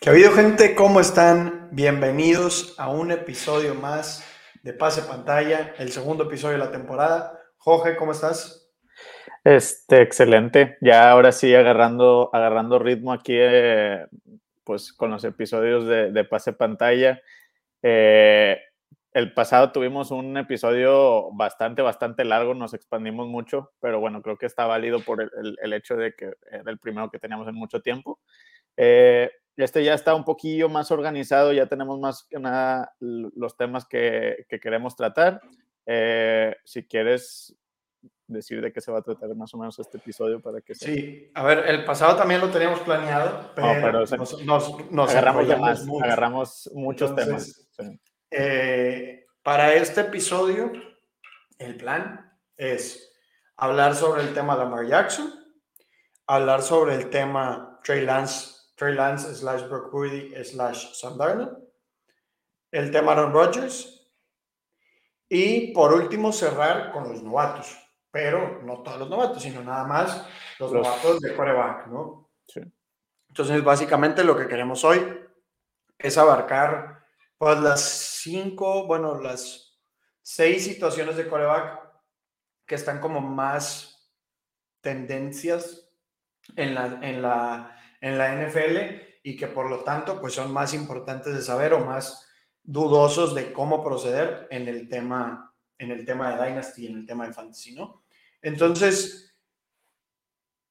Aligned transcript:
¿Qué 0.00 0.08
ha 0.08 0.12
habido 0.12 0.32
gente? 0.32 0.74
¿Cómo 0.74 1.00
están? 1.00 1.68
Bienvenidos 1.70 2.74
a 2.78 2.90
un 2.90 3.12
episodio 3.12 3.74
más 3.74 4.24
de 4.62 4.72
Pase 4.72 5.02
Pantalla, 5.02 5.74
el 5.78 5.90
segundo 5.90 6.24
episodio 6.24 6.54
de 6.54 6.64
la 6.64 6.72
temporada. 6.72 7.38
Jorge, 7.56 7.96
¿cómo 7.96 8.12
estás? 8.12 8.68
Este, 9.44 10.02
excelente. 10.02 10.76
Ya 10.80 11.10
ahora 11.10 11.32
sí 11.32 11.54
agarrando, 11.54 12.30
agarrando 12.32 12.78
ritmo 12.78 13.12
aquí, 13.12 13.34
eh, 13.36 14.06
pues 14.64 14.92
con 14.92 15.10
los 15.10 15.24
episodios 15.24 15.86
de, 15.86 16.24
Pase 16.24 16.52
Pantalla. 16.52 17.20
Eh, 17.82 18.58
el 19.12 19.34
pasado 19.34 19.72
tuvimos 19.72 20.10
un 20.10 20.36
episodio 20.38 21.30
bastante, 21.32 21.82
bastante 21.82 22.24
largo, 22.24 22.54
nos 22.54 22.72
expandimos 22.72 23.28
mucho, 23.28 23.72
pero 23.80 24.00
bueno, 24.00 24.22
creo 24.22 24.38
que 24.38 24.46
está 24.46 24.64
válido 24.66 25.00
por 25.00 25.20
el, 25.20 25.58
el 25.60 25.72
hecho 25.74 25.96
de 25.96 26.14
que 26.14 26.32
era 26.50 26.70
el 26.70 26.78
primero 26.78 27.10
que 27.10 27.18
teníamos 27.18 27.46
en 27.48 27.54
mucho 27.54 27.82
tiempo. 27.82 28.20
Eh, 28.76 29.30
este 29.56 29.84
ya 29.84 29.94
está 29.94 30.14
un 30.14 30.24
poquillo 30.24 30.68
más 30.68 30.90
organizado, 30.90 31.52
ya 31.52 31.66
tenemos 31.66 31.98
más 32.00 32.24
que 32.24 32.38
nada 32.38 32.94
los 33.00 33.56
temas 33.56 33.86
que, 33.86 34.46
queremos 34.60 34.96
tratar. 34.96 35.40
Eh, 35.86 36.56
si 36.64 36.86
quieres 36.86 37.54
decir 38.32 38.60
de 38.60 38.72
qué 38.72 38.80
se 38.80 38.90
va 38.90 38.98
a 38.98 39.02
tratar 39.02 39.34
más 39.34 39.52
o 39.54 39.58
menos 39.58 39.78
este 39.78 39.98
episodio 39.98 40.40
para 40.40 40.60
que 40.60 40.74
Sí, 40.74 41.30
a 41.34 41.42
ver, 41.42 41.64
el 41.68 41.84
pasado 41.84 42.16
también 42.16 42.40
lo 42.40 42.50
teníamos 42.50 42.80
planeado, 42.80 43.52
pero, 43.54 44.04
nos, 44.90 45.10
agarramos 45.10 45.46
ya 45.46 45.56
más, 45.56 45.86
agarramos 46.02 46.70
muchos 46.74 47.14
temas. 47.14 47.68
Eh, 48.30 49.26
para 49.42 49.74
este 49.74 50.02
episodio, 50.02 50.72
el 51.58 51.76
plan 51.76 52.32
es 52.56 53.12
hablar 53.56 53.94
sobre 53.94 54.22
el 54.22 54.32
tema 54.34 54.56
de 54.56 54.64
Lamar 54.64 54.86
Jackson, 54.86 55.32
hablar 56.26 56.62
sobre 56.62 56.94
el 56.94 57.10
tema 57.10 57.80
Trey 57.84 58.04
Lance 58.04 58.62
Trey 58.82 58.94
Lance 58.94 59.32
slash 59.34 59.68
Brock 59.68 59.90
Purdy 59.90 60.34
slash 60.44 60.94
Sam 60.94 61.16
Darnold, 61.16 61.56
el 62.72 62.90
tema 62.90 63.12
Aaron 63.12 63.32
Rodgers 63.32 64.10
y 65.28 65.72
por 65.72 65.92
último 65.92 66.32
cerrar 66.32 66.90
con 66.90 67.08
los 67.08 67.22
novatos, 67.22 67.78
pero 68.12 68.62
no 68.62 68.82
todos 68.82 69.00
los 69.00 69.10
novatos, 69.10 69.42
sino 69.42 69.62
nada 69.64 69.84
más 69.84 70.28
los, 70.60 70.72
novatos 70.72 71.20
de 71.20 71.34
coreback, 71.34 71.88
¿no? 71.88 72.30
Sí. 72.46 72.60
Entonces, 73.28 73.64
básicamente 73.64 74.22
lo 74.22 74.36
que 74.36 74.46
queremos 74.46 74.84
hoy 74.84 75.00
es 75.98 76.16
abarcar 76.16 77.04
pues 77.36 77.58
las 77.58 77.80
cinco, 77.80 78.86
bueno, 78.86 79.20
las 79.20 79.80
seis 80.20 80.64
situaciones 80.64 81.16
de 81.16 81.26
coreback 81.26 81.80
que 82.66 82.76
están 82.76 83.00
como 83.00 83.20
más 83.20 84.12
tendencias 84.80 85.90
en 86.54 86.74
la, 86.74 87.00
en 87.02 87.22
la 87.22 87.76
en 88.02 88.18
la 88.18 88.34
NFL 88.34 88.76
y 89.22 89.36
que 89.36 89.46
por 89.46 89.70
lo 89.70 89.82
tanto 89.84 90.20
pues 90.20 90.34
son 90.34 90.52
más 90.52 90.74
importantes 90.74 91.32
de 91.32 91.40
saber 91.40 91.72
o 91.72 91.84
más 91.84 92.28
dudosos 92.62 93.34
de 93.34 93.52
cómo 93.52 93.82
proceder 93.82 94.48
en 94.50 94.68
el 94.68 94.88
tema, 94.88 95.54
en 95.78 95.92
el 95.92 96.04
tema 96.04 96.34
de 96.34 96.44
Dynasty, 96.44 96.88
en 96.88 96.98
el 96.98 97.06
tema 97.06 97.26
de 97.26 97.32
Fantasy, 97.32 97.74
¿no? 97.74 98.01
Entonces, 98.42 99.34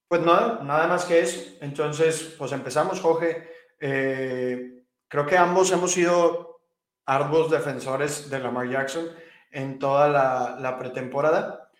pues 0.08 0.20
nada, 0.20 0.62
nada 0.62 0.86
más 0.86 1.04
que 1.04 1.20
eso. 1.20 1.56
Entonces, 1.60 2.34
pues 2.38 2.52
empezamos, 2.52 3.00
Jorge. 3.00 3.48
Eh, 3.80 4.84
creo 5.08 5.26
que 5.26 5.36
ambos 5.36 5.72
hemos 5.72 5.92
sido 5.92 6.60
arduos 7.06 7.50
defensores 7.50 8.30
de 8.30 8.38
Lamar 8.38 8.68
Jackson 8.68 9.08
en 9.50 9.78
toda 9.78 10.08
la, 10.08 10.58
la 10.60 10.78
pretemporada. 10.78 11.70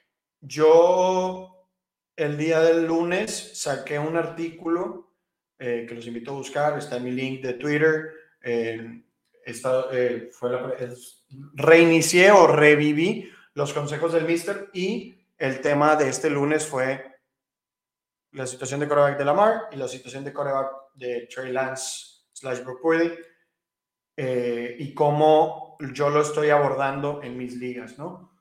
Yo 0.40 1.68
el 2.16 2.36
día 2.36 2.60
del 2.60 2.86
lunes 2.86 3.52
saqué 3.54 3.98
un 3.98 4.16
artículo 4.16 5.12
eh, 5.58 5.86
que 5.88 5.94
los 5.94 6.06
invito 6.06 6.32
a 6.32 6.34
buscar. 6.34 6.78
Está 6.78 6.96
en 6.96 7.04
mi 7.04 7.10
link 7.12 7.42
de 7.42 7.54
Twitter. 7.54 8.10
Eh, 8.42 9.02
eh, 9.44 10.30
fue 10.32 10.50
reinicié 11.54 12.30
o 12.32 12.46
reviví 12.46 13.30
los 13.54 13.72
consejos 13.72 14.12
del 14.12 14.24
Mister 14.24 14.70
y 14.72 15.21
el 15.42 15.60
tema 15.60 15.96
de 15.96 16.08
este 16.08 16.30
lunes 16.30 16.64
fue 16.64 17.16
la 18.30 18.46
situación 18.46 18.78
de 18.78 18.86
coreback 18.86 19.18
de 19.18 19.24
Lamar 19.24 19.62
y 19.72 19.76
la 19.76 19.88
situación 19.88 20.22
de 20.22 20.32
coreback 20.32 20.70
de 20.94 21.26
Trey 21.34 21.50
Lance 21.50 22.28
slash 22.32 22.62
Brock 22.62 22.80
y 24.16 24.94
cómo 24.94 25.76
yo 25.92 26.10
lo 26.10 26.22
estoy 26.22 26.50
abordando 26.50 27.24
en 27.24 27.36
mis 27.36 27.56
ligas, 27.56 27.98
¿no? 27.98 28.38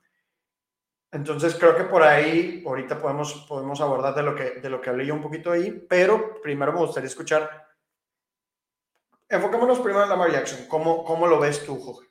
Entonces 1.10 1.56
creo 1.56 1.76
que 1.76 1.82
por 1.82 2.04
ahí 2.04 2.62
ahorita 2.64 3.00
podemos, 3.00 3.46
podemos 3.48 3.80
abordar 3.80 4.14
de 4.14 4.22
lo, 4.22 4.36
que, 4.36 4.60
de 4.60 4.70
lo 4.70 4.80
que 4.80 4.90
hablé 4.90 5.04
yo 5.04 5.14
un 5.14 5.22
poquito 5.22 5.50
ahí, 5.50 5.72
pero 5.72 6.40
primero 6.40 6.72
me 6.72 6.78
gustaría 6.78 7.08
escuchar, 7.08 7.66
enfocémonos 9.28 9.80
primero 9.80 10.04
en 10.04 10.08
Lamar 10.08 10.30
Jackson, 10.30 10.68
¿cómo, 10.68 11.04
cómo 11.04 11.26
lo 11.26 11.40
ves 11.40 11.66
tú, 11.66 11.80
Jorge? 11.80 12.08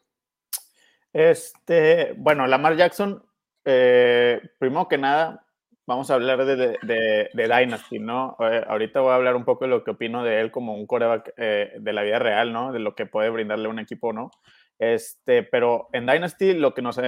Este, 1.14 2.14
bueno, 2.18 2.46
Lamar 2.46 2.76
Jackson, 2.76 3.26
eh, 3.66 4.42
primero 4.60 4.88
que 4.88 4.98
nada, 4.98 5.46
vamos 5.86 6.10
a 6.12 6.16
hablar 6.16 6.46
de, 6.46 6.78
de, 6.82 7.30
Dynasty, 7.34 8.00
¿no? 8.00 8.36
Eh, 8.40 8.64
ahorita 8.68 9.02
voy 9.02 9.12
a 9.12 9.16
hablar 9.16 9.36
un 9.36 9.46
poco 9.46 9.66
de 9.66 9.72
lo 9.72 9.84
que 9.84 9.92
opino 9.92 10.24
de 10.24 10.40
él 10.42 10.52
como 10.52 10.76
un 10.76 10.88
coreback 10.88 11.34
eh, 11.38 11.74
de 11.80 11.94
la 11.94 12.04
vida 12.04 12.20
real, 12.20 12.54
¿no? 12.54 12.72
De 12.72 12.80
lo 12.80 12.96
que 12.96 13.06
puede 13.06 13.30
brindarle 13.30 13.68
un 13.68 13.80
equipo, 13.80 14.14
¿no? 14.14 14.32
Este, 14.80 15.44
pero 15.44 15.90
en 15.94 16.08
Dynasty 16.08 16.54
lo 16.54 16.74
que 16.74 16.82
nos 16.82 17.00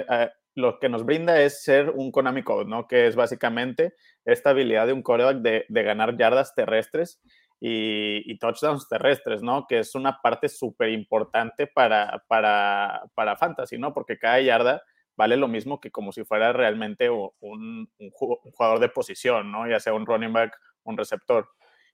lo 0.56 0.80
que 0.80 0.90
nos 0.90 1.06
brinda 1.06 1.42
es 1.42 1.64
ser 1.64 1.90
un 1.90 2.12
Konami 2.12 2.44
Code, 2.44 2.70
¿no? 2.70 2.88
Que 2.88 3.08
es 3.08 3.16
básicamente 3.16 3.94
esta 4.26 4.52
habilidad 4.52 4.88
de 4.88 4.94
un 4.94 5.02
coreback 5.02 5.38
de, 5.38 5.66
ganar 5.70 6.18
yardas 6.18 6.54
terrestres 6.54 7.22
y, 7.60 8.38
touchdowns 8.40 8.88
terrestres, 8.88 9.42
¿no? 9.42 9.66
Que 9.68 9.80
es 9.80 9.96
una 9.96 10.20
parte 10.22 10.50
súper 10.50 10.90
importante 10.90 11.68
para, 11.68 12.24
para, 12.28 13.04
para, 13.16 13.36
Fantasy, 13.38 13.78
¿no? 13.78 13.94
Porque 13.94 14.20
cada 14.20 14.40
yarda 14.42 14.84
vale 15.16 15.38
lo 15.38 15.48
mismo 15.48 15.80
que 15.80 15.92
como 15.92 16.12
si 16.12 16.24
fuera 16.24 16.54
realmente 16.54 17.10
un, 17.10 17.90
jugador 18.12 18.80
de 18.80 18.90
posición, 18.90 19.52
¿no? 19.52 19.68
Ya 19.68 19.80
sea 19.80 19.94
un 19.94 20.06
running 20.06 20.34
back, 20.34 20.60
un 20.84 20.98
receptor. 20.98 21.50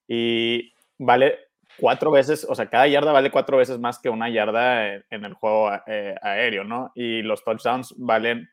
Y 0.07 0.73
vale 0.97 1.39
cuatro 1.79 2.11
veces, 2.11 2.45
o 2.49 2.55
sea, 2.55 2.69
cada 2.69 2.87
yarda 2.87 3.11
vale 3.11 3.31
cuatro 3.31 3.57
veces 3.57 3.79
más 3.79 3.99
que 3.99 4.09
una 4.09 4.29
yarda 4.29 4.95
en, 4.95 5.25
el 5.25 5.33
juego 5.33 5.71
eh, 5.87 6.15
aéreo, 6.21 6.63
¿no? 6.63 6.91
Y 6.95 7.21
los 7.21 7.43
touchdowns 7.43 7.93
valen, 7.97 8.49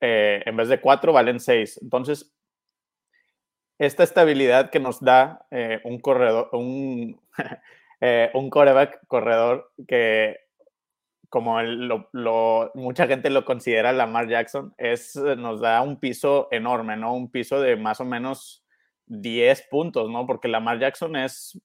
eh, 0.00 0.42
en 0.46 0.56
vez 0.56 0.68
de 0.68 0.80
cuatro, 0.80 1.12
valen 1.12 1.40
seis. 1.40 1.78
Entonces, 1.82 2.34
esta 3.78 4.04
estabilidad 4.04 4.70
que 4.70 4.80
nos 4.80 5.00
da 5.00 5.46
eh, 5.50 5.80
un 5.84 6.00
corredor, 6.00 6.48
un, 6.52 7.20
un 8.34 8.50
coreback 8.50 9.06
corredor 9.08 9.72
que, 9.86 10.38
como 11.32 11.62
lo, 11.62 12.10
mucha 12.74 13.06
gente 13.06 13.30
lo 13.30 13.46
considera 13.46 13.94
Lamar 13.94 14.28
Jackson, 14.28 14.74
es, 14.76 15.16
nos 15.16 15.62
da 15.62 15.80
un 15.80 15.98
piso 15.98 16.48
enorme, 16.50 16.94
¿no? 16.98 17.14
Un 17.14 17.30
piso 17.30 17.58
de 17.58 17.74
más 17.76 18.02
o 18.02 18.04
menos 18.04 18.66
10 19.06 19.68
puntos, 19.70 20.10
¿no? 20.10 20.26
Porque 20.26 20.48
Lamar 20.48 20.78
Jackson 20.78 21.16
es 21.16 21.58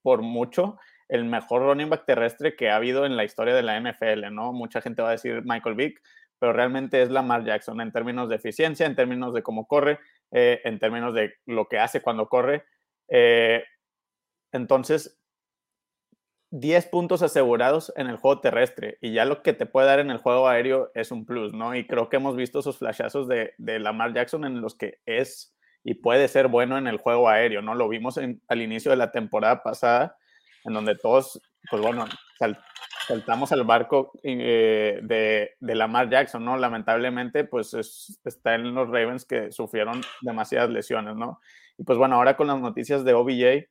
por 0.00 0.22
mucho 0.22 0.78
el 1.08 1.26
mejor 1.26 1.60
running 1.60 1.90
back 1.90 2.06
terrestre 2.06 2.56
que 2.56 2.70
ha 2.70 2.76
habido 2.76 3.04
en 3.04 3.18
la 3.18 3.24
historia 3.24 3.54
de 3.54 3.62
la 3.62 3.78
NFL, 3.78 4.32
¿no? 4.32 4.54
Mucha 4.54 4.80
gente 4.80 5.02
va 5.02 5.10
a 5.10 5.12
decir 5.12 5.42
Michael 5.44 5.74
Vick, 5.74 6.00
pero 6.38 6.54
realmente 6.54 7.02
es 7.02 7.10
Lamar 7.10 7.44
Jackson 7.44 7.82
en 7.82 7.92
términos 7.92 8.30
de 8.30 8.36
eficiencia, 8.36 8.86
en 8.86 8.96
términos 8.96 9.34
de 9.34 9.42
cómo 9.42 9.66
corre, 9.66 9.98
eh, 10.30 10.62
en 10.64 10.78
términos 10.78 11.12
de 11.12 11.34
lo 11.44 11.68
que 11.68 11.78
hace 11.78 12.00
cuando 12.00 12.28
corre. 12.28 12.64
Eh, 13.08 13.62
entonces, 14.52 15.20
10 16.50 16.86
puntos 16.86 17.22
asegurados 17.22 17.92
en 17.96 18.06
el 18.06 18.16
juego 18.16 18.40
terrestre 18.40 18.98
y 19.00 19.12
ya 19.12 19.24
lo 19.24 19.42
que 19.42 19.52
te 19.52 19.66
puede 19.66 19.88
dar 19.88 19.98
en 19.98 20.10
el 20.10 20.18
juego 20.18 20.48
aéreo 20.48 20.90
es 20.94 21.10
un 21.10 21.26
plus, 21.26 21.52
¿no? 21.52 21.74
Y 21.74 21.86
creo 21.86 22.08
que 22.08 22.16
hemos 22.16 22.36
visto 22.36 22.60
esos 22.60 22.78
flashazos 22.78 23.28
de, 23.28 23.54
de 23.58 23.78
Lamar 23.78 24.14
Jackson 24.14 24.44
en 24.44 24.60
los 24.60 24.76
que 24.76 24.98
es 25.06 25.56
y 25.88 25.94
puede 25.94 26.26
ser 26.26 26.48
bueno 26.48 26.78
en 26.78 26.88
el 26.88 26.98
juego 26.98 27.28
aéreo, 27.28 27.62
¿no? 27.62 27.76
Lo 27.76 27.88
vimos 27.88 28.18
al 28.18 28.60
inicio 28.60 28.90
de 28.90 28.96
la 28.96 29.12
temporada 29.12 29.62
pasada, 29.62 30.16
en 30.64 30.74
donde 30.74 30.96
todos, 30.96 31.40
pues 31.70 31.80
bueno, 31.80 32.06
saltamos 33.06 33.52
al 33.52 33.62
barco 33.62 34.10
eh, 34.24 34.98
de, 35.04 35.52
de, 35.60 35.74
Lamar 35.76 36.10
Jackson, 36.10 36.44
¿no? 36.44 36.56
Lamentablemente, 36.56 37.44
pues 37.44 37.72
está 38.24 38.56
en 38.56 38.74
los 38.74 38.88
Ravens 38.88 39.24
que 39.24 39.52
sufrieron 39.52 40.00
demasiadas 40.22 40.70
lesiones, 40.70 41.14
¿no? 41.14 41.38
Y 41.78 41.84
pues 41.84 41.98
bueno, 41.98 42.16
ahora 42.16 42.36
con 42.36 42.48
las 42.48 42.58
noticias 42.58 43.04
de 43.04 43.14
OBJ, 43.14 43.68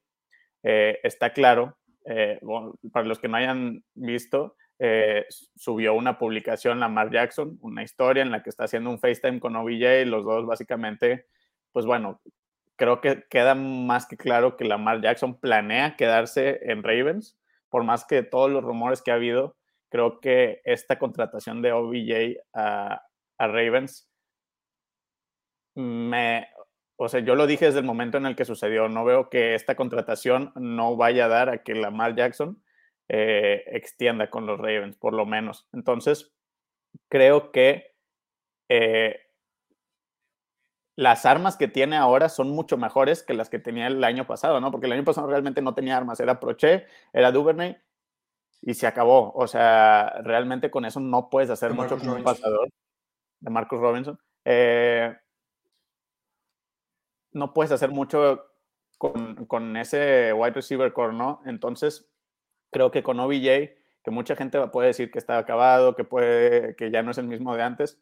eh, 0.64 1.00
está 1.04 1.34
claro, 1.34 1.78
eh, 2.06 2.40
para 2.92 3.08
los 3.08 3.20
que 3.20 3.28
no 3.28 3.38
hayan 3.38 3.84
visto, 3.94 4.56
subió 5.56 5.94
una 5.94 6.18
publicación 6.18 6.82
Lamar 6.82 7.10
Jackson, 7.10 7.58
una 7.62 7.82
historia 7.82 8.24
en 8.24 8.32
la 8.32 8.44
que 8.44 8.50
está 8.50 8.66
haciendo 8.66 8.90
un 8.90 9.00
FaceTime 9.00 9.40
con 9.40 9.56
OBJ 9.56 10.02
y 10.02 10.06
los 10.06 10.26
dos 10.26 10.46
básicamente 10.46 11.28
pues 11.76 11.86
bueno, 11.86 12.22
creo 12.78 13.02
que 13.02 13.26
queda 13.30 13.54
más 13.54 14.06
que 14.06 14.16
claro 14.16 14.56
que 14.56 14.64
Lamar 14.64 15.02
Jackson 15.02 15.38
planea 15.38 15.98
quedarse 15.98 16.62
en 16.72 16.84
Ravens, 16.84 17.38
por 17.68 17.84
más 17.84 18.06
que 18.06 18.24
todos 18.24 18.50
los 18.50 18.64
rumores 18.64 19.02
que 19.02 19.12
ha 19.12 19.16
habido 19.16 19.58
creo 19.90 20.22
que 20.22 20.62
esta 20.64 20.98
contratación 20.98 21.62
de 21.62 21.74
OBJ 21.74 22.38
a 22.54 23.02
Ravens 23.38 24.10
me, 25.76 26.48
o 26.98 27.10
sea, 27.10 27.20
yo 27.20 27.36
lo 27.36 27.48
dije 27.48 27.66
desde 27.66 27.80
el 27.80 27.86
momento 27.86 28.18
en 28.18 28.26
el 28.26 28.36
que 28.36 28.46
sucedió, 28.46 28.88
no 28.88 29.04
veo 29.04 29.30
que 29.30 29.56
esta 29.56 29.76
contratación 29.76 30.52
no 30.56 30.96
vaya 30.96 31.26
a 31.26 31.30
dar 31.30 31.50
a 31.50 31.64
que 31.64 31.76
Lamar 31.76 32.16
Jackson 32.16 32.64
eh, 33.10 33.64
extienda 33.68 34.30
con 34.30 34.46
los 34.46 34.58
Ravens, 34.58 34.96
por 34.98 35.14
lo 35.14 35.26
menos. 35.26 35.68
Entonces, 35.74 36.34
creo 37.10 37.52
que 37.52 37.96
eh, 38.70 39.20
las 40.96 41.26
armas 41.26 41.58
que 41.58 41.68
tiene 41.68 41.98
ahora 41.98 42.30
son 42.30 42.50
mucho 42.50 42.78
mejores 42.78 43.24
que 43.24 43.34
las 43.34 43.50
que 43.50 43.60
tenía 43.60 43.88
el 43.88 44.04
año 44.04 44.26
pasado, 44.26 44.62
¿no? 44.62 44.72
Porque 44.72 44.88
el 44.88 44.94
año 44.94 45.04
pasado 45.04 45.28
realmente 45.28 45.62
no 45.62 45.74
tenía 45.74 45.98
armas, 45.98 46.20
era 46.22 46.40
Proche, 46.40 46.86
era 47.12 47.32
Duvernay 47.32 47.78
y 48.62 48.74
se 48.74 48.88
acabó. 48.88 49.34
O 49.34 49.48
sea, 49.48 50.22
realmente 50.24 50.72
con 50.72 50.86
eso 50.86 51.02
no 51.02 51.30
puedes 51.30 51.50
hacer 51.50 51.74
mucho 51.74 51.98
como 52.00 52.16
un 52.16 52.24
pasador 52.24 52.70
de 53.42 53.50
Marcus 53.52 53.80
Robinson. 53.80 54.18
Eh, 54.46 55.14
no 57.36 57.54
puedes 57.54 57.72
hacer 57.72 57.92
mucho 57.92 58.46
con, 58.98 59.78
ese 59.78 60.34
wide 60.34 60.54
receiver 60.54 60.94
core, 60.94 61.14
¿no? 61.14 61.42
Entonces, 61.46 62.10
creo 62.72 62.92
que 62.92 63.04
con 63.04 63.20
OBJ, 63.20 63.76
que 64.04 64.12
mucha 64.12 64.36
gente 64.36 64.66
puede 64.68 64.88
decir 64.88 65.12
que 65.12 65.20
está 65.20 65.38
acabado, 65.38 65.96
que, 65.96 66.06
puede, 66.06 66.76
que 66.76 66.92
ya 66.92 67.04
no 67.04 67.12
es 67.12 67.18
el 67.18 67.28
mismo 67.28 67.56
de 67.56 67.64
antes, 67.64 68.02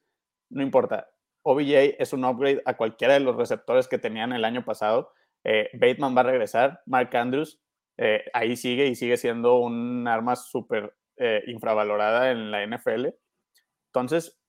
no 0.50 0.62
importa. 0.62 1.09
OBJ 1.41 1.95
es 2.00 2.13
un 2.13 2.24
upgrade 2.24 2.62
a 2.65 2.77
cualquiera 2.77 3.15
de 3.15 3.21
los 3.21 3.35
receptores 3.35 3.88
que 3.88 3.97
tenían 3.97 4.33
el 4.33 4.45
año 4.45 4.63
pasado. 4.63 5.12
Eh, 5.44 5.69
Bateman 5.74 6.15
va 6.15 6.21
a 6.21 6.25
regresar, 6.25 6.81
Mark 6.86 7.15
Andrews 7.15 7.59
eh, 7.97 8.25
ahí 8.33 8.56
sigue 8.56 8.88
y 8.88 8.95
sigue 8.95 9.18
siendo 9.18 9.57
un 9.57 10.07
arma 10.07 10.36
súper 10.36 10.95
eh, 11.18 11.44
infravalorada 11.47 12.31
en 12.31 12.51
la 12.51 12.65
NFL. 12.65 13.07
Entonces, 13.88 14.39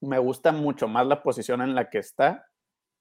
me 0.00 0.18
gusta 0.18 0.52
mucho 0.52 0.88
más 0.88 1.06
la 1.06 1.22
posición 1.22 1.62
en 1.62 1.74
la 1.74 1.90
que 1.90 1.98
está 1.98 2.46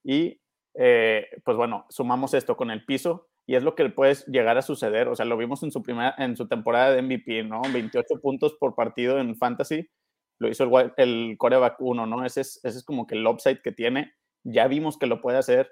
y 0.04 0.42
eh, 0.78 1.28
pues 1.44 1.56
bueno, 1.56 1.86
sumamos 1.90 2.34
esto 2.34 2.58
con 2.58 2.70
el 2.70 2.86
piso 2.86 3.28
y 3.46 3.56
es 3.56 3.64
lo 3.64 3.76
que 3.76 3.90
puede 3.90 4.16
llegar 4.28 4.58
a 4.58 4.62
suceder. 4.62 5.08
O 5.08 5.16
sea, 5.16 5.26
lo 5.26 5.38
vimos 5.38 5.64
en 5.64 5.72
su, 5.72 5.82
primera, 5.82 6.16
en 6.18 6.36
su 6.36 6.48
temporada 6.48 6.92
de 6.92 7.02
MVP, 7.02 7.44
¿no? 7.44 7.62
28 7.62 8.20
puntos 8.22 8.54
por 8.54 8.76
partido 8.76 9.20
en 9.20 9.36
Fantasy. 9.36 9.90
Lo 10.40 10.50
hizo 10.50 10.64
el, 10.64 10.94
el 10.98 11.36
coreback 11.38 11.78
1, 11.80 12.06
¿no? 12.06 12.26
Ese 12.26 12.42
es, 12.42 12.60
ese 12.64 12.80
es 12.80 12.84
como 12.84 13.08
que 13.08 13.16
el 13.16 13.26
upside 13.26 13.62
que 13.62 13.72
tiene. 13.72 14.14
Ya 14.44 14.68
vimos 14.68 14.98
que 14.98 15.08
lo 15.08 15.22
puede 15.22 15.38
hacer. 15.38 15.72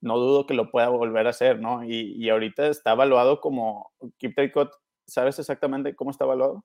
No 0.00 0.18
dudo 0.18 0.46
que 0.46 0.54
lo 0.54 0.70
pueda 0.70 0.88
volver 0.88 1.28
a 1.28 1.30
hacer, 1.30 1.60
¿no? 1.60 1.84
Y, 1.84 2.14
y 2.16 2.28
ahorita 2.30 2.66
está 2.66 2.92
evaluado 2.92 3.40
como 3.40 3.92
Keep 4.18 4.34
Tricot. 4.34 4.72
¿Sabes 5.06 5.38
exactamente 5.38 5.94
cómo 5.94 6.10
está 6.10 6.24
evaluado? 6.24 6.64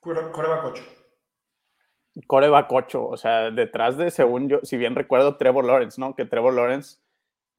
Coreback 0.00 0.64
8. 0.64 0.82
Coreback 2.26 2.72
8. 2.72 3.06
O 3.06 3.16
sea, 3.16 3.50
detrás 3.52 3.96
de, 3.96 4.10
según 4.10 4.48
yo, 4.48 4.58
si 4.64 4.76
bien 4.76 4.96
recuerdo, 4.96 5.36
Trevor 5.36 5.64
Lawrence, 5.64 6.00
¿no? 6.00 6.16
Que 6.16 6.24
Trevor 6.24 6.54
Lawrence 6.54 7.01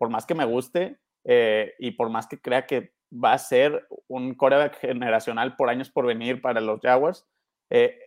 por 0.03 0.09
más 0.09 0.25
que 0.25 0.35
me 0.35 0.44
guste 0.44 0.97
eh, 1.23 1.75
y 1.79 1.91
por 1.91 2.09
más 2.09 2.27
que 2.27 2.41
crea 2.41 2.65
que 2.65 2.91
va 3.09 3.31
a 3.31 3.38
ser 3.38 3.88
un 4.09 4.33
coreback 4.33 4.81
generacional 4.81 5.55
por 5.55 5.69
años 5.69 5.89
por 5.89 6.05
venir 6.05 6.41
para 6.41 6.59
los 6.59 6.81
Jaguars, 6.81 7.25
eh, 7.69 7.97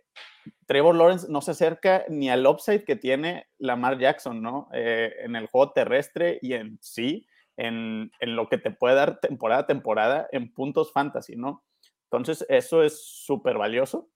Trevor 0.66 0.94
Lawrence 0.94 1.26
no 1.30 1.40
se 1.40 1.52
acerca 1.52 2.04
ni 2.10 2.28
al 2.28 2.46
upside 2.46 2.84
que 2.84 2.96
tiene 2.96 3.46
Lamar 3.56 3.98
Jackson, 3.98 4.42
¿no? 4.42 4.68
Eh, 4.74 5.10
en 5.20 5.36
el 5.36 5.46
juego 5.46 5.72
terrestre 5.72 6.38
y 6.42 6.52
en 6.52 6.78
sí, 6.82 7.26
en, 7.56 8.12
en, 8.20 8.36
lo 8.36 8.50
que 8.50 8.58
te 8.58 8.70
puede 8.70 8.94
dar 8.94 9.18
temporada 9.20 9.62
a 9.62 9.66
temporada 9.66 10.28
en 10.32 10.52
puntos 10.52 10.92
fantasy, 10.92 11.34
¿no? 11.34 11.64
Entonces, 12.10 12.44
eso 12.50 12.82
es 12.82 13.02
súper 13.06 13.56
valioso. 13.56 14.10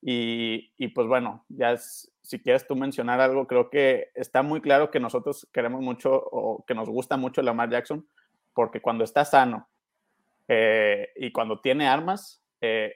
Y, 0.00 0.72
y, 0.76 0.88
pues 0.88 1.08
bueno, 1.08 1.44
ya 1.48 1.72
es, 1.72 2.15
si 2.26 2.40
quieres 2.40 2.66
tú 2.66 2.74
mencionar 2.74 3.20
algo, 3.20 3.46
creo 3.46 3.70
que 3.70 4.10
está 4.14 4.42
muy 4.42 4.60
claro 4.60 4.90
que 4.90 4.98
nosotros 4.98 5.46
queremos 5.52 5.80
mucho 5.80 6.10
o 6.12 6.64
que 6.66 6.74
nos 6.74 6.88
gusta 6.88 7.16
mucho 7.16 7.40
Lamar 7.40 7.70
Jackson, 7.70 8.04
porque 8.52 8.80
cuando 8.80 9.04
está 9.04 9.24
sano 9.24 9.68
eh, 10.48 11.10
y 11.14 11.30
cuando 11.30 11.60
tiene 11.60 11.86
armas, 11.86 12.42
eh, 12.60 12.92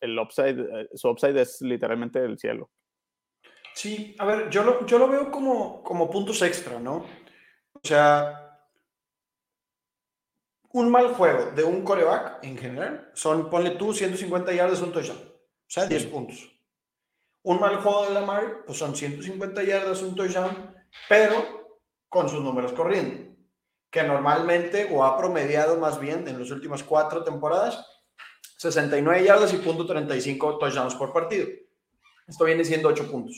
el 0.00 0.18
upside, 0.18 0.60
eh, 0.60 0.88
su 0.94 1.08
upside 1.08 1.40
es 1.40 1.62
literalmente 1.62 2.22
el 2.22 2.38
cielo. 2.38 2.68
Sí, 3.74 4.14
a 4.18 4.26
ver, 4.26 4.50
yo 4.50 4.62
lo, 4.64 4.84
yo 4.84 4.98
lo 4.98 5.08
veo 5.08 5.30
como, 5.30 5.82
como 5.82 6.10
puntos 6.10 6.42
extra, 6.42 6.78
¿no? 6.78 7.06
O 7.72 7.80
sea, 7.82 8.68
un 10.72 10.90
mal 10.90 11.14
juego 11.14 11.52
de 11.52 11.64
un 11.64 11.82
coreback 11.82 12.44
en 12.44 12.58
general 12.58 13.10
son, 13.14 13.48
ponle 13.48 13.70
tú, 13.70 13.94
150 13.94 14.52
yardas, 14.52 14.82
un 14.82 14.92
touchdown. 14.92 15.18
O 15.18 15.68
sea, 15.68 15.86
10 15.86 16.06
puntos. 16.06 16.55
Un 17.46 17.60
mal 17.60 17.76
juego 17.76 18.06
de 18.06 18.14
Lamar, 18.14 18.64
pues 18.66 18.76
son 18.76 18.96
150 18.96 19.62
yardas, 19.62 20.02
un 20.02 20.16
touchdown, 20.16 20.74
pero 21.08 21.78
con 22.08 22.28
sus 22.28 22.42
números 22.42 22.72
corriendo, 22.72 23.36
que 23.88 24.02
normalmente 24.02 24.88
o 24.90 25.04
ha 25.04 25.16
promediado 25.16 25.78
más 25.78 26.00
bien 26.00 26.26
en 26.26 26.40
las 26.40 26.50
últimas 26.50 26.82
cuatro 26.82 27.22
temporadas 27.22 27.86
69 28.56 29.24
yardas 29.24 29.54
y 29.54 29.58
punto 29.58 29.86
35 29.86 30.58
touchdowns 30.58 30.96
por 30.96 31.12
partido. 31.12 31.46
Esto 32.26 32.44
viene 32.44 32.64
siendo 32.64 32.88
8 32.88 33.08
puntos, 33.08 33.36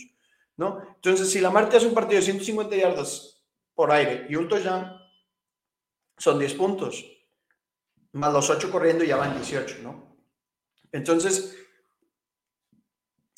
¿no? 0.56 0.80
Entonces, 0.94 1.30
si 1.30 1.40
Lamar 1.40 1.68
te 1.68 1.76
hace 1.76 1.86
un 1.86 1.92
partido 1.92 2.20
de 2.20 2.24
150 2.24 2.76
yardas 2.76 3.44
por 3.74 3.92
aire 3.92 4.26
y 4.30 4.36
un 4.36 4.48
touchdown, 4.48 4.90
son 6.16 6.38
10 6.38 6.54
puntos, 6.54 7.04
más 8.12 8.32
los 8.32 8.48
8 8.48 8.70
corriendo 8.70 9.04
ya 9.04 9.16
van 9.16 9.34
18, 9.34 9.80
¿no? 9.82 10.16
Entonces, 10.92 11.54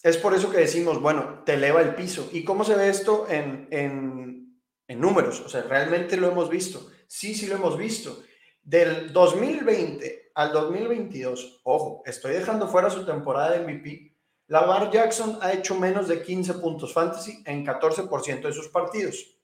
es 0.02 0.16
por 0.16 0.34
eso 0.34 0.50
que 0.50 0.58
decimos, 0.58 1.00
bueno, 1.00 1.42
te 1.44 1.54
eleva 1.54 1.82
el 1.82 1.94
piso. 1.94 2.28
¿Y 2.32 2.44
cómo 2.44 2.64
se 2.64 2.74
ve 2.74 2.88
esto 2.88 3.26
en, 3.28 3.68
en, 3.70 5.00
números? 5.00 5.40
O 5.40 5.48
sea, 5.48 5.62
realmente 5.62 6.16
lo 6.16 6.28
hemos 6.28 6.48
visto. 6.48 6.90
Sí, 7.06 7.34
sí 7.34 7.46
lo 7.46 7.56
hemos 7.56 7.76
visto. 7.76 8.22
Del 8.62 9.12
2020 9.12 10.32
al 10.34 10.52
2022, 10.52 11.60
ojo, 11.64 12.02
estoy 12.06 12.32
dejando 12.32 12.68
fuera 12.68 12.88
su 12.88 13.04
temporada 13.04 13.52
de 13.52 13.60
MVP. 13.60 14.16
Lamar 14.46 14.90
Jackson 14.90 15.38
ha 15.42 15.52
hecho 15.52 15.74
menos 15.74 16.08
de 16.08 16.22
15 16.22 16.54
puntos 16.54 16.92
fantasy 16.92 17.42
en 17.46 17.64
14% 17.64 18.42
de 18.42 18.52
sus 18.52 18.68
partidos. 18.68 19.38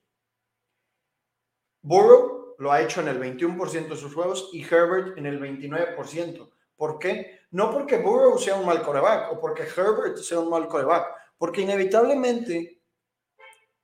Burrow 1.81 2.55
lo 2.57 2.71
ha 2.71 2.81
hecho 2.81 3.01
en 3.01 3.07
el 3.07 3.19
21% 3.19 3.89
de 3.89 3.95
sus 3.95 4.13
juegos 4.13 4.49
y 4.51 4.63
Herbert 4.63 5.17
en 5.17 5.25
el 5.25 5.39
29%. 5.39 6.49
¿Por 6.77 6.99
qué? 6.99 7.41
No 7.51 7.71
porque 7.71 7.97
Burrow 7.97 8.37
sea 8.37 8.55
un 8.55 8.65
mal 8.65 8.83
coreback 8.83 9.33
o 9.33 9.39
porque 9.39 9.63
Herbert 9.63 10.17
sea 10.17 10.39
un 10.39 10.49
mal 10.49 10.67
coreback, 10.67 11.07
porque 11.37 11.61
inevitablemente 11.61 12.83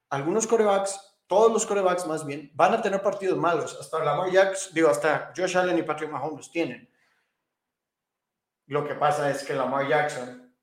algunos 0.10 0.46
corebacks, 0.46 1.18
todos 1.28 1.52
los 1.52 1.66
corebacks 1.66 2.06
más 2.06 2.24
bien, 2.24 2.52
van 2.54 2.76
a 2.76 2.82
tener 2.82 3.02
partidos 3.02 3.38
malos. 3.38 3.76
Hasta 3.80 4.04
Lamar 4.04 4.32
Jackson, 4.32 4.74
digo, 4.76 4.90
hasta 4.90 5.34
Josh 5.36 5.58
Allen 5.58 5.80
y 5.80 5.84
Patrick 5.84 6.12
Mahomes 6.12 6.52
tienen. 6.52 6.88
Lo 8.68 8.88
que 8.88 8.94
pasa 8.94 9.32
es 9.32 9.44
que 9.44 9.56
Lamar 9.56 9.88
Jackson 9.88 10.56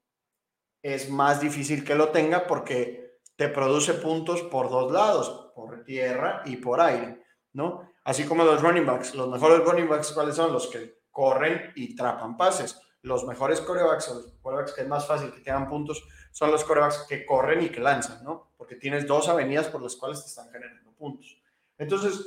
es 0.83 1.11
más 1.11 1.41
difícil 1.41 1.85
que 1.85 1.97
lo 1.97 2.11
tenga 2.11 2.47
porque 2.47 3.19
te 3.37 3.49
produce 3.49 3.95
puntos 3.95 4.43
por 4.43 4.71
dos 4.71 4.93
lados, 4.93 5.53
por 5.55 5.83
tierra 5.85 6.43
y 6.45 6.57
por 6.57 6.81
aire, 6.81 7.25
¿no? 7.53 7.91
Así 8.05 8.25
como 8.25 8.45
los 8.45 8.63
running 8.63 8.87
backs. 8.87 9.15
Los 9.15 9.29
mejores 9.29 9.65
running 9.65 9.89
backs, 9.89 10.13
¿cuáles 10.13 10.37
son? 10.37 10.53
Los 10.53 10.69
que 10.69 11.00
corren 11.11 11.73
y 11.75 11.95
trapan 11.95 12.37
pases. 12.37 12.81
Los 13.02 13.25
mejores 13.25 13.61
corebacks, 13.61 14.09
o 14.09 14.14
los 14.14 14.33
corebacks 14.43 14.73
que 14.73 14.83
es 14.83 14.88
más 14.88 15.07
fácil 15.07 15.33
que 15.33 15.40
tengan 15.40 15.69
puntos, 15.69 16.02
son 16.33 16.50
los 16.50 16.64
corebacks 16.64 17.07
que 17.09 17.25
corren 17.25 17.62
y 17.62 17.71
que 17.71 17.81
lanzan, 17.81 18.23
¿no? 18.23 18.52
Porque 18.57 18.76
tienes 18.76 19.07
dos 19.07 19.29
avenidas 19.29 19.69
por 19.69 19.83
las 19.83 19.97
cuales 19.97 20.21
te 20.23 20.29
están 20.29 20.50
generando 20.50 20.93
puntos. 20.93 21.40
Entonces, 21.79 22.21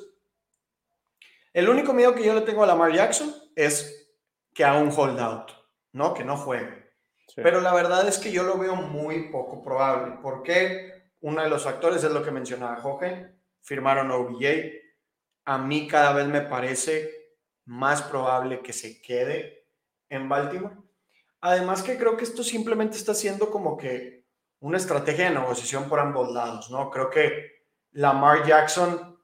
el 1.54 1.70
único 1.70 1.94
miedo 1.94 2.16
que 2.16 2.24
yo 2.24 2.34
le 2.34 2.42
tengo 2.42 2.64
a 2.64 2.68
Lamar 2.68 2.92
Jackson 2.92 3.34
es 3.56 4.12
que 4.54 4.66
haga 4.66 4.80
un 4.80 4.92
holdout, 4.92 5.52
¿no? 5.92 6.14
Que 6.14 6.24
no 6.24 6.38
juegue. 6.38 6.84
Pero 7.36 7.62
la 7.62 7.74
verdad 7.74 8.08
es 8.08 8.18
que 8.18 8.32
yo 8.32 8.44
lo 8.44 8.58
veo 8.58 8.76
muy 8.76 9.30
poco 9.32 9.64
probable. 9.64 10.18
porque 10.22 11.12
Uno 11.22 11.42
de 11.44 11.50
los 11.50 11.64
factores 11.64 12.04
es 12.04 12.12
lo 12.12 12.24
que 12.24 12.32
mencionaba 12.32 12.82
Jorge, 12.82 13.36
firmaron 13.62 14.12
OBJ. 14.12 14.46
A 15.46 15.58
mí 15.58 15.88
cada 15.88 16.14
vez 16.14 16.28
me 16.28 16.42
parece 16.42 17.23
más 17.66 18.02
probable 18.02 18.62
que 18.62 18.74
se 18.74 19.02
quede 19.02 19.68
en 20.10 20.30
Baltimore. 20.30 20.76
Además 21.42 21.84
que 21.84 21.98
creo 21.98 22.16
que 22.16 22.24
esto 22.24 22.44
simplemente 22.44 22.98
está 22.98 23.14
siendo 23.14 23.50
como 23.50 23.78
que 23.78 24.26
una 24.60 24.78
estrategia 24.78 25.26
de 25.26 25.40
negociación 25.40 25.90
por 25.90 26.00
ambos 26.00 26.32
lados, 26.32 26.72
¿no? 26.72 26.90
Creo 26.90 27.10
que 27.10 27.66
Lamar 27.92 28.46
Jackson 28.48 29.22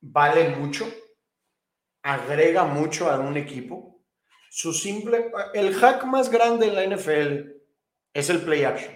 vale 0.00 0.50
mucho, 0.50 0.86
agrega 2.02 2.64
mucho 2.64 3.10
a 3.10 3.18
un 3.20 3.36
equipo. 3.36 4.04
Su 4.50 4.72
simple, 4.72 5.30
el 5.54 5.74
hack 5.74 6.04
más 6.04 6.30
grande 6.30 6.66
en 6.66 6.74
la 6.74 6.96
NFL 6.96 7.56
es 8.12 8.30
el 8.30 8.42
play 8.42 8.64
action. 8.64 8.94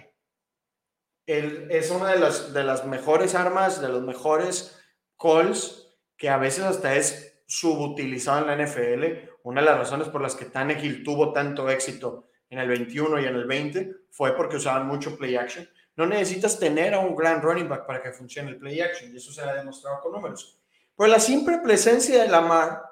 es 1.27 1.91
una 1.91 2.09
de 2.09 2.19
las, 2.19 2.53
de 2.53 2.65
las 2.65 2.85
mejores 2.87 3.35
armas, 3.35 3.81
de 3.81 3.89
los 3.89 4.03
mejores 4.03 4.81
calls, 5.19 5.97
que 6.17 6.29
a 6.29 6.39
veces 6.39 6.65
hasta 6.65 6.97
es 6.97 7.30
subutilizado 7.51 8.39
en 8.39 8.47
la 8.47 8.65
NFL. 8.65 9.29
Una 9.43 9.61
de 9.61 9.67
las 9.67 9.79
razones 9.79 10.09
por 10.09 10.23
las 10.23 10.37
que 10.37 10.45
Tannehill 10.45 11.03
tuvo 11.03 11.33
tanto 11.33 11.69
éxito 11.69 12.29
en 12.49 12.61
el 12.61 12.69
21 12.69 13.21
y 13.21 13.25
en 13.25 13.35
el 13.35 13.45
20 13.45 13.93
fue 14.11 14.37
porque 14.37 14.57
usaban 14.57 14.87
mucho 14.87 15.19
play 15.19 15.35
action. 15.35 15.69
No 15.97 16.07
necesitas 16.07 16.61
tener 16.61 16.95
a 16.95 17.01
un 17.01 17.17
gran 17.17 17.43
running 17.43 17.69
back 17.69 17.87
para 17.87 18.01
que 18.01 18.13
funcione 18.13 18.51
el 18.51 18.59
play 18.59 18.81
action 18.81 19.13
y 19.13 19.17
eso 19.17 19.33
se 19.33 19.43
ha 19.43 19.53
demostrado 19.53 20.01
con 20.01 20.13
números. 20.13 20.61
Pero 20.97 21.11
la 21.11 21.19
simple 21.19 21.59
presencia 21.59 22.23
de 22.23 22.29
Lamar 22.29 22.83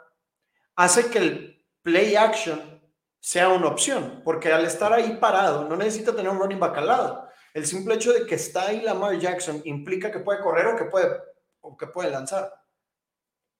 hace 0.74 1.08
que 1.08 1.18
el 1.18 1.64
play 1.82 2.16
action 2.16 2.82
sea 3.20 3.50
una 3.50 3.68
opción, 3.68 4.22
porque 4.24 4.52
al 4.52 4.64
estar 4.64 4.92
ahí 4.92 5.18
parado 5.20 5.68
no 5.68 5.76
necesita 5.76 6.14
tener 6.14 6.30
un 6.30 6.38
running 6.38 6.58
back 6.58 6.78
al 6.78 6.86
lado. 6.88 7.28
El 7.54 7.64
simple 7.64 7.94
hecho 7.94 8.12
de 8.12 8.26
que 8.26 8.34
está 8.34 8.66
ahí 8.66 8.80
Lamar 8.80 9.18
Jackson 9.18 9.62
implica 9.64 10.10
que 10.10 10.18
puede 10.18 10.40
correr 10.40 10.66
o 10.66 10.76
que 10.76 10.84
puede, 10.86 11.16
o 11.60 11.76
que 11.76 11.86
puede 11.86 12.10
lanzar. 12.10 12.52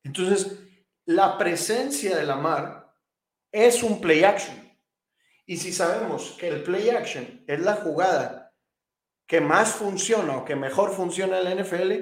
Entonces, 0.03 0.68
la 1.09 1.39
presencia 1.39 2.19
de 2.19 2.27
Lamar 2.27 2.93
es 3.51 3.83
un 3.83 3.99
play 3.99 4.25
action. 4.25 4.55
Y 5.47 5.57
si 5.57 5.73
sabemos 5.73 6.37
que 6.39 6.49
el 6.49 6.63
play 6.63 6.91
action 6.91 7.45
es 7.47 7.61
la 7.61 7.77
jugada 7.77 8.55
que 9.27 9.41
más 9.41 9.73
funciona 9.73 10.37
o 10.37 10.45
que 10.45 10.55
mejor 10.55 10.93
funciona 10.93 11.39
en 11.39 11.45
la 11.45 11.55
NFL, 11.63 11.93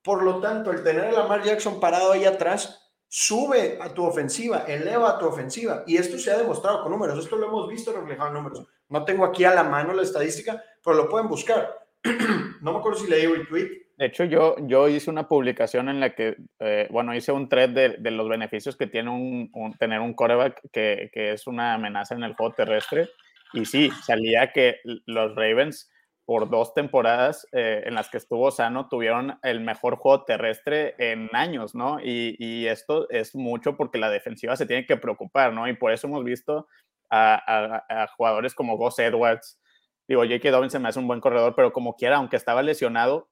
por 0.00 0.22
lo 0.22 0.38
tanto, 0.38 0.70
el 0.70 0.84
tener 0.84 1.06
a 1.06 1.10
Lamar 1.10 1.42
Jackson 1.42 1.80
parado 1.80 2.12
ahí 2.12 2.24
atrás 2.24 2.92
sube 3.08 3.80
a 3.82 3.92
tu 3.92 4.04
ofensiva, 4.04 4.58
eleva 4.68 5.10
a 5.10 5.18
tu 5.18 5.26
ofensiva. 5.26 5.82
Y 5.88 5.96
esto 5.96 6.16
se 6.16 6.30
ha 6.30 6.38
demostrado 6.38 6.84
con 6.84 6.92
números. 6.92 7.18
Esto 7.18 7.34
lo 7.34 7.48
hemos 7.48 7.68
visto 7.68 7.92
reflejado 7.92 8.28
en 8.28 8.34
números. 8.34 8.64
No 8.88 9.04
tengo 9.04 9.24
aquí 9.24 9.42
a 9.42 9.56
la 9.56 9.64
mano 9.64 9.92
la 9.92 10.02
estadística, 10.02 10.62
pero 10.84 10.96
lo 10.96 11.08
pueden 11.08 11.26
buscar. 11.26 11.68
no 12.60 12.72
me 12.72 12.78
acuerdo 12.78 13.00
si 13.00 13.08
leí 13.08 13.24
el 13.24 13.48
tweet. 13.48 13.91
De 14.02 14.08
hecho, 14.08 14.24
yo, 14.24 14.56
yo 14.66 14.88
hice 14.88 15.10
una 15.10 15.28
publicación 15.28 15.88
en 15.88 16.00
la 16.00 16.12
que, 16.16 16.36
eh, 16.58 16.88
bueno, 16.90 17.14
hice 17.14 17.30
un 17.30 17.48
thread 17.48 17.68
de, 17.68 17.88
de, 17.90 18.10
los 18.10 18.28
beneficios 18.28 18.76
que 18.76 18.88
tiene 18.88 19.10
un, 19.10 19.76
tener 19.78 20.00
un 20.00 20.12
coreback 20.12 20.60
que, 20.72 21.08
que, 21.12 21.30
es 21.30 21.46
una 21.46 21.74
amenaza 21.74 22.16
en 22.16 22.24
el 22.24 22.34
juego 22.34 22.52
terrestre. 22.52 23.10
Y 23.52 23.64
sí, 23.64 23.92
salía 24.04 24.52
que 24.52 24.80
los 25.06 25.36
Ravens, 25.36 25.88
por 26.24 26.50
dos 26.50 26.74
temporadas 26.74 27.46
eh, 27.52 27.84
en 27.86 27.94
las 27.94 28.10
que 28.10 28.16
estuvo 28.16 28.50
sano, 28.50 28.88
tuvieron 28.88 29.38
el 29.44 29.60
mejor 29.60 29.98
juego 29.98 30.24
terrestre 30.24 30.96
en 30.98 31.30
años, 31.32 31.76
¿no? 31.76 32.00
Y, 32.00 32.34
y, 32.40 32.66
esto 32.66 33.08
es 33.08 33.36
mucho 33.36 33.76
porque 33.76 33.98
la 33.98 34.10
defensiva 34.10 34.56
se 34.56 34.66
tiene 34.66 34.84
que 34.84 34.96
preocupar, 34.96 35.52
¿no? 35.52 35.68
Y 35.68 35.76
por 35.76 35.92
eso 35.92 36.08
hemos 36.08 36.24
visto 36.24 36.66
a, 37.08 37.34
a, 37.36 38.02
a 38.02 38.06
jugadores 38.08 38.52
como 38.52 38.76
Gus 38.76 38.98
Edwards, 38.98 39.60
digo, 40.08 40.22
J.K. 40.22 40.50
Dobbins 40.50 40.72
se 40.72 40.80
me 40.80 40.88
hace 40.88 40.98
un 40.98 41.06
buen 41.06 41.20
corredor, 41.20 41.54
pero 41.54 41.72
como 41.72 41.94
quiera, 41.94 42.16
aunque 42.16 42.34
estaba 42.34 42.62
lesionado, 42.62 43.28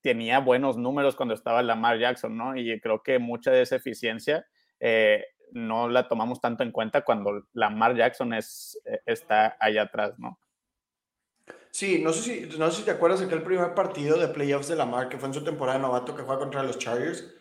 tenía 0.00 0.38
buenos 0.40 0.76
números 0.76 1.16
cuando 1.16 1.34
estaba 1.34 1.62
Lamar 1.62 1.98
Jackson, 1.98 2.36
¿no? 2.36 2.56
Y 2.56 2.80
creo 2.80 3.02
que 3.02 3.18
mucha 3.18 3.50
de 3.50 3.62
esa 3.62 3.76
eficiencia 3.76 4.46
eh, 4.80 5.24
no 5.52 5.88
la 5.88 6.08
tomamos 6.08 6.40
tanto 6.40 6.62
en 6.62 6.72
cuenta 6.72 7.02
cuando 7.02 7.46
Lamar 7.52 7.96
Jackson 7.96 8.34
es, 8.34 8.80
eh, 8.84 9.00
está 9.06 9.56
allá 9.60 9.82
atrás, 9.82 10.18
¿no? 10.18 10.38
Sí, 11.70 12.00
no 12.02 12.12
sé, 12.12 12.22
si, 12.50 12.58
no 12.58 12.70
sé 12.70 12.78
si 12.78 12.84
te 12.84 12.90
acuerdas 12.90 13.20
de 13.20 13.26
aquel 13.26 13.42
primer 13.42 13.74
partido 13.74 14.18
de 14.18 14.28
playoffs 14.28 14.68
de 14.68 14.76
Lamar, 14.76 15.08
que 15.08 15.18
fue 15.18 15.28
en 15.28 15.34
su 15.34 15.44
temporada 15.44 15.78
de 15.78 15.82
novato 15.82 16.14
que 16.14 16.22
juega 16.22 16.40
contra 16.40 16.62
los 16.62 16.78
Chargers, 16.78 17.32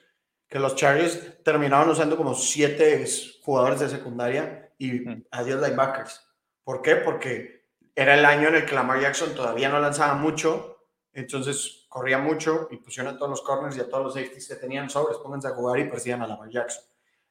que 0.48 0.60
los 0.60 0.76
Chargers 0.76 1.44
terminaron 1.44 1.90
usando 1.90 2.18
como 2.18 2.34
siete 2.34 3.06
jugadores 3.42 3.80
de 3.80 3.90
secundaria 3.90 4.74
y 4.78 5.02
adiós 5.32 5.62
linebackers. 5.62 6.26
¿Por 6.64 6.82
qué? 6.82 6.98
Porque 6.98 7.66
era 7.96 8.14
el 8.14 8.26
año 8.26 8.50
en 8.50 8.56
el 8.56 8.66
que 8.66 8.76
Lamar 8.76 9.02
Jackson 9.02 9.34
todavía 9.34 9.70
no 9.70 9.80
lanzaba 9.80 10.14
mucho, 10.16 10.86
entonces 11.14 11.77
corría 11.88 12.18
mucho 12.18 12.68
y 12.72 12.78
pusieron 12.78 13.16
a 13.16 13.18
todos 13.18 13.30
los 13.30 13.42
corners 13.42 13.78
y 13.78 13.82
a 13.82 13.90
todos 13.90 14.04
los 14.06 14.14
safeties 14.14 14.48
que 14.48 14.56
tenían 14.56 14.90
sobres, 14.90 15.18
pónganse 15.18 15.48
a 15.48 15.52
jugar 15.52 15.80
y 15.80 15.90
persigan 15.90 16.22
a 16.22 16.28
Lamar 16.28 16.50
Jackson. 16.50 16.84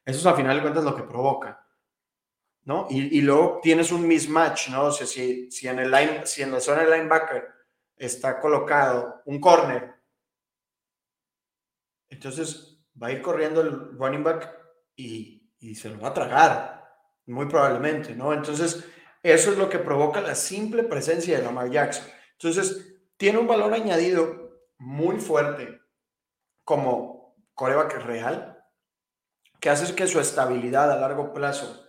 Eso 0.03 0.19
es 0.19 0.25
al 0.25 0.35
final 0.35 0.55
de 0.55 0.61
cuentas 0.61 0.83
lo 0.83 0.95
que 0.95 1.03
provoca. 1.03 1.63
¿no? 2.67 2.85
Y, 2.89 3.17
y, 3.17 3.21
luego 3.21 3.61
tienes 3.63 3.93
un 3.93 4.05
mismatch, 4.05 4.69
¿no? 4.69 4.91
Si, 4.91 5.49
en 5.63 5.79
el 5.79 5.89
line, 5.89 6.25
si 6.25 6.41
en 6.41 6.51
la 6.51 6.59
zona 6.59 6.83
de 6.83 6.97
linebacker 6.97 7.47
está 7.95 8.41
colocado 8.41 9.21
un 9.23 9.39
corner, 9.39 9.95
entonces 12.09 12.77
va 13.01 13.07
a 13.07 13.11
ir 13.13 13.21
corriendo 13.21 13.61
el 13.61 13.97
running 13.97 14.21
back 14.21 14.53
y, 14.97 15.49
y 15.59 15.75
se 15.75 15.89
lo 15.89 16.01
va 16.01 16.09
a 16.09 16.13
tragar, 16.13 16.89
muy 17.27 17.45
probablemente, 17.45 18.13
¿no? 18.13 18.33
Entonces, 18.33 18.83
eso 19.23 19.51
es 19.51 19.57
lo 19.57 19.69
que 19.69 19.79
provoca 19.79 20.19
la 20.19 20.35
simple 20.35 20.83
presencia 20.83 21.37
de 21.37 21.45
Lamar 21.45 21.69
Jackson. 21.71 22.05
Entonces, 22.33 22.97
tiene 23.15 23.39
un 23.39 23.47
valor 23.47 23.73
añadido 23.73 24.46
muy 24.77 25.19
fuerte 25.19 25.81
como 26.63 27.35
coreback 27.53 28.03
real, 28.05 28.63
que 29.59 29.69
hace 29.69 29.95
que 29.95 30.07
su 30.07 30.19
estabilidad 30.19 30.91
a 30.91 30.99
largo 30.99 31.33
plazo 31.33 31.83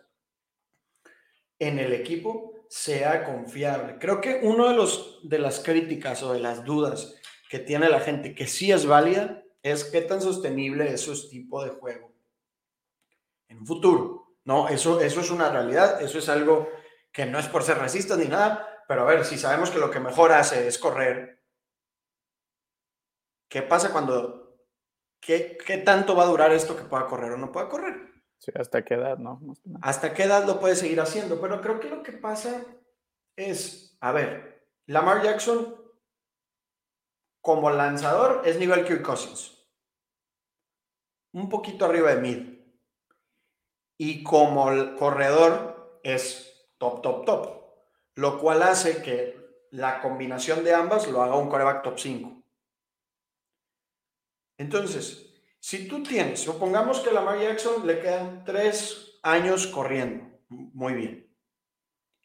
en 1.59 1.79
el 1.79 1.93
equipo 1.93 2.55
sea 2.69 3.25
confiable. 3.25 3.99
Creo 3.99 4.21
que 4.21 4.41
uno 4.43 4.69
de 4.69 4.89
de 5.25 5.39
las 5.39 5.61
críticas 5.61 6.23
o 6.23 6.33
de 6.33 6.41
las 6.41 6.65
dudas 6.65 7.15
que 7.49 7.59
tiene 7.59 7.89
la 7.89 8.01
gente 8.01 8.35
que 8.35 8.47
sí 8.47 8.71
es 8.71 8.87
válida 8.87 9.43
es 9.63 9.85
qué 9.85 10.03
tan 10.03 10.21
sostenible 10.21 10.93
es 10.93 11.01
su 11.03 11.29
tipo 11.29 11.65
de 11.65 11.71
juego 11.71 12.13
en 13.49 13.67
futuro. 13.67 14.35
No, 14.45 14.69
eso, 14.69 15.01
eso 15.01 15.21
es 15.21 15.31
una 15.31 15.51
realidad, 15.51 16.01
eso 16.03 16.19
es 16.19 16.29
algo 16.29 16.69
que 17.13 17.27
no 17.27 17.39
es 17.39 17.49
por 17.49 17.63
ser 17.63 17.79
racista 17.79 18.17
ni 18.17 18.27
nada, 18.27 18.85
pero 18.87 19.03
a 19.03 19.05
ver, 19.05 19.25
si 19.25 19.37
sabemos 19.37 19.71
que 19.71 19.79
lo 19.79 19.91
que 19.91 20.01
mejor 20.01 20.33
hace 20.33 20.69
es 20.69 20.79
correr, 20.79 21.38
¿qué 23.49 23.63
pasa 23.63 23.93
cuando, 23.93 24.59
qué, 25.21 25.59
qué 25.65 25.79
tanto 25.79 26.15
va 26.15 26.25
a 26.25 26.29
durar 26.29 26.53
esto 26.53 26.77
que 26.77 26.85
pueda 26.85 27.07
correr 27.07 27.33
o 27.33 27.37
no 27.37 27.53
pueda 27.53 27.69
correr? 27.69 28.09
Sí, 28.39 28.53
hasta 28.55 28.85
qué 28.85 28.95
edad, 28.95 29.19
¿no? 29.19 29.41
Hasta 29.83 30.15
qué 30.15 30.25
edad 30.25 30.47
lo 30.47 30.61
puede 30.61 30.77
seguir 30.77 31.01
haciendo, 31.01 31.41
pero 31.41 31.61
creo 31.61 31.81
que 31.81 31.89
lo 31.91 32.03
que 32.03 32.13
pasa 32.13 32.65
es, 33.37 33.97
a 34.01 34.13
ver, 34.13 34.69
Lamar 34.87 35.23
Jackson 35.23 35.77
como 37.43 37.71
lanzador 37.71 38.43
es 38.45 38.59
nivel 38.59 38.85
Kirk 38.85 39.03
Cousins. 39.03 39.67
Un 41.33 41.49
poquito 41.49 41.85
arriba 41.85 42.15
de 42.15 42.21
mid. 42.21 42.59
Y 43.99 44.23
como 44.23 44.67
corredor 44.97 46.01
es 46.03 46.71
top, 46.79 47.03
top, 47.03 47.25
top. 47.25 47.59
Lo 48.15 48.39
cual 48.39 48.63
hace 48.63 49.03
que 49.03 49.67
la 49.71 50.01
combinación 50.01 50.65
de 50.65 50.75
ambas 50.75 51.09
lo 51.09 51.23
haga 51.23 51.37
un 51.37 51.49
coreback 51.49 51.83
top 51.83 51.99
5. 51.99 52.38
Entonces, 54.59 55.33
si 55.61 55.89
tú 55.89 56.03
tienes, 56.03 56.41
supongamos 56.41 56.99
que 57.01 57.11
a 57.11 57.13
Lamar 57.13 57.41
Jackson 57.41 57.87
le 57.87 58.01
quedan 58.01 58.45
tres 58.45 59.19
años 59.23 59.69
corriendo, 59.69 60.25
muy 60.49 60.95
bien, 60.95 61.37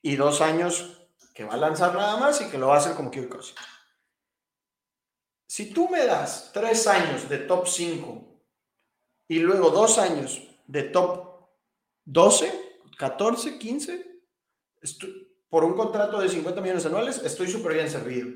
y 0.02 0.16
dos 0.16 0.42
años 0.42 1.08
que 1.34 1.46
va 1.46 1.54
a 1.54 1.58
lanzar 1.58 1.94
nada 1.94 2.18
más 2.18 2.42
y 2.42 2.50
que 2.50 2.58
lo 2.58 2.68
va 2.68 2.75
a 2.75 2.78
hacer 2.80 2.96
como 2.96 3.12
Kirk 3.12 3.30
Cousins. 3.30 3.60
Si 5.48 5.72
tú 5.72 5.88
me 5.90 6.06
das 6.06 6.50
tres 6.52 6.88
años 6.88 7.30
de 7.30 7.38
top 7.38 7.68
5 7.68 8.42
y 9.28 9.40
luego 9.40 9.70
dos 9.70 10.00
años 10.00 10.42
de 10.66 10.84
top 10.84 11.48
12, 12.06 12.52
14, 12.98 13.60
15, 13.60 14.24
por 15.50 15.63
un 15.63 15.75
contrato 15.75 16.20
de 16.20 16.30
50 16.30 16.62
millones 16.62 16.86
anuales, 16.88 17.22
estoy 17.24 17.48
súper 17.48 17.74
bien 17.74 17.90
servido. 17.90 18.30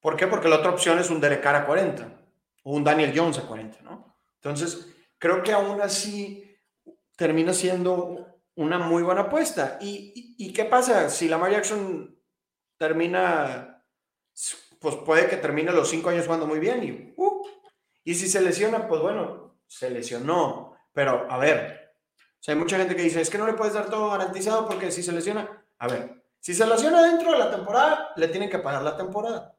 ¿Por 0.00 0.16
qué? 0.16 0.26
Porque 0.26 0.48
la 0.48 0.56
otra 0.56 0.70
opción 0.70 0.98
es 0.98 1.10
un 1.10 1.20
Derek 1.20 1.46
a 1.46 1.64
40 1.64 2.23
o 2.64 2.72
un 2.72 2.82
Daniel 2.82 3.12
Jones 3.14 3.38
a 3.38 3.46
40, 3.46 3.82
¿no? 3.82 4.18
Entonces, 4.42 4.88
creo 5.18 5.42
que 5.42 5.52
aún 5.52 5.80
así 5.80 6.58
termina 7.16 7.54
siendo 7.54 8.40
una 8.56 8.78
muy 8.78 9.02
buena 9.02 9.22
apuesta. 9.22 9.78
¿Y, 9.80 10.52
qué 10.52 10.64
pasa? 10.64 11.08
Si 11.08 11.28
Lamar 11.28 11.52
Jackson 11.52 12.18
termina, 12.76 13.84
pues 14.80 14.96
puede 14.96 15.28
que 15.28 15.36
termine 15.36 15.72
los 15.72 15.88
cinco 15.88 16.10
años 16.10 16.26
jugando 16.26 16.46
muy 16.46 16.58
bien 16.58 16.84
y, 16.84 17.14
uh, 17.16 17.42
y 18.04 18.14
si 18.14 18.28
se 18.28 18.40
lesiona, 18.40 18.86
pues 18.88 19.00
bueno, 19.00 19.58
se 19.66 19.90
lesionó. 19.90 20.76
Pero 20.92 21.26
a 21.30 21.38
ver, 21.38 21.94
hay 22.46 22.56
mucha 22.56 22.76
gente 22.76 22.94
que 22.94 23.02
dice, 23.02 23.20
es 23.20 23.30
que 23.30 23.38
no 23.38 23.46
le 23.46 23.54
puedes 23.54 23.74
dar 23.74 23.88
todo 23.88 24.10
garantizado 24.10 24.66
porque 24.66 24.90
si 24.90 25.02
se 25.02 25.12
lesiona, 25.12 25.64
a 25.78 25.88
ver, 25.88 26.24
si 26.40 26.54
se 26.54 26.66
lesiona 26.66 27.02
dentro 27.02 27.32
de 27.32 27.38
la 27.38 27.50
temporada, 27.50 28.12
le 28.16 28.28
tienen 28.28 28.50
que 28.50 28.58
pagar 28.58 28.82
la 28.82 28.96
temporada. 28.96 29.56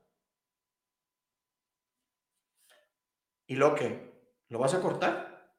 ¿Y 3.47 3.55
lo 3.55 3.75
que? 3.75 4.13
¿Lo 4.49 4.59
vas 4.59 4.73
a 4.73 4.81
cortar? 4.81 5.53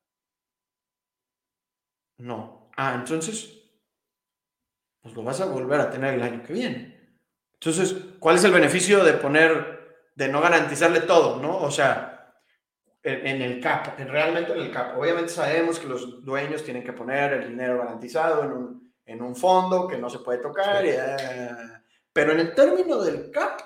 No. 2.18 2.70
Ah, 2.76 2.94
entonces, 2.94 3.56
pues 5.00 5.14
lo 5.14 5.22
vas 5.22 5.40
a 5.40 5.46
volver 5.46 5.80
a 5.80 5.90
tener 5.90 6.14
el 6.14 6.22
año 6.22 6.42
que 6.42 6.52
viene. 6.52 7.20
Entonces, 7.54 7.94
¿cuál 8.18 8.36
es 8.36 8.44
el 8.44 8.52
beneficio 8.52 9.04
de 9.04 9.14
poner, 9.14 10.10
de 10.14 10.28
no 10.28 10.40
garantizarle 10.40 11.00
todo, 11.00 11.40
no? 11.40 11.58
O 11.58 11.70
sea, 11.70 12.16
en, 13.02 13.40
el 13.40 13.60
CAP, 13.60 13.98
realmente 14.00 14.52
en 14.52 14.58
el 14.58 14.72
CAP. 14.72 14.98
Obviamente 14.98 15.30
sabemos 15.30 15.78
que 15.78 15.86
los 15.86 16.24
dueños 16.24 16.64
tienen 16.64 16.82
que 16.82 16.92
poner 16.92 17.34
el 17.34 17.48
dinero 17.48 17.78
garantizado 17.78 18.44
en 18.44 18.52
un, 18.52 18.94
en 19.04 19.22
un 19.22 19.36
fondo 19.36 19.86
que 19.86 19.96
no 19.96 20.10
se 20.10 20.18
puede 20.18 20.38
tocar, 20.38 20.84
eh, 20.84 20.98
pero 22.12 22.32
en 22.32 22.40
el 22.40 22.54
término 22.54 23.00
del 23.00 23.30
CAP, 23.30 23.60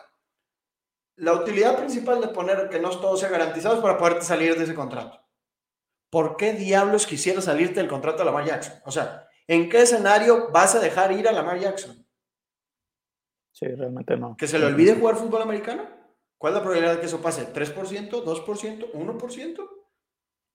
la 1.21 1.35
utilidad 1.35 1.77
principal 1.77 2.21
de 2.21 2.29
poner 2.29 2.69
que 2.71 2.81
no 2.81 2.91
todo 2.91 3.17
sea 3.17 3.29
garantizado 3.29 3.77
es 3.77 3.83
para 3.83 3.99
poderte 3.99 4.25
salir 4.25 4.57
de 4.57 4.65
ese 4.65 4.75
contrato. 4.75 5.21
¿Por 6.11 6.37
qué 6.37 6.55
diablos 6.55 7.07
quisieras 7.07 7.45
salirte 7.45 7.75
del 7.75 7.89
contrato 7.89 8.19
de 8.19 8.25
Lamar 8.25 8.47
Jackson? 8.47 8.75
O 8.85 8.91
sea, 8.91 9.29
¿en 9.47 9.69
qué 9.69 9.83
escenario 9.83 10.51
vas 10.51 10.75
a 10.75 10.81
dejar 10.81 11.13
ir 11.13 11.29
a 11.29 11.33
Lamar 11.33 11.59
Jackson? 11.61 12.05
Sí, 13.53 13.67
realmente 13.67 14.17
no. 14.17 14.37
¿Que 14.37 14.49
se 14.49 14.59
le 14.59 14.67
olvide 14.67 14.95
jugar 14.95 15.17
fútbol 15.17 15.43
americano? 15.43 15.89
¿Cuál 16.39 16.55
es 16.55 16.57
la 16.57 16.63
probabilidad 16.63 16.95
de 16.95 17.01
que 17.01 17.07
eso 17.07 17.21
pase? 17.21 17.53
¿3%? 17.53 18.11
¿2%? 18.11 18.93
¿1%? 18.93 19.71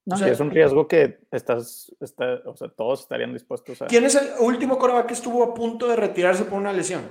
No, 0.07 0.15
es 0.17 0.39
un 0.39 0.51
riesgo 0.51 0.87
que 0.87 1.19
estás, 1.31 1.95
o 1.99 2.55
sea, 2.55 2.69
todos 2.69 3.01
estarían 3.01 3.33
dispuestos 3.33 3.81
a... 3.81 3.87
¿Quién 3.87 4.05
es 4.05 4.15
el 4.15 4.33
último 4.39 4.77
coreback 4.77 5.07
que 5.07 5.13
estuvo 5.13 5.43
a 5.43 5.53
punto 5.53 5.87
de 5.87 5.95
retirarse 5.95 6.45
por 6.45 6.59
una 6.59 6.73
lesión? 6.73 7.03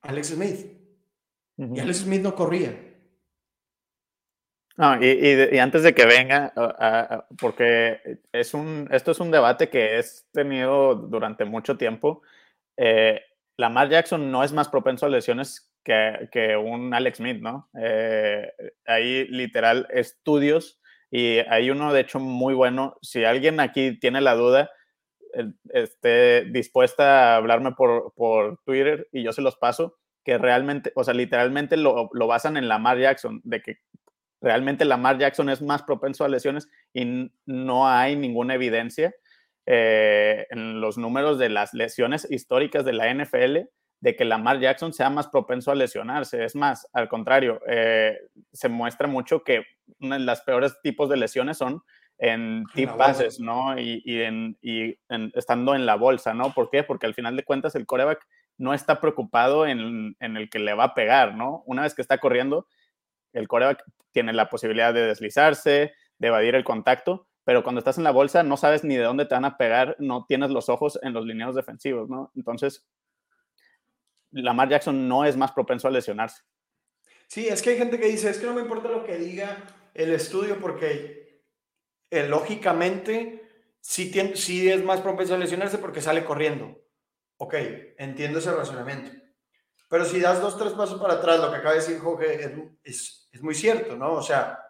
Alex 0.00 0.28
Smith. 0.28 0.81
Y 1.56 1.80
Alex 1.80 1.98
Smith 1.98 2.22
no 2.22 2.34
corría. 2.34 2.92
No, 4.76 5.02
y, 5.02 5.58
antes 5.58 5.82
de 5.82 5.94
que 5.94 6.06
venga, 6.06 6.52
porque 7.38 8.20
es 8.32 8.54
un, 8.54 8.88
esto 8.90 9.10
es 9.10 9.20
un 9.20 9.30
debate 9.30 9.68
que 9.68 9.98
es 9.98 10.26
tenido 10.32 10.94
durante 10.94 11.44
mucho 11.44 11.76
tiempo. 11.76 12.22
Eh, 12.76 13.20
Lamar 13.58 13.90
Jackson 13.90 14.30
no 14.30 14.42
es 14.42 14.52
más 14.52 14.68
propenso 14.68 15.06
a 15.06 15.10
lesiones 15.10 15.72
que, 15.84 16.28
que 16.32 16.56
un 16.56 16.94
Alex 16.94 17.18
Smith, 17.18 17.42
¿no? 17.42 17.68
Eh, 17.78 18.50
hay 18.86 19.26
literal 19.28 19.86
estudios 19.90 20.80
y 21.10 21.38
hay 21.38 21.70
uno, 21.70 21.92
de 21.92 22.00
hecho, 22.00 22.18
muy 22.18 22.54
bueno. 22.54 22.96
Si 23.02 23.24
alguien 23.24 23.60
aquí 23.60 23.98
tiene 23.98 24.22
la 24.22 24.34
duda, 24.34 24.70
eh, 25.34 25.52
esté 25.74 26.46
dispuesta 26.46 27.34
a 27.34 27.36
hablarme 27.36 27.72
por, 27.72 28.14
por 28.14 28.58
Twitter 28.64 29.08
y 29.12 29.22
yo 29.22 29.32
se 29.32 29.42
los 29.42 29.56
paso, 29.56 29.98
que 30.24 30.38
realmente, 30.38 30.92
o 30.94 31.04
sea, 31.04 31.14
literalmente 31.14 31.76
lo, 31.76 32.10
lo 32.12 32.26
basan 32.26 32.56
en 32.56 32.68
Lamar 32.68 32.98
Jackson, 32.98 33.40
de 33.44 33.60
que 33.60 33.78
realmente 34.40 34.84
Lamar 34.84 35.18
Jackson 35.18 35.48
es 35.48 35.62
más 35.62 35.82
propenso 35.82 36.24
a 36.24 36.28
lesiones 36.28 36.68
y 36.92 37.30
no 37.46 37.88
hay 37.88 38.16
ninguna 38.16 38.54
evidencia 38.54 39.14
eh, 39.66 40.46
en 40.50 40.80
los 40.80 40.98
números 40.98 41.38
de 41.38 41.48
las 41.48 41.72
lesiones 41.72 42.26
históricas 42.30 42.84
de 42.84 42.92
la 42.92 43.12
NFL 43.14 43.58
de 44.00 44.16
que 44.16 44.24
Lamar 44.24 44.58
Jackson 44.58 44.92
sea 44.92 45.08
más 45.10 45.28
propenso 45.28 45.70
a 45.70 45.76
lesionarse. 45.76 46.44
Es 46.44 46.56
más, 46.56 46.88
al 46.92 47.08
contrario, 47.08 47.60
eh, 47.68 48.18
se 48.52 48.68
muestra 48.68 49.06
mucho 49.06 49.44
que 49.44 49.62
una 50.00 50.18
de 50.18 50.24
las 50.24 50.42
peores 50.42 50.74
tipos 50.82 51.08
de 51.08 51.16
lesiones 51.16 51.58
son 51.58 51.82
en 52.18 52.64
tip 52.74 52.90
passes, 52.96 53.38
¿no? 53.38 53.78
Y, 53.78 54.02
en, 54.04 54.58
estando 55.34 55.76
en 55.76 55.86
la 55.86 55.94
bolsa, 55.94 56.34
¿no? 56.34 56.52
¿Por 56.52 56.68
qué? 56.68 56.82
Porque 56.82 57.06
al 57.06 57.14
final 57.14 57.36
de 57.36 57.44
cuentas 57.44 57.76
el 57.76 57.86
coreback 57.86 58.26
no 58.58 58.74
está 58.74 59.00
preocupado 59.00 59.66
en, 59.66 60.16
en, 60.20 60.36
el 60.36 60.50
que 60.50 60.58
le 60.58 60.74
va 60.74 60.84
a 60.84 60.94
pegar, 60.94 61.34
¿no? 61.34 61.62
Una 61.66 61.82
vez 61.82 61.94
que 61.94 62.02
está 62.02 62.18
corriendo, 62.18 62.66
el 63.32 63.48
coreback 63.48 63.84
tiene 64.12 64.32
la 64.32 64.48
posibilidad 64.48 64.94
de 64.94 65.06
deslizarse, 65.06 65.92
de 66.18 66.28
evadir 66.28 66.54
el 66.54 66.64
contacto, 66.64 67.26
pero 67.44 67.62
cuando 67.62 67.80
estás 67.80 67.98
en 67.98 68.04
la 68.04 68.12
bolsa 68.12 68.42
no 68.42 68.56
sabes 68.56 68.84
ni 68.84 68.96
de 68.96 69.02
dónde 69.02 69.26
te 69.26 69.34
van 69.34 69.44
a 69.44 69.56
pegar, 69.56 69.96
no 69.98 70.26
tienes 70.26 70.50
los 70.50 70.68
ojos 70.68 70.98
en 71.02 71.12
los 71.12 71.26
lineados 71.26 71.56
defensivos, 71.56 72.08
¿no? 72.08 72.30
Entonces, 72.36 72.86
Lamar 74.30 74.68
Jackson 74.68 75.08
no 75.08 75.24
es 75.24 75.36
más 75.36 75.52
propenso 75.52 75.88
a 75.88 75.90
lesionarse. 75.90 76.42
Sí, 77.26 77.48
es 77.48 77.62
que 77.62 77.70
hay 77.70 77.78
gente 77.78 77.98
que 77.98 78.06
dice, 78.06 78.30
es 78.30 78.38
que 78.38 78.46
no 78.46 78.54
me 78.54 78.62
importa 78.62 78.88
lo 78.88 79.04
que 79.04 79.18
diga 79.18 79.64
el 79.94 80.12
estudio 80.12 80.58
porque 80.60 81.42
eh, 82.10 82.28
lógicamente 82.28 83.42
sí, 83.80 84.12
sí 84.34 84.70
es 84.70 84.84
más 84.84 85.00
propenso 85.00 85.34
a 85.34 85.38
lesionarse 85.38 85.78
porque 85.78 86.00
sale 86.00 86.24
corriendo. 86.24 86.78
Ok, 87.42 87.54
entiendo 87.98 88.38
ese 88.38 88.52
razonamiento. 88.52 89.10
Pero 89.88 90.04
si 90.04 90.20
das 90.20 90.40
dos, 90.40 90.56
tres 90.56 90.74
pasos 90.74 91.00
para 91.00 91.14
atrás, 91.14 91.40
lo 91.40 91.50
que 91.50 91.56
acaba 91.56 91.74
de 91.74 91.80
decir 91.80 91.98
Jorge 91.98 92.44
es, 92.44 92.52
es, 92.84 93.28
es 93.32 93.42
muy 93.42 93.56
cierto, 93.56 93.96
¿no? 93.96 94.12
O 94.12 94.22
sea, 94.22 94.60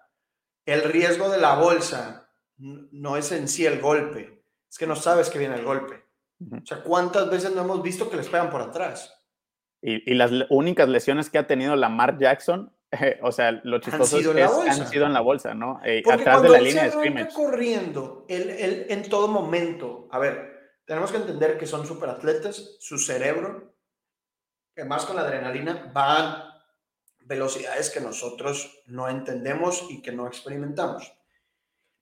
el 0.65 0.83
riesgo 0.85 1.29
de 1.29 1.37
la 1.37 1.57
bolsa 1.57 2.31
no 2.57 3.19
es 3.19 3.31
en 3.31 3.47
sí 3.47 3.67
el 3.67 3.79
golpe, 3.79 4.43
es 4.71 4.79
que 4.79 4.87
no 4.87 4.97
sabes 4.97 5.29
que 5.29 5.39
viene 5.39 5.57
el 5.57 5.67
golpe. 5.67 6.03
O 6.41 6.65
sea, 6.65 6.83
¿cuántas 6.83 7.29
veces 7.29 7.55
no 7.55 7.61
hemos 7.61 7.83
visto 7.83 8.09
que 8.09 8.17
les 8.17 8.31
pegan 8.31 8.49
por 8.49 8.63
atrás? 8.63 9.23
Y, 9.83 10.15
las 10.15 10.31
únicas 10.49 10.89
lesiones 10.89 11.29
que 11.29 11.37
ha 11.37 11.47
tenido 11.47 11.77
Lamar 11.77 12.19
Jackson, 12.19 12.75
o 13.23 13.33
sea, 13.33 13.53
lo 13.65 13.81
chistoso 13.81 14.17
es 14.17 14.27
que 14.29 14.43
han 14.71 14.89
sido 14.89 15.05
en 15.05 15.13
la 15.13 15.21
bolsa, 15.21 15.53
¿no? 15.53 15.79
Eh, 15.85 16.03
atrás 16.11 16.41
de 16.41 16.49
la 16.49 16.61
línea 16.61 16.85
de 16.85 16.91
scrimmage. 16.93 17.35
corriendo, 17.35 18.25
él, 18.29 18.87
en 18.89 19.03
todo 19.11 19.29
momento, 19.29 20.09
a 20.11 20.19
ver, 20.19 20.52
tenemos 20.87 21.11
que 21.11 21.19
entender 21.19 21.59
que 21.59 21.67
son 21.67 21.87
superatletas, 21.87 22.77
su 22.81 22.99
cerebro, 22.99 23.75
que 24.75 24.85
más 24.85 25.05
con 25.05 25.17
la 25.17 25.23
adrenalina, 25.23 25.93
va 25.97 26.19
a 26.19 26.53
velocidades 27.21 27.91
que 27.91 28.01
nosotros 28.01 28.83
no 28.87 29.09
entendemos 29.09 29.87
y 29.91 30.03
que 30.03 30.13
no 30.13 30.27
experimentamos. 30.27 31.13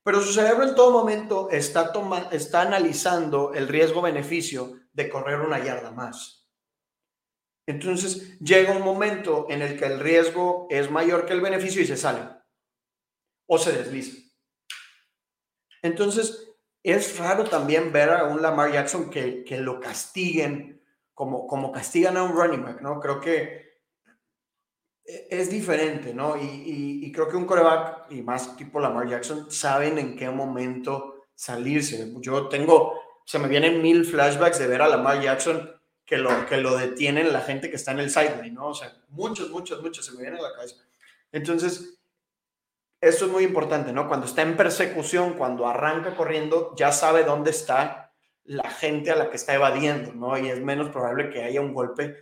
Pero 0.03 0.23
su 0.23 0.33
cerebro 0.33 0.65
en 0.65 0.75
todo 0.75 0.93
momento 0.93 1.51
está, 1.51 1.93
está 2.33 2.63
analizando 2.63 3.53
el 3.53 3.69
riesgo-beneficio 3.69 4.81
de 4.93 5.11
correr 5.11 5.41
una 5.41 5.63
yarda 5.63 5.91
más. 5.91 6.49
Entonces 7.67 8.39
llega 8.41 8.73
un 8.73 8.83
momento 8.83 9.47
en 9.51 9.63
el 9.63 9.79
que 9.79 9.87
el 9.87 10.01
riesgo 10.01 10.67
es 10.71 10.91
mayor 10.91 11.27
que 11.27 11.35
el 11.35 11.41
beneficio 11.41 11.83
y 11.83 11.87
se 11.87 11.97
sale 11.97 12.29
o 13.47 13.59
se 13.59 13.73
desliza. 13.73 14.17
Entonces 15.83 16.50
es 16.83 17.19
raro 17.19 17.45
también 17.45 17.93
ver 17.93 18.11
a 18.11 18.25
un 18.25 18.41
Lamar 18.43 18.73
Jackson 18.73 19.11
que, 19.11 19.45
que 19.45 19.59
lo 19.59 19.81
castiguen 19.81 20.83
como, 21.15 21.47
como 21.47 21.71
castigan 21.71 22.17
a 22.17 22.23
un 22.23 22.33
running 22.33 22.63
back, 22.63 22.81
¿no? 22.81 22.99
Creo 22.99 23.21
que 23.21 23.71
es 25.05 25.51
diferente, 25.51 26.15
¿no? 26.15 26.37
Y, 26.37 27.03
y, 27.05 27.13
creo 27.13 27.29
que 27.29 27.37
un 27.37 27.45
coreback 27.45 28.11
y 28.11 28.23
más 28.23 28.57
tipo 28.57 28.81
Lamar 28.81 29.09
Jackson 29.09 29.51
saben 29.51 29.99
en 29.99 30.17
qué 30.17 30.31
momento 30.31 31.27
salirse. 31.35 32.13
Yo 32.21 32.49
tengo, 32.49 33.01
se 33.25 33.39
me 33.39 33.49
vienen 33.49 33.83
mil 33.83 34.05
flashbacks 34.05 34.59
de 34.59 34.67
ver 34.67 34.83
a 34.83 34.89
Lamar 34.89 35.21
Jackson 35.21 35.71
que 36.07 36.17
lo, 36.17 36.47
que 36.47 36.57
lo 36.57 36.77
detienen 36.77 37.33
la 37.33 37.41
gente 37.41 37.71
que 37.71 37.77
está 37.77 37.93
en 37.93 38.01
el 38.01 38.11
sideline, 38.11 38.55
¿no? 38.55 38.69
O 38.69 38.75
sea, 38.75 38.93
muchos, 39.09 39.51
muchos, 39.51 39.83
muchos 39.83 40.07
se 40.07 40.13
me 40.13 40.23
vienen 40.23 40.39
a 40.39 40.43
la 40.43 40.55
cabeza. 40.55 40.77
Entonces, 41.33 42.00
eso 43.01 43.27
es 43.27 43.31
muy 43.31 43.45
importante, 43.45 43.93
¿no? 43.93 44.09
Cuando 44.09 44.27
está 44.27 44.43
en 44.43 44.57
persecución, 44.57 45.35
cuando 45.35 45.67
arranca 45.67 46.15
corriendo, 46.17 46.75
ya 46.77 46.93
sabe 46.93 47.25
dónde 47.25 47.51
está 47.51 48.13
la 48.45 48.69
gente 48.71 49.11
a 49.11 49.17
la 49.17 49.31
que 49.31 49.37
está 49.37 49.55
evadiendo, 49.55 50.13
¿no? 50.13 50.37
Y 50.37 50.49
es 50.49 50.61
menos 50.61 50.91
probable 50.91 51.31
que 51.31 51.45
haya 51.45 51.61
un 51.61 51.73
golpe, 51.73 52.17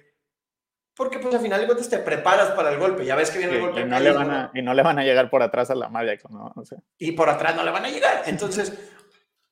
porque 0.95 1.21
pues 1.21 1.35
al 1.35 1.41
final 1.41 1.61
de 1.61 1.67
cuentas 1.67 1.89
te 1.89 1.99
preparas 1.99 2.51
para 2.51 2.71
el 2.73 2.79
golpe, 2.79 3.05
ya 3.05 3.15
ves 3.15 3.31
que 3.31 3.39
viene 3.39 3.55
el 3.55 3.63
golpe. 3.63 3.81
Y 3.81 3.85
no, 3.85 4.01
le 4.01 4.13
van 4.13 4.31
a, 4.31 4.51
y 4.53 4.63
no 4.63 4.75
le 4.75 4.83
van 4.83 4.99
a 4.99 5.05
llegar 5.05 5.31
por 5.31 5.43
atrás 5.43 5.71
a 5.71 5.75
la 5.75 5.89
María, 5.89 6.17
¿no? 6.29 6.53
O 6.57 6.65
sea. 6.65 6.79
Y 6.99 7.13
por 7.13 7.29
atrás 7.29 7.55
no 7.55 7.63
le 7.63 7.71
van 7.71 7.85
a 7.85 7.89
llegar. 7.89 8.25
Entonces, 8.27 8.77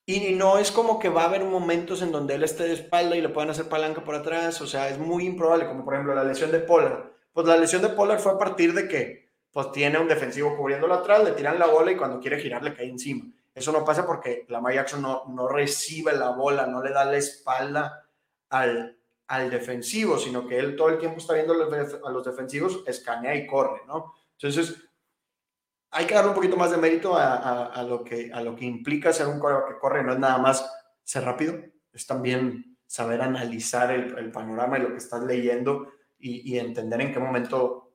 y 0.04 0.34
no 0.34 0.58
es 0.58 0.70
como 0.70 0.98
que 0.98 1.08
va 1.08 1.22
a 1.22 1.26
haber 1.26 1.44
momentos 1.44 2.02
en 2.02 2.12
donde 2.12 2.34
él 2.34 2.44
esté 2.44 2.64
de 2.64 2.74
espalda 2.74 3.16
y 3.16 3.20
le 3.20 3.28
puedan 3.28 3.50
hacer 3.50 3.68
palanca 3.68 4.02
por 4.02 4.14
atrás. 4.14 4.60
O 4.60 4.66
sea, 4.66 4.88
es 4.88 4.98
muy 4.98 5.24
improbable, 5.24 5.66
como 5.66 5.84
por 5.84 5.94
ejemplo 5.94 6.14
la 6.14 6.24
lesión 6.24 6.52
de 6.52 6.60
Pollard. 6.60 7.12
Pues 7.32 7.46
la 7.46 7.56
lesión 7.56 7.82
de 7.82 7.90
Pollard 7.90 8.18
fue 8.18 8.32
a 8.32 8.38
partir 8.38 8.72
de 8.74 8.88
que 8.88 9.25
pues 9.56 9.72
tiene 9.72 9.98
un 9.98 10.06
defensivo 10.06 10.54
cubriéndolo 10.54 10.92
atrás, 10.92 11.24
le 11.24 11.32
tiran 11.32 11.58
la 11.58 11.64
bola 11.64 11.90
y 11.90 11.96
cuando 11.96 12.20
quiere 12.20 12.38
girar 12.38 12.62
le 12.62 12.74
cae 12.74 12.90
encima. 12.90 13.24
Eso 13.54 13.72
no 13.72 13.86
pasa 13.86 14.06
porque 14.06 14.44
la 14.50 14.60
Jackson 14.70 15.00
no, 15.00 15.24
no 15.28 15.48
recibe 15.48 16.12
la 16.12 16.28
bola, 16.28 16.66
no 16.66 16.82
le 16.82 16.90
da 16.90 17.06
la 17.06 17.16
espalda 17.16 18.06
al, 18.50 18.98
al 19.28 19.48
defensivo, 19.48 20.18
sino 20.18 20.46
que 20.46 20.58
él 20.58 20.76
todo 20.76 20.90
el 20.90 20.98
tiempo 20.98 21.16
está 21.16 21.32
viendo 21.32 21.54
a 21.54 22.10
los 22.10 22.22
defensivos, 22.26 22.82
escanea 22.86 23.34
y 23.34 23.46
corre, 23.46 23.80
¿no? 23.86 24.12
Entonces, 24.32 24.76
hay 25.90 26.04
que 26.04 26.14
darle 26.14 26.28
un 26.28 26.36
poquito 26.36 26.58
más 26.58 26.70
de 26.70 26.76
mérito 26.76 27.16
a, 27.16 27.82
lo, 27.88 28.04
que, 28.04 28.30
a 28.30 28.42
lo 28.42 28.54
que 28.54 28.66
implica 28.66 29.10
ser 29.10 29.26
un 29.26 29.40
coreback 29.40 29.68
que 29.68 29.78
corre, 29.78 30.04
no 30.04 30.12
es 30.12 30.18
nada 30.18 30.36
más 30.36 30.70
ser 31.02 31.24
rápido, 31.24 31.54
es 31.94 32.06
también 32.06 32.76
saber 32.86 33.22
analizar 33.22 33.90
el, 33.90 34.30
panorama 34.30 34.76
y 34.76 34.82
lo 34.82 34.90
que 34.90 34.98
estás 34.98 35.22
leyendo 35.22 35.94
y, 36.18 36.58
entender 36.58 37.00
en 37.00 37.14
qué 37.14 37.18
momento 37.18 37.85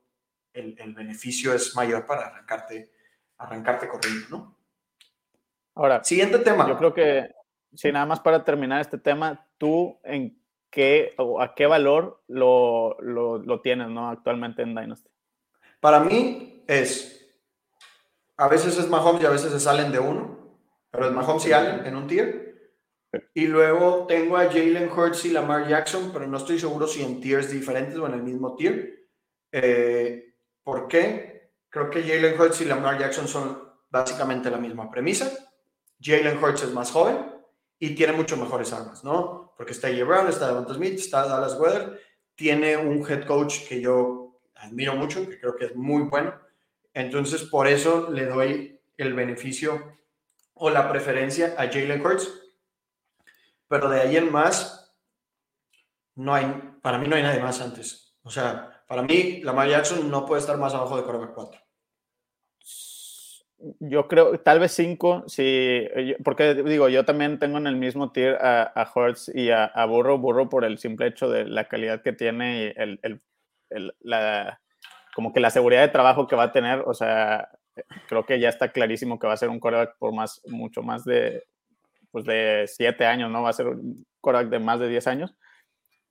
el, 0.54 0.94
beneficio 0.94 1.54
es 1.54 1.76
mayor 1.76 2.06
para 2.06 2.28
arrancarte, 2.28 2.92
arrancarte 3.38 3.88
corriendo, 3.88 4.28
¿no? 4.30 4.58
Ahora, 5.76 6.04
siguiente 6.04 6.40
tema. 6.40 6.68
Yo 6.68 6.78
creo 6.78 6.94
que, 6.94 7.30
sí, 7.74 7.92
nada 7.92 8.06
más 8.06 8.20
para 8.20 8.44
terminar 8.44 8.82
este 8.82 8.98
tema, 8.98 9.48
tú 9.58 10.00
en 10.04 10.42
qué 10.70 11.14
o 11.18 11.42
a 11.42 11.56
qué 11.56 11.66
valor 11.66 12.24
lo, 12.28 12.98
lo, 13.00 13.38
lo 13.38 13.62
tienes, 13.62 13.90
¿no? 13.90 14.10
Actualmente 14.10 14.62
en 14.62 14.76
Dynasty. 14.76 15.10
Para 15.80 16.02
mí 16.02 16.64
es 16.68 17.22
a 18.42 18.48
veces 18.48 18.76
es 18.80 18.90
Mahomes 18.90 19.22
y 19.22 19.26
a 19.28 19.30
veces 19.30 19.52
se 19.52 19.60
salen 19.60 19.92
de 19.92 20.00
uno, 20.00 20.58
pero 20.90 21.06
es 21.06 21.12
Mahomes 21.12 21.46
y 21.46 21.54
Allen 21.54 21.86
en 21.86 21.96
un 21.96 22.08
tier. 22.08 22.74
Y 23.36 23.46
luego 23.46 24.08
tengo 24.08 24.36
a 24.36 24.46
Jalen 24.46 24.90
Hurts 24.90 25.26
y 25.26 25.30
Lamar 25.30 25.68
Jackson, 25.68 26.10
pero 26.12 26.26
no 26.26 26.38
estoy 26.38 26.58
seguro 26.58 26.88
si 26.88 27.04
en 27.04 27.22
tiers 27.22 27.52
diferentes 27.52 27.96
o 28.00 28.08
en 28.08 28.14
el 28.14 28.24
mismo 28.24 28.56
tier. 28.56 29.08
Eh, 29.52 30.31
¿Por 30.63 30.88
qué? 30.88 31.52
Creo 31.69 31.89
que 31.89 32.04
Jalen 32.04 32.39
Hurts 32.39 32.62
y 32.62 32.65
Lamar 32.65 33.00
Jackson 33.00 33.28
son 33.28 33.62
básicamente 33.89 34.50
la 34.50 34.58
misma 34.58 34.89
premisa. 34.89 35.32
Jalen 36.02 36.43
Hurts 36.43 36.63
es 36.63 36.74
más 36.74 36.91
joven 36.91 37.34
y 37.80 37.95
tiene 37.95 38.13
mucho 38.13 38.38
mejores 38.38 38.74
armas, 38.74 39.04
¿no? 39.04 39.54
Porque 39.58 39.74
está 39.74 39.89
J. 39.89 40.04
Brown, 40.04 40.28
está 40.28 40.47
Devonta 40.47 40.74
Smith, 40.74 40.93
está 40.93 41.28
Dallas 41.28 41.60
Weather, 41.60 42.00
tiene 42.36 42.78
un 42.78 43.06
head 43.10 43.26
coach 43.26 43.67
que 43.67 43.82
yo 43.82 44.39
admiro 44.56 44.95
mucho, 44.95 45.28
que 45.28 45.39
creo 45.39 45.56
que 45.56 45.65
es 45.65 45.76
muy 45.76 46.04
bueno 46.04 46.34
entonces, 46.93 47.43
por 47.43 47.67
eso 47.67 48.10
le 48.12 48.26
doy 48.26 48.80
el 48.97 49.13
beneficio 49.13 49.97
o 50.54 50.69
la 50.69 50.89
preferencia 50.89 51.56
a 51.58 51.67
Jalen 51.67 52.06
Hurts. 52.06 52.30
Pero 53.67 53.89
de 53.89 54.02
ahí 54.02 54.17
en 54.17 54.32
más, 54.32 54.93
no 56.15 56.34
hay, 56.34 56.45
para 56.82 56.97
mí 56.97 57.08
no 57.08 57.15
hay 57.15 57.24
nadie 57.24 57.39
más 57.39 57.62
antes. 57.62 58.17
O 58.24 58.30
sea, 58.30 58.81
para 58.92 59.04
mí, 59.04 59.40
Lamar 59.42 59.70
Jackson 59.70 60.12
no 60.12 60.26
puede 60.26 60.42
estar 60.42 60.58
más 60.58 60.74
abajo 60.74 60.98
de 60.98 61.04
quarterback 61.04 61.34
4. 61.34 61.62
Yo 63.80 64.10
creo, 64.10 64.38
tal 64.42 64.60
vez 64.60 64.74
5, 64.74 65.24
sí, 65.28 65.88
porque 66.26 66.56
digo, 66.56 66.90
yo 66.90 67.06
también 67.06 67.40
tengo 67.40 67.58
en 67.58 67.68
el 67.68 67.78
mismo 67.78 68.12
tier 68.12 68.36
a, 68.42 68.64
a 68.64 68.92
Hurts 68.94 69.32
y 69.34 69.50
a, 69.50 69.64
a, 69.64 69.86
Burro, 69.86 70.18
Burro 70.18 70.50
por 70.50 70.66
el 70.66 70.78
simple 70.78 71.08
hecho 71.08 71.30
de 71.30 71.46
la 71.46 71.70
calidad 71.70 72.02
que 72.02 72.12
tiene 72.12 72.66
y 72.66 72.74
el, 72.76 73.00
el, 73.02 73.22
el, 73.70 73.94
la, 74.02 74.60
como 75.16 75.32
que 75.32 75.40
la 75.40 75.52
seguridad 75.52 75.84
de 75.84 75.88
trabajo 75.88 76.28
que 76.28 76.36
va 76.36 76.44
a 76.44 76.52
tener, 76.52 76.84
o 76.86 76.94
sea, 76.94 77.48
creo 78.10 78.26
que 78.26 78.42
ya 78.42 78.50
está 78.50 78.74
clarísimo 78.74 79.20
que 79.20 79.28
va 79.28 79.36
a 79.36 79.38
ser 79.38 79.48
un 79.48 79.62
quarterback 79.62 79.96
por 80.00 80.14
más, 80.14 80.42
mucho 80.48 80.84
más 80.84 81.06
de, 81.06 81.46
pues 82.12 82.26
de 82.26 82.66
7 82.68 83.06
años, 83.06 83.32
¿no? 83.32 83.42
Va 83.42 83.52
a 83.52 83.54
ser 83.54 83.68
un 83.68 84.06
quarterback 84.20 84.52
de 84.52 84.60
más 84.60 84.82
de 84.82 84.90
10 84.90 85.08
años. 85.08 85.34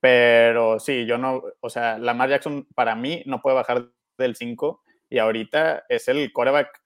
Pero 0.01 0.79
sí, 0.79 1.05
yo 1.05 1.17
no, 1.17 1.43
o 1.59 1.69
sea, 1.69 1.99
Lamar 1.99 2.29
Jackson 2.29 2.67
para 2.75 2.95
mí 2.95 3.23
no 3.27 3.41
puede 3.41 3.55
bajar 3.55 3.85
del 4.17 4.35
5 4.35 4.83
y 5.09 5.19
ahorita 5.19 5.85
es 5.89 6.07
el 6.07 6.33
quarterback 6.33 6.81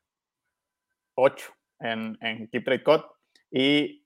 8 1.15 1.45
en, 1.79 2.17
en 2.21 2.47
Keep 2.49 2.65
Trade 2.65 2.83
Cut. 2.83 3.05
Y 3.49 4.03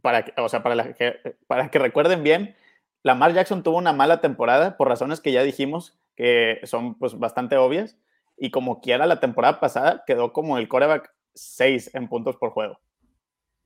para 0.00 0.24
que, 0.24 0.40
o 0.40 0.48
sea, 0.48 0.62
para, 0.62 0.94
que, 0.94 1.36
para 1.46 1.70
que 1.70 1.78
recuerden 1.78 2.22
bien, 2.22 2.56
Lamar 3.02 3.34
Jackson 3.34 3.62
tuvo 3.62 3.76
una 3.76 3.92
mala 3.92 4.22
temporada 4.22 4.78
por 4.78 4.88
razones 4.88 5.20
que 5.20 5.32
ya 5.32 5.42
dijimos 5.42 5.98
que 6.16 6.60
son 6.64 6.98
pues 6.98 7.18
bastante 7.18 7.56
obvias. 7.58 7.98
Y 8.38 8.50
como 8.50 8.80
quiera 8.80 9.06
la 9.06 9.20
temporada 9.20 9.60
pasada 9.60 10.04
quedó 10.06 10.32
como 10.32 10.56
el 10.56 10.68
quarterback 10.68 11.14
6 11.34 11.94
en 11.94 12.08
puntos 12.08 12.36
por 12.36 12.50
juego. 12.50 12.80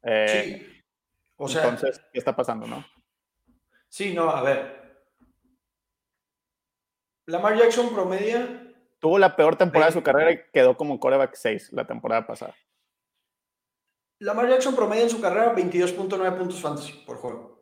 Eh, 0.03 0.67
sí. 0.67 0.83
O 1.37 1.49
sea, 1.49 1.63
entonces, 1.63 2.01
¿qué 2.13 2.19
está 2.19 2.35
pasando, 2.35 2.67
no? 2.67 2.85
Sí, 3.91 4.15
no, 4.15 4.31
a 4.31 4.41
ver. 4.43 4.81
Lamar 7.27 7.59
Jackson 7.59 7.93
promedia. 7.93 8.73
Tuvo 9.01 9.19
la 9.19 9.35
peor 9.35 9.57
temporada 9.57 9.91
de 9.91 9.99
su 9.99 10.03
carrera 10.03 10.33
y 10.33 10.41
quedó 10.53 10.77
como 10.77 11.01
coreback 11.01 11.35
6 11.35 11.73
la 11.73 11.87
temporada 11.87 12.27
pasada. 12.27 12.55
Lamar 14.21 14.49
Jackson 14.49 14.77
promedia 14.77 15.05
en 15.05 15.11
su 15.11 15.21
carrera 15.21 15.55
22.9 15.55 16.39
puntos 16.39 16.61
fantasy 16.61 16.93
por 17.05 17.17
juego. 17.17 17.61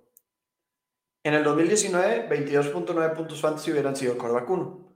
En 1.24 1.34
el 1.34 1.44
2019, 1.44 2.28
22.9 2.28 3.14
puntos 3.14 3.40
fantasy 3.40 3.70
hubieran 3.72 3.96
sido 3.96 4.18
coreback 4.18 4.50
1. 4.50 4.88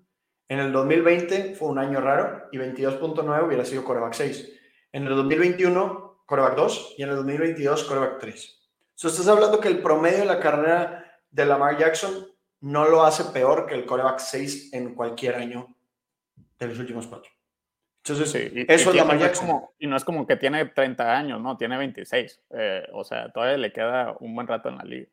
En 0.49 0.59
el 0.59 0.71
2020 0.71 1.55
fue 1.55 1.69
un 1.69 1.79
año 1.79 2.01
raro 2.01 2.49
y 2.53 2.59
22.9 2.59 3.47
hubiera 3.47 3.65
sido 3.65 3.85
coreback 3.85 4.13
6. 4.13 4.53
En 4.93 5.07
el 5.07 5.15
2021, 5.17 6.25
coreback 6.27 6.57
2 6.57 6.95
y 6.99 7.03
en 7.05 7.09
el 7.09 7.17
2022, 7.17 7.85
coreback 7.85 8.19
3. 8.19 8.59
So, 8.95 9.09
estás 9.09 9.29
hablando 9.29 9.61
que 9.61 9.69
el 9.69 9.81
promedio 9.81 10.19
de 10.19 10.25
la 10.27 10.41
carrera 10.41 11.02
de 11.33 11.47
Lamar 11.47 11.77
Jackson 11.79 12.29
no 12.61 12.87
lo 12.87 13.03
hace 13.03 13.25
peor 13.25 13.67
que 13.67 13.75
el 13.75 13.85
coreback 13.85 14.21
6 14.21 14.73
en 14.73 14.95
cualquier 14.95 15.35
año 15.35 15.75
de 16.59 16.67
los 16.69 16.79
últimos 16.79 17.09
cuatro. 17.09 17.31
Entonces, 18.05 18.31
sí, 18.31 18.65
eso 18.69 18.91
es 18.91 18.97
Lamar 18.97 19.19
Jackson. 19.19 19.63
y 19.79 19.87
no 19.87 19.97
es 19.97 20.05
como 20.05 20.27
que 20.27 20.37
tiene 20.37 20.65
30 20.67 21.17
años, 21.17 21.41
no, 21.41 21.57
tiene 21.57 21.77
26. 21.77 22.41
Eh, 22.51 22.87
o 22.93 23.05
sea, 23.05 23.33
todavía 23.33 23.57
le 23.57 23.73
queda 23.73 24.17
un 24.21 24.35
buen 24.35 24.47
rato 24.47 24.69
en 24.69 24.79
la 24.79 24.85
liga. 24.85 25.09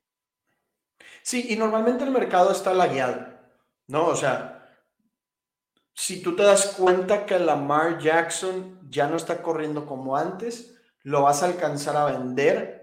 Sí, 1.22 1.48
y 1.50 1.56
normalmente 1.56 2.04
el 2.04 2.12
mercado 2.12 2.52
está 2.52 2.74
lagueado, 2.74 3.28
¿no? 3.88 4.08
O 4.08 4.16
sea, 4.16 4.68
si 5.94 6.22
tú 6.22 6.36
te 6.36 6.44
das 6.44 6.76
cuenta 6.78 7.26
que 7.26 7.40
Lamar 7.40 8.00
Jackson 8.00 8.80
ya 8.90 9.08
no 9.08 9.18
está 9.18 9.42
corriendo 9.42 9.86
como 9.86 10.18
antes, 10.18 10.80
lo 11.04 11.24
vas 11.24 11.44
a 11.44 11.48
alcanzar 11.48 11.96
a 11.96 12.06
vender 12.06 12.79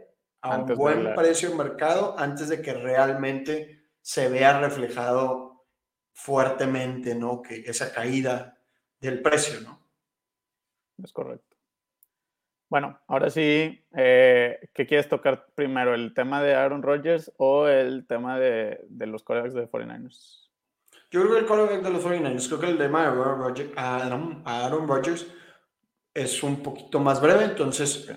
a 0.52 0.58
un 0.58 0.74
buen 0.74 1.14
precio 1.14 1.50
en 1.50 1.56
mercado 1.56 2.18
antes 2.18 2.48
de 2.48 2.60
que 2.60 2.72
realmente 2.74 3.84
se 4.00 4.28
vea 4.28 4.60
reflejado 4.60 5.66
fuertemente, 6.12 7.14
¿no? 7.14 7.42
Que 7.42 7.64
esa 7.66 7.92
caída 7.92 8.58
del 9.00 9.20
precio, 9.22 9.60
¿no? 9.60 9.86
Es 11.02 11.12
correcto. 11.12 11.56
Bueno, 12.68 12.98
ahora 13.06 13.30
sí, 13.30 13.84
eh, 13.96 14.58
¿qué 14.74 14.86
quieres 14.86 15.08
tocar 15.08 15.46
primero? 15.54 15.94
¿El 15.94 16.14
tema 16.14 16.42
de 16.42 16.54
Aaron 16.54 16.82
Rodgers 16.82 17.32
o 17.36 17.68
el 17.68 18.06
tema 18.06 18.38
de, 18.38 18.84
de 18.88 19.06
los 19.06 19.22
corebacks 19.22 19.54
de 19.54 19.70
49ers? 19.70 20.46
Yo 21.10 21.22
creo 21.22 21.34
que 21.34 21.40
el 21.40 21.46
coreback 21.46 21.82
de 21.82 21.90
los 21.90 22.04
49ers, 22.04 22.48
creo 22.48 22.60
que 22.60 22.66
el 22.66 22.78
tema 22.78 23.02
de 23.02 23.72
Aaron 23.76 24.88
Rodgers 24.88 25.26
es 26.12 26.42
un 26.42 26.62
poquito 26.62 26.98
más 26.98 27.20
breve, 27.20 27.44
entonces 27.44 28.10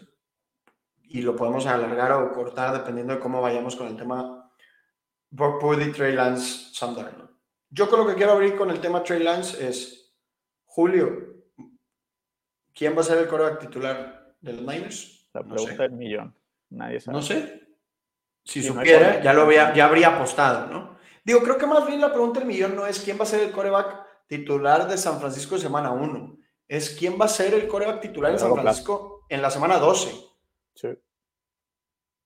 y 1.09 1.21
lo 1.21 1.35
podemos 1.35 1.65
alargar 1.65 2.11
o 2.11 2.31
cortar 2.31 2.71
dependiendo 2.71 3.15
de 3.15 3.19
cómo 3.19 3.41
vayamos 3.41 3.75
con 3.75 3.87
el 3.87 3.97
tema 3.97 4.51
Brock 5.31 5.59
Purdy, 5.59 5.91
Trey 5.91 6.13
Lance, 6.13 6.69
Sam 6.73 6.95
Darnold. 6.95 7.31
Yo 7.71 7.89
con 7.89 7.99
lo 7.99 8.07
que 8.07 8.15
quiero 8.15 8.33
abrir 8.33 8.55
con 8.55 8.69
el 8.69 8.79
tema 8.79 9.03
Trey 9.03 9.21
Lance 9.21 9.67
es, 9.67 10.15
Julio, 10.65 11.35
¿quién 12.73 12.95
va 12.95 13.01
a 13.01 13.03
ser 13.03 13.17
el 13.17 13.27
coreback 13.27 13.59
titular 13.59 14.35
de 14.39 14.53
los 14.53 14.61
Niners? 14.61 15.29
La 15.33 15.43
pregunta 15.43 15.83
del 15.83 15.93
millón. 15.93 16.35
Nadie 16.69 16.99
sabe. 16.99 17.17
No 17.17 17.23
sé. 17.23 17.67
Si, 18.43 18.63
supiera, 18.63 19.21
ya, 19.21 19.33
lo 19.33 19.43
había, 19.43 19.73
ya 19.73 19.85
habría 19.85 20.15
apostado, 20.15 20.67
¿no? 20.67 20.97
Digo, 21.23 21.41
creo 21.41 21.57
que 21.57 21.67
más 21.67 21.85
bien 21.85 22.01
la 22.01 22.11
pregunta 22.11 22.39
del 22.39 22.47
millón 22.47 22.75
no 22.75 22.85
es 22.85 22.99
quién 22.99 23.17
va 23.19 23.23
a 23.23 23.27
ser 23.27 23.41
el 23.41 23.51
coreback 23.51 24.05
titular 24.27 24.87
de 24.87 24.97
San 24.97 25.19
Francisco 25.19 25.55
en 25.55 25.61
semana 25.61 25.91
1. 25.91 26.37
Es 26.67 26.91
quién 26.91 27.19
va 27.19 27.25
a 27.25 27.29
ser 27.29 27.55
el 27.55 27.67
coreback 27.67 27.99
titular 27.99 28.31
en 28.31 28.39
San 28.39 28.53
Francisco 28.53 29.25
en 29.27 29.41
la 29.41 29.49
semana 29.49 29.77
12. 29.77 30.28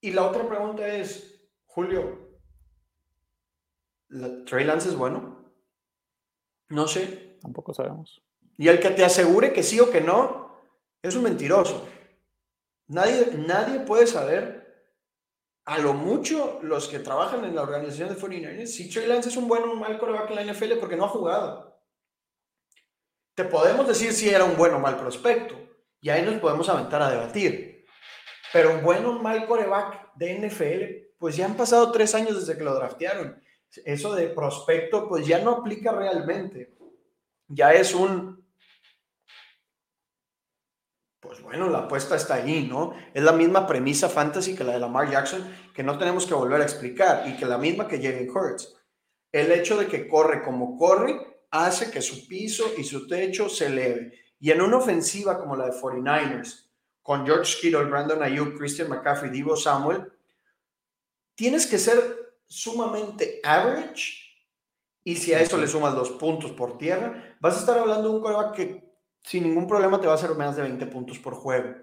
Y 0.02 0.12
la 0.12 0.28
otra 0.28 0.48
pregunta 0.48 0.88
es, 0.88 1.42
Julio, 1.66 2.24
¿Trey 4.46 4.66
Lance 4.66 4.90
es 4.90 4.96
bueno? 4.96 5.52
No 6.70 6.88
sé. 6.88 7.38
Tampoco 7.42 7.74
sabemos. 7.74 8.22
Y 8.58 8.68
el 8.68 8.80
que 8.80 8.92
te 8.92 9.04
asegure 9.04 9.54
que 9.54 9.64
sí 9.64 9.80
o 9.80 9.90
que 9.90 10.02
no, 10.02 10.62
es 11.02 11.16
un 11.16 11.24
mentiroso. 11.24 11.88
Nadie, 12.88 13.32
nadie 13.38 13.80
puede 13.80 14.06
saber, 14.06 14.64
a 15.66 15.80
lo 15.80 15.94
mucho 15.94 16.60
los 16.62 16.88
que 16.88 17.00
trabajan 17.00 17.44
en 17.46 17.56
la 17.56 17.64
organización 17.64 18.10
de 18.10 18.16
49ers, 18.16 18.68
si 18.68 18.90
Trey 18.90 19.08
Lance 19.08 19.30
es 19.30 19.38
un 19.38 19.48
buen 19.48 19.64
o 19.64 19.72
un 19.72 19.80
mal 19.80 19.98
coreback 19.98 20.30
en 20.32 20.36
la 20.36 20.54
NFL 20.54 20.80
porque 20.80 20.98
no 20.98 21.06
ha 21.06 21.10
jugado. 21.10 21.82
Te 23.36 23.46
podemos 23.46 23.88
decir 23.88 24.14
si 24.14 24.30
era 24.30 24.44
un 24.44 24.56
buen 24.56 24.74
o 24.74 24.80
mal 24.80 24.98
prospecto, 24.98 25.56
y 26.00 26.10
ahí 26.10 26.24
nos 26.24 26.36
podemos 26.36 26.70
aventar 26.70 27.02
a 27.02 27.10
debatir. 27.10 27.73
Pero 28.54 28.80
bueno, 28.82 29.14
mal 29.14 29.48
coreback 29.48 30.14
de 30.16 30.48
NFL, 30.48 31.18
pues 31.18 31.36
ya 31.36 31.46
han 31.46 31.58
pasado 31.58 31.92
tres 31.92 32.14
años 32.14 32.40
desde 32.40 32.56
que 32.56 32.64
lo 32.64 32.76
draftearon. 32.76 33.42
Eso 33.84 34.14
de 34.14 34.28
prospecto, 34.28 35.10
pues 35.10 35.26
ya 35.26 35.40
no 35.40 35.52
aplica 35.52 35.92
realmente. 35.92 36.72
Ya 37.48 37.74
es 37.74 37.96
un, 37.96 38.46
pues 41.20 41.42
bueno, 41.42 41.68
la 41.70 41.80
apuesta 41.80 42.16
está 42.16 42.36
ahí, 42.36 42.68
¿no? 42.70 42.94
Es 43.14 43.24
la 43.24 43.32
misma 43.32 43.66
premisa 43.66 44.08
fantasy 44.08 44.56
que 44.56 44.64
la 44.64 44.74
de 44.74 44.80
Lamar 44.80 45.10
Jackson, 45.10 45.44
que 45.74 45.82
no 45.82 45.98
tenemos 45.98 46.28
que 46.28 46.36
volver 46.36 46.62
a 46.62 46.66
explicar, 46.66 47.28
y 47.28 47.36
que 47.36 47.48
la 47.48 47.58
misma 47.58 47.88
que 47.88 47.98
Jalen 47.98 48.30
Hurts. 48.30 48.76
El 49.32 49.52
hecho 49.52 49.78
de 49.78 49.88
que 49.88 50.08
corre 50.08 50.44
como 50.44 50.78
corre 50.78 51.46
hace 51.50 51.90
que 51.90 52.04
su 52.04 52.28
piso 52.28 52.66
y 52.78 52.84
su 52.84 53.08
techo 53.08 53.50
se 53.50 53.66
eleve. 53.66 54.14
Y 54.40 54.52
en 54.52 54.62
una 54.62 54.78
ofensiva 54.78 55.40
como 55.40 55.56
la 55.56 55.66
de 55.66 55.72
49ers, 55.72 56.70
con 57.04 57.26
George 57.26 57.60
Kittle, 57.62 57.84
Brandon 57.84 58.24
Ayuk, 58.24 58.58
Christian 58.58 58.90
McCaffrey, 58.90 59.30
Divo 59.30 59.56
Samuel, 59.56 60.12
tienes 61.36 61.68
que 61.68 61.78
ser 61.78 62.38
sumamente 62.48 63.42
average 63.44 64.24
y 65.04 65.18
si 65.18 65.34
a 65.34 65.42
eso 65.42 65.58
le 65.58 65.68
sumas 65.68 65.94
los 65.94 66.12
puntos 66.12 66.52
por 66.52 66.78
tierra, 66.78 67.38
vas 67.42 67.58
a 67.58 67.60
estar 67.60 67.78
hablando 67.78 68.10
de 68.10 68.16
un 68.16 68.22
coreback 68.22 68.56
que 68.56 68.94
sin 69.22 69.44
ningún 69.44 69.68
problema 69.68 70.00
te 70.00 70.08
va 70.08 70.14
a 70.14 70.16
hacer 70.16 70.34
menos 70.36 70.56
de 70.56 70.62
20 70.62 70.86
puntos 70.88 71.20
por 71.20 71.34
juego. 71.34 71.76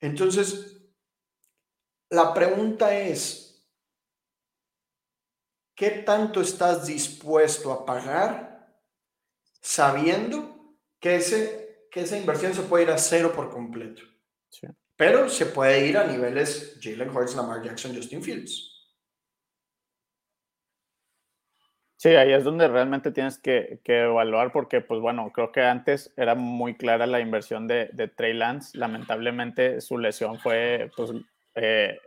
Entonces, 0.00 0.82
la 2.08 2.34
pregunta 2.34 2.96
es, 2.96 3.64
¿qué 5.76 5.90
tanto 5.90 6.40
estás 6.40 6.86
dispuesto 6.86 7.72
a 7.72 7.86
pagar 7.86 8.50
sabiendo 9.60 10.76
que 10.98 11.16
ese 11.16 11.59
que 11.90 12.00
esa 12.00 12.16
inversión 12.16 12.54
se 12.54 12.62
puede 12.62 12.84
ir 12.84 12.90
a 12.90 12.98
cero 12.98 13.32
por 13.34 13.50
completo. 13.50 14.02
Pero 14.96 15.28
se 15.28 15.46
puede 15.46 15.86
ir 15.86 15.96
a 15.96 16.06
niveles 16.06 16.78
Jalen 16.80 17.08
Hurts, 17.08 17.34
Lamar 17.34 17.62
Jackson, 17.62 17.94
Justin 17.94 18.22
Fields. 18.22 18.70
Sí, 21.96 22.10
ahí 22.10 22.32
es 22.32 22.44
donde 22.44 22.66
realmente 22.66 23.10
tienes 23.10 23.38
que, 23.38 23.80
evaluar 23.84 24.52
porque, 24.52 24.80
pues 24.80 25.00
bueno, 25.00 25.30
creo 25.34 25.52
que 25.52 25.60
antes 25.60 26.12
era 26.16 26.34
muy 26.34 26.74
clara 26.74 27.06
la 27.06 27.20
inversión 27.20 27.66
de, 27.66 27.90
de 27.92 28.08
Trey 28.08 28.32
Lance. 28.32 28.78
Lamentablemente 28.78 29.82
su 29.82 29.98
lesión 29.98 30.38
fue 30.38 30.90
pues, 30.96 31.10
eh, 31.54 31.98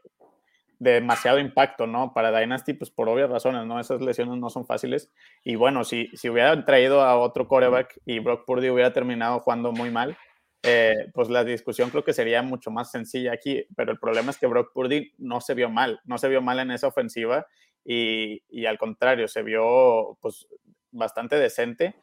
demasiado 0.79 1.39
impacto, 1.39 1.87
¿no? 1.87 2.13
Para 2.13 2.37
Dynasty, 2.37 2.73
pues 2.73 2.91
por 2.91 3.09
obvias 3.09 3.29
razones, 3.29 3.65
¿no? 3.65 3.79
Esas 3.79 4.01
lesiones 4.01 4.37
no 4.37 4.49
son 4.49 4.65
fáciles. 4.65 5.11
Y 5.43 5.55
bueno, 5.55 5.83
si, 5.83 6.07
si 6.15 6.29
hubieran 6.29 6.65
traído 6.65 7.01
a 7.01 7.17
otro 7.17 7.47
coreback 7.47 7.99
y 8.05 8.19
Brock 8.19 8.45
Purdy 8.45 8.69
hubiera 8.69 8.93
terminado 8.93 9.39
jugando 9.39 9.71
muy 9.71 9.91
mal, 9.91 10.17
eh, 10.63 10.93
pues 11.13 11.29
la 11.29 11.43
discusión 11.43 11.89
creo 11.89 12.03
que 12.03 12.13
sería 12.13 12.41
mucho 12.41 12.71
más 12.71 12.91
sencilla 12.91 13.33
aquí. 13.33 13.65
Pero 13.75 13.91
el 13.91 13.99
problema 13.99 14.31
es 14.31 14.37
que 14.37 14.47
Brock 14.47 14.71
Purdy 14.73 15.13
no 15.17 15.41
se 15.41 15.53
vio 15.53 15.69
mal, 15.69 15.99
no 16.05 16.17
se 16.17 16.29
vio 16.29 16.41
mal 16.41 16.59
en 16.59 16.71
esa 16.71 16.87
ofensiva 16.87 17.45
y, 17.85 18.43
y 18.49 18.65
al 18.65 18.77
contrario, 18.77 19.27
se 19.27 19.43
vio 19.43 20.17
pues 20.21 20.47
bastante 20.91 21.37
decente. 21.37 21.95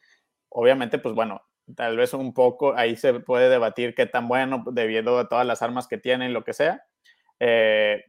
Obviamente, 0.48 0.98
pues 0.98 1.14
bueno, 1.14 1.42
tal 1.76 1.96
vez 1.96 2.14
un 2.14 2.34
poco, 2.34 2.74
ahí 2.76 2.96
se 2.96 3.14
puede 3.20 3.48
debatir 3.48 3.94
qué 3.94 4.06
tan 4.06 4.28
bueno, 4.28 4.64
debido 4.72 5.18
a 5.18 5.28
todas 5.28 5.46
las 5.46 5.62
armas 5.62 5.86
que 5.86 5.98
tienen, 5.98 6.32
lo 6.32 6.44
que 6.44 6.52
sea, 6.52 6.84
eh, 7.38 8.04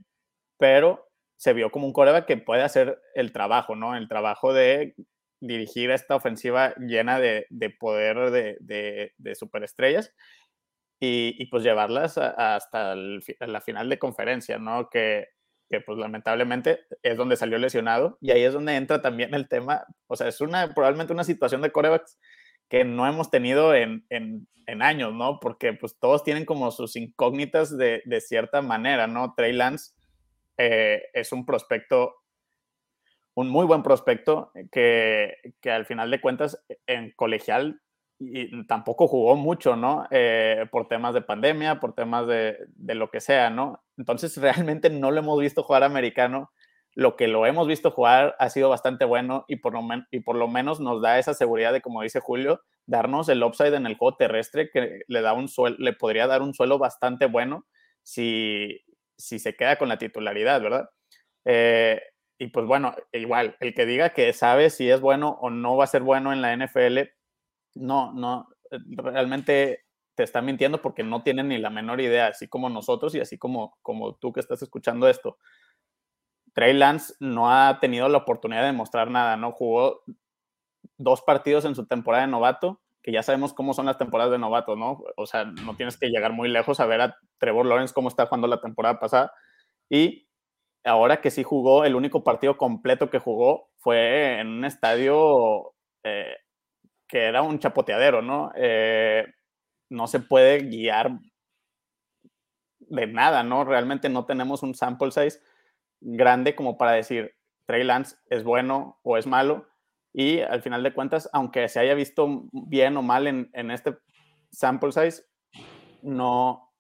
pero 0.62 1.10
se 1.38 1.54
vio 1.54 1.72
como 1.72 1.88
un 1.88 1.92
coreback 1.92 2.28
que 2.28 2.38
puede 2.38 2.62
hacer 2.62 3.02
el 3.16 3.32
trabajo, 3.32 3.76
¿no? 3.76 3.96
El 3.96 4.08
trabajo 4.08 4.54
de 4.54 4.94
dirigir 5.40 5.90
esta 5.90 6.16
ofensiva 6.16 6.76
llena 6.76 7.20
de, 7.20 7.48
poder 7.80 8.30
de, 8.30 9.12
de, 9.18 9.36
superestrellas 9.36 10.14
y, 11.00 11.44
pues 11.48 11.64
llevarlas 11.64 12.20
hasta 12.20 12.94
la 12.94 13.62
final 13.62 13.90
de 13.90 13.98
conferencia, 13.98 14.60
¿no? 14.60 14.88
Que, 14.92 15.30
que 15.68 15.82
pues 15.82 15.98
lamentablemente 15.98 16.82
es 17.02 17.18
donde 17.18 17.38
salió 17.38 17.58
lesionado 17.58 18.20
y 18.22 18.30
ahí 18.30 18.44
es 18.44 18.54
donde 18.54 18.76
entra 18.76 19.02
también 19.02 19.34
el 19.34 19.50
tema, 19.50 19.84
o 20.06 20.16
sea, 20.16 20.28
es 20.28 20.42
una 20.42 20.76
probablemente 20.76 21.12
una 21.12 21.24
situación 21.24 21.64
de 21.64 21.72
corebacks 21.72 22.20
que 22.70 22.86
no 22.86 23.08
hemos 23.08 23.32
tenido 23.32 23.74
en, 23.74 24.06
en, 24.10 24.48
años, 24.84 25.12
¿no? 25.12 25.40
Porque 25.40 25.74
pues 25.74 25.98
todos 26.00 26.24
tienen 26.24 26.46
como 26.46 26.70
sus 26.70 26.96
incógnitas 26.96 27.76
de, 27.76 28.04
de 28.06 28.22
cierta 28.22 28.62
manera, 28.62 29.08
¿no? 29.08 29.34
Trey 29.36 29.54
Lance 29.54 29.94
eh, 30.58 31.04
es 31.14 31.32
un 31.32 31.46
prospecto, 31.46 32.16
un 33.36 33.50
muy 33.50 33.66
buen 33.66 33.84
prospecto 33.84 34.52
que, 34.72 35.36
que, 35.62 35.72
al 35.72 35.86
final 35.86 36.12
de 36.12 36.22
cuentas 36.22 36.64
en 36.88 37.12
colegial 37.16 37.82
y 38.20 38.68
tampoco 38.68 39.08
jugó 39.08 39.36
mucho, 39.36 39.76
¿no? 39.76 40.08
Eh, 40.12 40.68
por 40.72 40.88
temas 40.88 41.16
de 41.16 41.22
pandemia, 41.22 41.80
por 41.80 41.94
temas 41.94 42.28
de, 42.28 42.58
de, 42.76 42.94
lo 42.94 43.10
que 43.10 43.20
sea, 43.20 43.50
¿no? 43.50 43.84
Entonces 43.98 44.38
realmente 44.42 44.90
no 44.90 45.12
lo 45.12 45.20
hemos 45.20 45.40
visto 45.40 45.64
jugar 45.64 45.84
americano 45.84 46.52
lo 46.94 47.16
que 47.16 47.28
lo 47.28 47.46
hemos 47.46 47.68
visto 47.68 47.92
jugar 47.92 48.36
ha 48.40 48.50
sido 48.50 48.70
bastante 48.70 49.06
bueno 49.06 49.46
y 49.48 49.58
por, 49.58 49.74
lo 49.74 49.82
y 50.12 50.20
por 50.20 50.36
lo 50.36 50.48
menos 50.48 50.80
nos 50.80 51.02
da 51.02 51.20
esa 51.20 51.34
seguridad 51.34 51.72
de, 51.72 51.82
como 51.82 52.02
dice 52.02 52.20
Julio, 52.20 52.62
darnos 52.86 53.30
el 53.30 53.44
upside 53.44 53.76
en 53.76 53.86
el 53.86 53.96
juego 53.96 54.18
terrestre 54.18 54.70
que 54.70 55.02
le, 55.08 55.22
da 55.22 55.34
un 55.34 55.48
le 55.78 55.94
podría 55.94 56.28
dar 56.28 56.42
un 56.42 56.54
suelo 56.54 56.78
bastante 56.78 57.28
bueno 57.28 57.66
si, 58.04 58.82
si 59.22 59.40
se 59.40 59.56
queda 59.56 59.78
con 59.78 59.90
la 59.90 59.98
titularidad, 59.98 60.62
¿verdad? 60.62 60.90
Eh, 61.46 62.02
y 62.38 62.48
pues 62.48 62.66
bueno, 62.66 62.96
igual, 63.12 63.56
el 63.60 63.74
que 63.74 63.86
diga 63.86 64.10
que 64.10 64.34
sabe 64.34 64.70
si 64.70 64.90
es 64.90 65.00
bueno 65.00 65.38
o 65.42 65.50
no 65.50 65.78
va 65.78 65.84
a 65.84 65.88
ser 65.88 66.02
bueno 66.02 66.34
en 66.34 66.42
la 66.42 66.56
NFL, 66.56 67.00
no, 67.76 68.14
no, 68.14 68.50
realmente 68.72 69.86
te 70.16 70.24
está 70.24 70.42
mintiendo 70.42 70.82
porque 70.82 71.04
no 71.04 71.24
tiene 71.24 71.44
ni 71.44 71.58
la 71.58 71.70
menor 71.70 72.02
idea, 72.02 72.28
así 72.28 72.48
como 72.48 72.70
nosotros 72.70 73.16
y 73.16 73.20
así 73.20 73.38
como, 73.38 73.78
como 73.82 74.16
tú 74.16 74.34
que 74.34 74.40
estás 74.40 74.62
escuchando 74.62 75.08
esto. 75.08 75.38
Trey 76.54 76.74
Lance 76.74 77.14
no 77.20 77.52
ha 77.52 77.80
tenido 77.80 78.10
la 78.10 78.18
oportunidad 78.18 78.64
de 78.64 78.74
mostrar 78.74 79.10
nada, 79.10 79.38
¿no? 79.38 79.52
Jugó 79.52 80.04
dos 80.98 81.22
partidos 81.22 81.66
en 81.66 81.76
su 81.76 81.86
temporada 81.86 82.26
de 82.26 82.32
novato, 82.32 82.82
que 83.04 83.12
ya 83.12 83.24
sabemos 83.24 83.54
cómo 83.54 83.74
son 83.74 83.88
las 83.88 83.98
temporadas 83.98 84.32
de 84.32 84.38
novato, 84.40 84.76
¿no? 84.76 85.04
O 85.18 85.26
sea, 85.26 85.46
no 85.46 85.76
tienes 85.76 85.98
que 85.98 86.10
llegar 86.10 86.34
muy 86.34 86.50
lejos 86.50 86.80
a 86.80 86.86
ver 86.86 87.02
a 87.02 87.18
Trevor 87.40 87.66
Lawrence 87.66 87.94
cómo 87.94 88.10
está 88.10 88.28
jugando 88.28 88.48
la 88.48 88.62
temporada 88.62 89.00
pasada. 89.00 89.34
Y 89.90 90.28
ahora 90.84 91.22
que 91.22 91.32
sí 91.32 91.44
jugó, 91.44 91.86
el 91.86 91.96
único 91.96 92.24
partido 92.24 92.58
completo 92.58 93.10
que 93.10 93.20
jugó 93.20 93.70
fue 93.78 94.40
en 94.40 94.48
un 94.48 94.66
estadio 94.66 95.74
eh, 96.04 96.36
que 97.08 97.26
era 97.26 97.42
un 97.42 97.60
chapoteadero, 97.60 98.22
¿no? 98.22 98.52
Eh, 98.56 99.26
no 99.90 100.08
se 100.08 100.20
puede 100.20 100.60
guiar 100.60 101.12
de 102.80 103.08
nada, 103.08 103.44
¿no? 103.44 103.64
Realmente 103.66 104.10
no 104.10 104.26
tenemos 104.26 104.64
un 104.64 104.76
sample 104.76 105.12
size 105.12 105.40
grande 106.02 106.56
como 106.56 106.78
para 106.78 106.92
decir 106.94 107.36
Trey 107.66 107.84
Lance 107.84 108.18
es 108.30 108.44
bueno 108.44 109.00
o 109.04 109.18
es 109.18 109.28
malo. 109.28 109.68
Y 110.14 110.40
al 110.42 110.62
final 110.62 110.84
de 110.84 110.94
cuentas, 110.94 111.30
aunque 111.34 111.68
se 111.70 111.80
haya 111.80 111.94
visto 111.94 112.44
bien 112.52 112.98
o 112.98 113.02
mal 113.02 113.28
en, 113.28 113.72
este 113.72 113.98
sample 114.52 114.92
size, 114.92 115.24
no, 116.02 116.74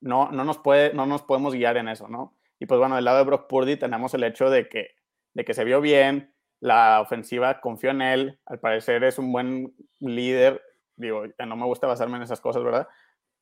no, 0.00 0.30
no, 0.30 0.44
nos 0.44 0.58
puede, 0.58 0.94
no 0.94 1.06
nos 1.06 1.22
podemos 1.22 1.54
guiar 1.54 1.76
en 1.76 1.88
eso, 1.88 2.08
¿no? 2.08 2.36
Y 2.58 2.66
pues 2.66 2.78
bueno, 2.78 2.96
del 2.96 3.04
lado 3.04 3.18
de 3.18 3.24
Brock 3.24 3.48
Purdy 3.48 3.76
tenemos 3.76 4.14
el 4.14 4.22
hecho 4.22 4.50
de 4.50 4.68
que, 4.68 4.90
de 5.34 5.44
que 5.44 5.54
se 5.54 5.64
vio 5.64 5.80
bien, 5.80 6.34
la 6.60 7.00
ofensiva 7.00 7.60
confió 7.60 7.90
en 7.90 8.02
él, 8.02 8.40
al 8.44 8.60
parecer 8.60 9.02
es 9.02 9.18
un 9.18 9.32
buen 9.32 9.74
líder, 9.98 10.62
digo, 10.96 11.24
no 11.46 11.56
me 11.56 11.64
gusta 11.64 11.86
basarme 11.86 12.18
en 12.18 12.22
esas 12.22 12.40
cosas, 12.40 12.62
¿verdad? 12.62 12.86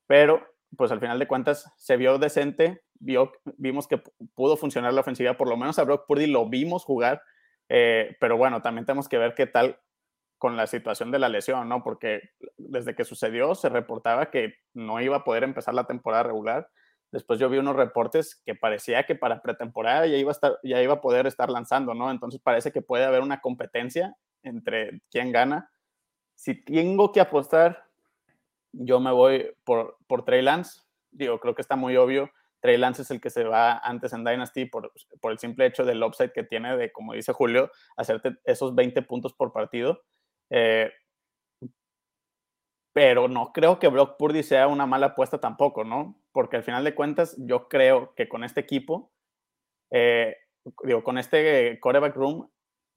Pero 0.07 0.47
pues 0.77 0.93
al 0.93 1.01
final 1.01 1.19
de 1.19 1.27
cuentas 1.27 1.73
se 1.77 1.97
vio 1.97 2.19
decente, 2.19 2.83
vio, 2.95 3.33
vimos 3.57 3.89
que 3.89 4.03
pudo 4.35 4.57
funcionar 4.57 4.93
la 4.93 5.01
ofensiva, 5.01 5.37
por 5.37 5.49
lo 5.49 5.57
menos 5.57 5.79
a 5.79 5.85
Brock 5.85 6.07
Purdy 6.07 6.27
lo 6.27 6.49
vimos 6.49 6.85
jugar, 6.85 7.23
eh, 7.69 8.17
pero 8.21 8.37
bueno, 8.37 8.63
también 8.63 8.87
tenemos 8.87 9.09
que 9.09 9.19
ver 9.19 9.35
qué 9.35 9.47
tal 9.47 9.79
con 10.39 10.57
la 10.57 10.67
situación 10.67 11.11
de 11.11 11.19
la 11.19 11.29
lesión, 11.29 11.69
¿no? 11.69 11.83
Porque 11.83 12.31
desde 12.57 12.95
que 12.95 13.05
sucedió 13.05 13.55
se 13.55 13.69
reportaba 13.69 14.31
que 14.31 14.55
no 14.73 15.01
iba 15.01 15.17
a 15.17 15.25
poder 15.25 15.43
empezar 15.43 15.75
la 15.75 15.87
temporada 15.87 16.23
regular. 16.23 16.69
Después 17.11 17.41
yo 17.41 17.49
vi 17.49 17.59
unos 17.59 17.77
reportes 17.77 18.41
que 18.45 18.55
parecía 18.55 19.05
que 19.05 19.15
para 19.15 19.43
pretemporada 19.43 20.07
ya 20.07 20.17
iba 20.17 20.31
a, 20.31 20.33
estar, 20.33 20.59
ya 20.63 20.81
iba 20.81 20.95
a 20.95 21.01
poder 21.01 21.27
estar 21.27 21.51
lanzando, 21.51 21.95
¿no? 21.95 22.11
Entonces 22.11 22.41
parece 22.41 22.71
que 22.71 22.83
puede 22.83 23.05
haber 23.05 23.23
una 23.23 23.41
competencia 23.41 24.15
entre 24.43 25.01
quién 25.11 25.33
gana. 25.33 25.71
Si 26.35 26.55
tengo 26.55 27.11
que 27.11 27.21
apostar, 27.21 27.85
yo 28.73 29.01
me 29.01 29.11
voy 29.11 29.51
por, 29.65 29.97
por 30.07 30.25
Trey 30.25 30.43
Lance. 30.43 30.83
Digo, 31.11 31.41
creo 31.41 31.55
que 31.55 31.63
está 31.63 31.75
muy 31.75 31.97
obvio. 31.97 32.31
Trey 32.61 32.77
Lance 32.77 33.03
es 33.03 33.11
el 33.11 33.21
que 33.21 33.31
se 33.31 33.45
va 33.45 33.79
antes 33.79 34.13
en 34.13 34.25
Dynasty 34.25 34.67
por, 34.67 34.93
por 35.21 35.33
el 35.33 35.39
simple 35.39 35.67
hecho 35.67 35.85
del 35.85 36.03
upside 36.03 36.33
que 36.33 36.43
tiene 36.43 36.77
de, 36.77 36.93
como 36.93 37.13
dice 37.13 37.33
Julio, 37.33 37.71
hacerte 37.97 38.37
esos 38.45 38.75
20 38.75 39.03
puntos 39.03 39.33
por 39.35 39.53
partido. 39.53 40.03
Eh, 40.51 40.91
pero 42.93 43.29
no 43.29 43.53
creo 43.53 43.79
que 43.79 43.89
Brock 43.89 44.17
Purdy 44.19 44.43
sea 44.43 44.67
una 44.67 44.87
mala 44.87 45.09
apuesta 45.09 45.39
tampoco, 45.39 45.85
¿no? 45.85 46.21
Porque 46.33 46.57
al 46.57 46.65
final 46.65 46.83
de 46.83 46.95
cuentas, 46.95 47.37
yo 47.39 47.69
creo 47.69 48.13
que 48.17 48.29
con 48.29 48.43
este 48.43 48.61
equipo, 48.61 49.13
eh, 49.93 50.37
digo, 50.83 51.05
con 51.05 51.17
este 51.17 51.79
coreback 51.81 52.17
room, 52.17 52.51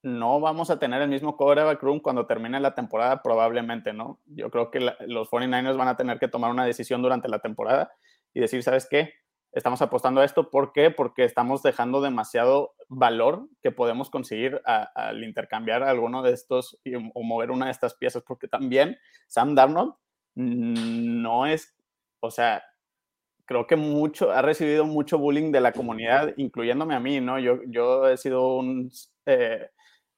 no 0.04 0.40
vamos 0.40 0.72
a 0.72 0.80
tener 0.80 1.02
el 1.02 1.10
mismo 1.10 1.38
quarterback 1.38 1.82
room 1.84 2.00
cuando 2.00 2.26
termine 2.26 2.60
la 2.60 2.74
temporada, 2.74 3.22
probablemente, 3.22 3.94
¿no? 3.94 4.20
Yo 4.26 4.50
creo 4.50 4.72
que 4.72 4.80
los 4.80 5.30
49ers 5.30 5.78
van 5.78 5.90
a 5.90 5.98
tener 5.98 6.18
que 6.18 6.28
tomar 6.28 6.50
una 6.50 6.66
decisión 6.66 7.02
durante 7.04 7.30
la 7.30 7.40
temporada 7.40 7.92
y 8.34 8.40
decir, 8.40 8.64
¿sabes 8.64 8.88
qué? 8.90 9.14
Estamos 9.54 9.82
apostando 9.82 10.22
a 10.22 10.26
esto. 10.26 10.50
¿Por 10.50 10.72
qué? 10.72 10.92
Porque 10.92 11.26
estamos 11.26 11.62
dejando 11.62 12.02
demasiado 12.02 12.74
valor 12.88 13.50
que 13.62 13.72
podemos 13.72 14.10
conseguir 14.10 14.62
al 14.66 15.24
intercambiar 15.24 15.84
alguno 15.84 16.22
de 16.22 16.32
estos 16.32 16.80
o 17.14 17.24
mover 17.24 17.52
una 17.52 17.66
de 17.66 17.72
estas 17.72 17.96
piezas, 17.96 18.24
porque 18.26 18.48
también 18.48 18.98
Sam 19.28 19.56
Darnold 19.56 19.94
no 20.36 21.46
es, 21.46 21.76
o 22.22 22.32
sea, 22.32 22.64
creo 23.46 23.68
que 23.68 23.76
mucho, 23.76 24.32
ha 24.32 24.42
recibido 24.42 24.86
mucho 24.86 25.18
bullying 25.18 25.52
de 25.52 25.60
la 25.60 25.74
comunidad, 25.74 26.34
incluyéndome 26.38 26.96
a 26.96 27.02
mí, 27.02 27.20
¿no? 27.20 27.38
Yo, 27.38 27.60
yo 27.68 28.08
he 28.08 28.18
sido 28.18 28.56
un... 28.56 28.90
Eh, 29.26 29.70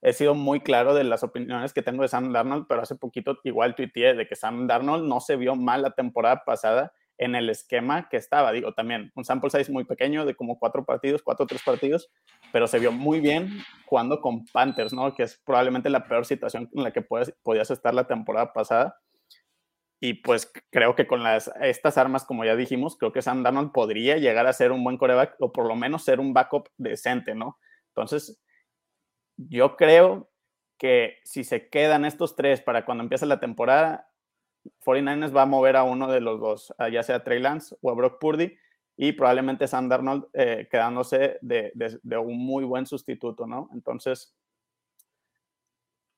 he 0.03 0.13
sido 0.13 0.35
muy 0.35 0.59
claro 0.59 0.93
de 0.93 1.05
las 1.05 1.23
opiniones 1.23 1.73
que 1.73 1.81
tengo 1.81 2.03
de 2.03 2.09
Sam 2.09 2.33
Darnold, 2.33 2.67
pero 2.67 2.81
hace 2.81 2.95
poquito 2.95 3.39
igual 3.45 3.73
tuiteé 3.73 4.13
de 4.13 4.27
que 4.27 4.35
Sam 4.35 4.67
Darnold 4.67 5.07
no 5.07 5.21
se 5.21 5.37
vio 5.37 5.55
mal 5.55 5.81
la 5.81 5.91
temporada 5.91 6.43
pasada 6.45 6.91
en 7.23 7.35
el 7.35 7.49
esquema 7.49 8.09
que 8.09 8.17
estaba. 8.17 8.51
Digo, 8.51 8.73
también 8.73 9.11
un 9.15 9.25
sample 9.25 9.49
size 9.49 9.71
muy 9.71 9.85
pequeño 9.85 10.25
de 10.25 10.35
como 10.35 10.59
cuatro 10.59 10.85
partidos, 10.85 11.23
cuatro 11.23 11.45
o 11.45 11.47
tres 11.47 11.63
partidos, 11.63 12.11
pero 12.51 12.67
se 12.67 12.79
vio 12.79 12.91
muy 12.91 13.19
bien 13.19 13.49
jugando 13.85 14.21
con 14.21 14.45
Panthers, 14.45 14.93
¿no? 14.93 15.13
Que 15.15 15.23
es 15.23 15.41
probablemente 15.45 15.89
la 15.89 16.07
peor 16.07 16.25
situación 16.25 16.69
en 16.73 16.83
la 16.83 16.91
que 16.91 17.01
puedes, 17.01 17.33
podías 17.43 17.71
estar 17.71 17.93
la 17.93 18.07
temporada 18.07 18.53
pasada. 18.53 18.99
Y 19.99 20.15
pues 20.15 20.51
creo 20.69 20.95
que 20.95 21.07
con 21.07 21.23
las, 21.23 21.49
estas 21.61 21.97
armas, 21.97 22.25
como 22.25 22.43
ya 22.43 22.55
dijimos, 22.57 22.97
creo 22.97 23.13
que 23.13 23.21
Sam 23.21 23.41
Darnold 23.41 23.71
podría 23.71 24.17
llegar 24.17 24.47
a 24.47 24.53
ser 24.53 24.71
un 24.71 24.83
buen 24.83 24.97
coreback 24.97 25.35
o 25.39 25.51
por 25.51 25.65
lo 25.65 25.75
menos 25.75 26.03
ser 26.03 26.19
un 26.19 26.33
backup 26.33 26.67
decente, 26.77 27.35
¿no? 27.35 27.57
Entonces, 27.95 28.43
yo 29.37 29.77
creo 29.77 30.29
que 30.77 31.19
si 31.23 31.45
se 31.45 31.69
quedan 31.69 32.03
estos 32.03 32.35
tres 32.35 32.59
para 32.59 32.83
cuando 32.83 33.03
empiece 33.03 33.25
la 33.25 33.39
temporada, 33.39 34.09
49ers 34.85 35.35
va 35.35 35.43
a 35.43 35.45
mover 35.45 35.75
a 35.75 35.83
uno 35.83 36.11
de 36.11 36.21
los 36.21 36.39
dos, 36.39 36.73
ya 36.91 37.03
sea 37.03 37.23
Trey 37.23 37.39
Lance 37.39 37.75
o 37.81 37.91
a 37.91 37.93
Brock 37.93 38.19
Purdy, 38.19 38.57
y 38.95 39.11
probablemente 39.13 39.67
Sam 39.67 39.89
Darnold 39.89 40.25
eh, 40.33 40.67
quedándose 40.69 41.39
de, 41.41 41.71
un 42.17 42.37
muy 42.37 42.63
buen 42.63 42.85
sustituto, 42.85 43.47
¿no? 43.47 43.69
Entonces, 43.73 44.35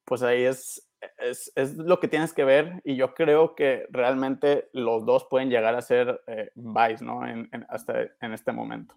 pues 0.03 0.21
ahí 0.21 0.43
es, 0.43 0.88
es, 1.17 1.77
lo 1.77 1.99
que 1.99 2.08
tienes 2.08 2.34
que 2.34 2.43
ver, 2.43 2.81
y 2.84 2.95
yo 2.95 3.13
creo 3.13 3.55
que 3.55 3.88
realmente 3.89 4.69
los 4.73 5.05
dos 5.05 5.25
pueden 5.29 5.49
llegar 5.49 5.75
a 5.75 5.81
ser 5.81 6.21
eh, 6.27 6.51
vice, 6.55 7.03
¿no? 7.03 7.25
En, 7.25 7.49
hasta 7.69 8.01
en 8.21 8.34
este 8.34 8.51
momento. 8.51 8.95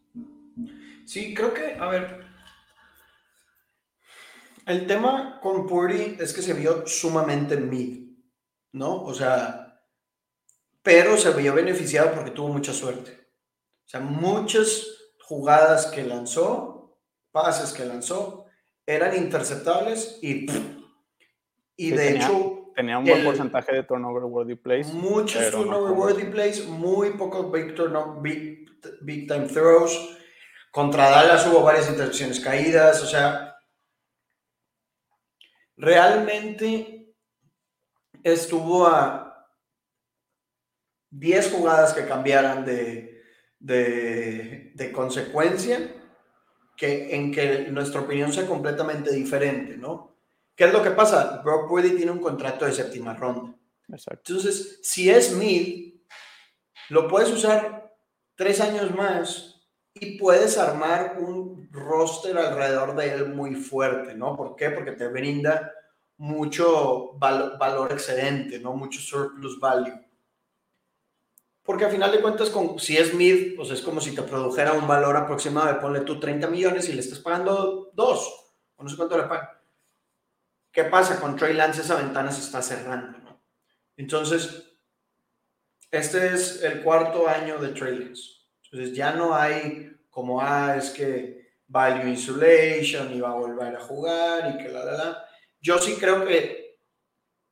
Sí, 1.05 1.35
creo 1.35 1.55
que, 1.55 1.75
a 1.75 1.87
ver, 1.87 2.27
el 4.67 4.87
tema 4.87 5.39
con 5.41 5.67
Purdy 5.67 6.17
es 6.19 6.35
que 6.35 6.43
se 6.43 6.53
vio 6.53 6.87
sumamente 6.87 7.57
mid, 7.57 8.08
¿no? 8.73 9.03
O 9.03 9.15
sea, 9.15 9.83
pero 10.83 11.17
se 11.17 11.33
vio 11.33 11.55
beneficiado 11.55 12.13
porque 12.15 12.31
tuvo 12.31 12.49
mucha 12.49 12.73
suerte. 12.73 13.13
O 13.87 13.89
sea, 13.89 14.01
muchas 14.01 14.87
jugadas 15.21 15.87
que 15.87 16.03
lanzó 16.03 16.79
pases 17.31 17.73
que 17.73 17.85
lanzó 17.85 18.47
eran 18.87 19.17
interceptables 19.17 20.19
y, 20.23 20.47
y 21.77 21.91
de 21.91 22.17
hecho... 22.17 22.73
Tenía 22.75 22.99
un 22.99 23.05
buen 23.05 23.25
porcentaje 23.25 23.75
de 23.75 23.83
turnover 23.83 24.25
worthy 24.25 24.55
plays. 24.55 24.93
Muchos 24.93 25.51
turnover 25.51 25.93
worthy 25.93 26.25
plays, 26.25 26.67
muy 26.67 27.11
pocos 27.11 27.51
big, 27.51 27.75
big, 28.23 28.69
big 29.01 29.27
time 29.27 29.49
throws. 29.49 30.17
Contra 30.71 31.11
Dallas 31.11 31.47
hubo 31.47 31.63
varias 31.63 31.89
intercepciones 31.89 32.39
caídas, 32.39 33.03
o 33.03 33.07
sea, 33.07 33.57
realmente 35.77 36.98
estuvo 38.23 38.87
a 38.87 39.49
10 41.11 41.53
jugadas 41.53 41.95
que 41.95 42.07
cambiaran 42.07 42.65
de, 42.65 43.23
de, 43.59 44.73
de 44.75 44.93
consecuencia 44.93 45.95
que, 46.77 47.15
en 47.15 47.33
que 47.33 47.69
nuestra 47.71 48.01
opinión 48.01 48.33
sea 48.33 48.47
completamente 48.47 49.11
diferente, 49.13 49.77
¿no? 49.77 50.17
¿Qué 50.55 50.65
es 50.65 50.73
lo 50.73 50.83
que 50.83 50.91
pasa? 50.91 51.41
Brock 51.45 51.69
Purdy 51.69 51.91
tiene 51.91 52.11
un 52.11 52.21
contrato 52.21 52.65
de 52.65 52.73
séptima 52.73 53.15
ronda. 53.15 53.55
Entonces, 53.89 54.81
si 54.83 55.09
es 55.09 55.33
mid, 55.33 55.95
lo 56.89 57.09
puedes 57.09 57.31
usar 57.31 57.95
tres 58.35 58.61
años 58.61 58.95
más 58.95 59.67
y 59.95 60.19
puedes 60.19 60.59
armar 60.59 61.17
un 61.19 61.69
roster 61.73 62.37
alrededor 62.39 62.95
de 62.97 63.13
él 63.15 63.29
muy 63.35 63.55
fuerte, 63.55 64.15
¿no? 64.15 64.37
¿Por 64.37 64.57
qué? 64.57 64.71
Porque 64.71 64.93
te 64.93 65.09
brinda 65.09 65.73
mucho 66.19 67.13
valor 67.19 67.93
excedente, 67.93 68.59
¿no? 68.59 68.75
Mucho 68.75 69.01
surplus 69.01 69.59
value. 69.59 69.95
Porque 71.63 71.85
al 71.85 71.91
final 71.91 72.11
de 72.11 72.21
cuentas, 72.21 72.51
con, 72.51 72.79
si 72.79 72.97
es 72.97 73.15
mid, 73.15 73.55
pues 73.55 73.71
es 73.71 73.83
como 73.83 74.01
si 74.01 74.15
te 74.15 74.23
produjera 74.23 74.73
un 74.73 74.89
valor 74.89 75.17
aproximado 75.17 75.69
de 75.69 75.81
ponle 75.81 76.01
tú 76.01 76.19
30 76.19 76.49
millones 76.49 76.89
y 76.89 76.93
le 76.93 77.01
estás 77.01 77.21
pagando 77.21 77.91
dos, 77.95 78.53
o 78.77 78.83
no 78.83 78.89
sé 78.89 78.97
cuánto 78.97 79.17
le 79.17 79.25
pagan. 79.25 79.49
¿Qué 80.73 80.85
pasa 80.85 81.21
con 81.21 81.37
Trey 81.37 81.55
Lance? 81.55 81.83
Esa 81.83 81.97
ventana 81.97 82.33
se 82.33 82.41
está 82.41 82.63
cerrando, 82.63 83.19
¿no? 83.19 83.41
Entonces, 83.97 84.65
este 85.91 86.35
es 86.35 86.63
el 86.63 86.83
cuarto 86.83 87.29
año 87.29 87.59
de 87.59 87.69
Trey 87.69 87.99
Lance. 87.99 88.23
Entonces, 88.65 88.97
ya 88.97 89.13
no 89.13 89.35
hay 89.35 89.93
como, 90.11 90.41
ah, 90.41 90.75
es 90.77 90.91
que 90.91 91.53
value 91.67 92.09
insulation 92.09 93.13
y 93.13 93.21
va 93.21 93.31
a 93.31 93.35
volver 93.35 93.77
a 93.77 93.81
jugar 93.81 94.55
y 94.55 94.63
que 94.63 94.71
la, 94.71 94.85
la, 94.85 94.93
la. 94.93 95.28
Yo 95.61 95.79
sí 95.79 95.97
creo 95.97 96.25
que, 96.25 96.79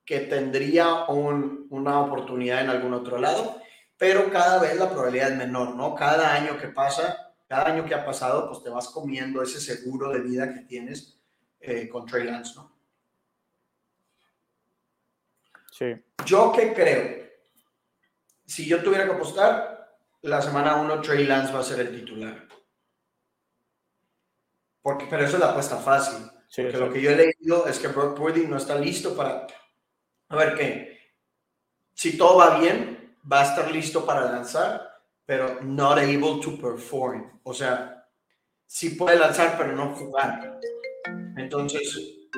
que 0.04 0.20
tendría 0.20 1.04
una 1.06 2.00
oportunidad 2.00 2.62
en 2.62 2.70
algún 2.70 2.94
otro 2.94 3.18
lado 3.18 3.60
pero 3.98 4.30
cada 4.30 4.58
vez 4.58 4.76
la 4.76 4.90
probabilidad 4.90 5.32
es 5.32 5.36
menor, 5.36 5.74
¿no? 5.74 5.94
Cada 5.94 6.34
año 6.34 6.58
que 6.58 6.68
pasa, 6.68 7.34
cada 7.48 7.66
año 7.66 7.86
que 7.86 7.94
ha 7.94 8.04
pasado, 8.04 8.48
pues 8.48 8.62
te 8.62 8.70
vas 8.70 8.88
comiendo 8.88 9.42
ese 9.42 9.60
seguro 9.60 10.10
de 10.10 10.20
vida 10.20 10.52
que 10.52 10.60
tienes 10.60 11.18
eh, 11.60 11.88
con 11.88 12.04
Trey 12.04 12.24
Lance, 12.24 12.54
¿no? 12.56 12.76
Sí. 15.70 15.94
¿Yo 16.24 16.52
qué 16.52 16.72
creo? 16.74 17.26
Si 18.44 18.66
yo 18.66 18.82
tuviera 18.82 19.04
que 19.04 19.12
apostar, 19.12 19.98
la 20.22 20.42
semana 20.42 20.76
1 20.76 21.00
Trey 21.00 21.24
Lance 21.24 21.52
va 21.52 21.60
a 21.60 21.64
ser 21.64 21.80
el 21.80 21.94
titular. 21.94 22.46
Porque, 24.82 25.06
pero 25.08 25.24
eso 25.24 25.36
es 25.36 25.40
la 25.40 25.50
apuesta 25.50 25.76
fácil. 25.76 26.30
Porque 26.56 26.78
lo 26.78 26.92
que 26.92 27.02
yo 27.02 27.10
he 27.10 27.16
leído 27.16 27.66
es 27.66 27.78
que 27.78 27.88
Brock 27.88 28.16
Purdy 28.16 28.46
no 28.46 28.56
está 28.56 28.78
listo 28.78 29.14
para... 29.14 29.46
A 30.28 30.36
ver 30.36 30.54
qué. 30.54 30.98
Si 31.92 32.16
todo 32.16 32.38
va 32.38 32.58
bien, 32.58 33.16
va 33.30 33.42
a 33.42 33.44
estar 33.44 33.70
listo 33.70 34.04
para 34.04 34.24
lanzar, 34.32 35.02
pero 35.24 35.60
not 35.62 35.98
able 35.98 36.40
to 36.42 36.58
perform. 36.58 37.40
O 37.42 37.52
sea, 37.52 38.08
sí 38.66 38.90
puede 38.90 39.18
lanzar, 39.18 39.56
pero 39.56 39.72
no 39.72 39.94
jugar. 39.94 40.58
Entonces, 41.36 42.28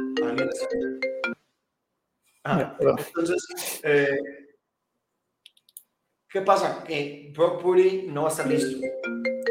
ah, 2.44 2.76
entonces, 2.80 3.80
eh, 3.84 4.18
¿qué 6.28 6.40
pasa? 6.42 6.82
Que 6.84 7.32
Brock 7.34 7.62
Purdy 7.62 8.06
no 8.08 8.22
va 8.22 8.28
a 8.28 8.32
estar 8.32 8.46
listo. 8.46 8.78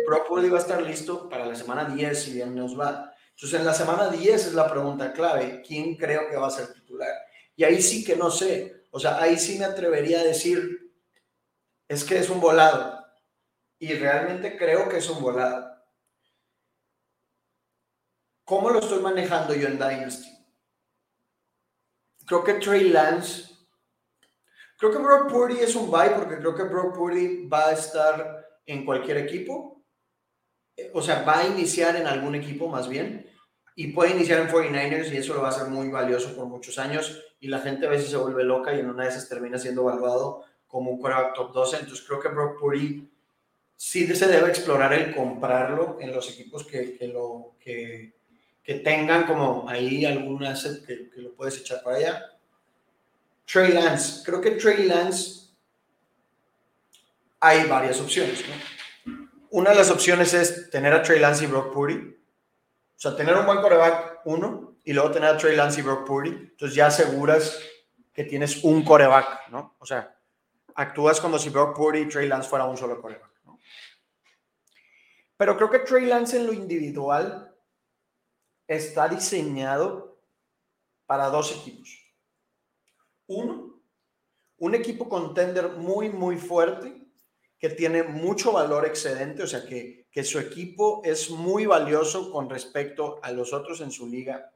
Brock 0.08 0.28
Purdy 0.28 0.50
va 0.50 0.58
a 0.58 0.62
estar 0.62 0.82
listo 0.82 1.30
para 1.30 1.46
la 1.46 1.56
semana 1.56 1.86
10, 1.86 2.22
si 2.22 2.34
bien 2.34 2.56
nos 2.56 2.80
va. 2.80 3.14
Entonces, 3.38 3.60
en 3.60 3.68
la 3.68 3.74
semana 3.76 4.10
10 4.10 4.48
es 4.48 4.54
la 4.56 4.68
pregunta 4.68 5.14
clave. 5.14 5.62
¿Quién 5.62 5.96
creo 5.96 6.28
que 6.28 6.38
va 6.38 6.48
a 6.48 6.52
ser 6.52 6.74
titular? 6.74 7.14
Y 7.56 7.64
ahí 7.64 7.84
sí 7.84 8.04
que 8.04 8.16
no 8.16 8.32
sé. 8.32 8.88
O 8.90 9.00
sea, 9.00 9.22
ahí 9.22 9.38
sí 9.38 9.60
me 9.60 9.66
atrevería 9.66 10.22
a 10.22 10.24
decir 10.24 10.92
es 11.88 12.04
que 12.04 12.18
es 12.18 12.32
un 12.32 12.42
volado. 12.42 13.06
Y 13.78 13.94
realmente 13.94 14.58
creo 14.58 14.90
que 14.90 14.98
es 14.98 15.08
un 15.08 15.22
volado. 15.22 15.72
¿Cómo 18.44 18.72
lo 18.72 18.80
estoy 18.80 19.04
manejando 19.04 19.54
yo 19.54 19.68
en 19.68 19.78
Dynasty? 19.78 20.32
Creo 22.26 22.44
que 22.44 22.56
Trey 22.56 22.90
Lance, 22.90 23.56
creo 24.80 24.92
que 24.92 24.98
Brock 24.98 25.32
Purdy 25.32 25.60
es 25.60 25.76
un 25.76 25.92
buy 25.92 26.10
porque 26.16 26.40
creo 26.40 26.56
que 26.56 26.64
Brock 26.64 26.96
Purdy 26.96 27.48
va 27.48 27.68
a 27.68 27.74
estar 27.74 28.60
en 28.66 28.84
cualquier 28.84 29.18
equipo. 29.18 29.77
O 30.94 31.02
sea, 31.02 31.24
va 31.24 31.40
a 31.40 31.48
iniciar 31.48 31.96
en 31.96 32.08
algún 32.08 32.36
equipo 32.36 32.68
más 32.68 32.88
bien. 32.88 33.30
Y 33.76 33.88
puede 33.88 34.12
iniciar 34.12 34.42
en 34.42 34.50
49ers 34.50 35.12
y 35.14 35.18
eso 35.18 35.34
lo 35.34 35.42
va 35.42 35.50
a 35.50 35.52
hacer 35.52 35.68
muy 35.68 35.90
valioso 35.90 36.36
por 36.36 36.46
muchos 36.46 36.80
años. 36.80 37.24
Y 37.40 37.48
la 37.48 37.60
gente 37.60 37.86
a 37.86 37.90
veces 37.90 38.10
se 38.10 38.18
vuelve 38.18 38.44
loca 38.44 38.74
y 38.74 38.80
en 38.80 38.90
una 38.90 39.04
de 39.04 39.10
esas 39.10 39.30
termina 39.30 39.60
siendo 39.60 39.82
evaluado 39.82 40.44
como 40.68 40.92
un 40.92 41.00
quarterback 41.00 41.36
top 41.36 41.54
12. 41.54 41.78
Entonces 41.78 42.06
creo 42.06 42.20
que 42.20 42.30
Brock 42.30 42.60
Purdy 42.60 43.08
sí 43.76 44.08
se 44.08 44.28
debe 44.28 44.50
explorar 44.50 44.94
el 44.94 45.16
comprarlo 45.16 45.98
en 46.02 46.12
los 46.12 46.30
equipos 46.32 46.66
que, 46.66 46.98
que 46.98 47.08
lo, 47.08 47.56
que, 47.60 48.16
que, 48.64 48.76
tengan 48.76 49.28
como 49.28 49.70
ahí 49.70 50.04
algún 50.06 50.44
asset 50.44 50.84
que, 50.84 51.10
que, 51.12 51.22
lo 51.22 51.34
puedes 51.34 51.60
echar 51.60 51.84
para 51.84 51.98
allá. 51.98 52.26
Trey 53.46 53.72
Lance. 53.72 54.24
Creo 54.26 54.42
que 54.42 54.52
Trey 54.52 54.88
Lance 54.88 55.52
hay 57.40 57.68
varias 57.68 58.02
opciones. 58.02 58.44
¿no? 58.48 58.77
Una 59.58 59.72
de 59.72 59.78
las 59.78 59.90
opciones 59.90 60.36
es 60.36 60.70
tener 60.70 60.94
a 60.94 61.02
Trey 61.02 61.20
Lance 61.20 61.44
y 61.44 61.48
Brock 61.48 61.74
Purdy. 61.74 61.96
O 61.96 63.00
sea, 63.00 63.16
tener 63.16 63.36
un 63.36 63.44
buen 63.44 63.60
coreback, 63.60 64.20
uno, 64.26 64.78
y 64.84 64.94
luego 64.94 65.10
tener 65.10 65.32
a 65.32 65.38
Trey 65.38 65.56
Lance 65.56 65.80
y 65.80 65.84
Brock 65.84 66.06
Purdy. 66.06 66.30
Entonces 66.30 66.76
ya 66.76 66.86
aseguras 66.86 67.60
que 68.14 68.24
tienes 68.24 68.64
un 68.64 68.86
coreback, 68.86 69.50
¿no? 69.50 69.76
O 69.80 69.86
sea, 69.88 70.16
actúas 70.76 71.20
como 71.20 71.40
si 71.40 71.50
Brock 71.50 71.76
Purdy 71.76 72.02
y 72.02 72.08
Trey 72.08 72.28
Lance 72.28 72.48
fuera 72.48 72.66
un 72.66 72.78
solo 72.78 73.02
coreback. 73.02 73.32
Pero 75.38 75.58
creo 75.58 75.72
que 75.72 75.80
Trey 75.80 76.06
Lance 76.06 76.38
en 76.38 76.46
lo 76.46 76.54
individual 76.54 77.52
está 78.68 79.08
diseñado 79.08 80.22
para 81.08 81.30
dos 81.30 81.52
equipos. 81.52 81.98
Uno, 83.26 83.82
un 84.60 84.76
equipo 84.76 85.10
contender 85.10 85.70
muy, 85.70 86.12
muy 86.12 86.38
fuerte 86.38 87.07
que 87.60 87.70
tiene 87.70 88.04
mucho 88.04 88.52
valor 88.52 88.86
excedente, 88.86 89.44
o 89.44 89.48
sea 89.48 89.66
que, 89.66 90.08
que 90.12 90.24
su 90.24 90.40
equipo 90.40 91.02
es 91.04 91.30
muy 91.30 91.66
valioso 91.66 92.32
con 92.32 92.50
respecto 92.50 93.20
a 93.24 93.32
los 93.32 93.54
otros 93.54 93.82
en 93.82 93.92
su 93.92 94.08
liga. 94.08 94.54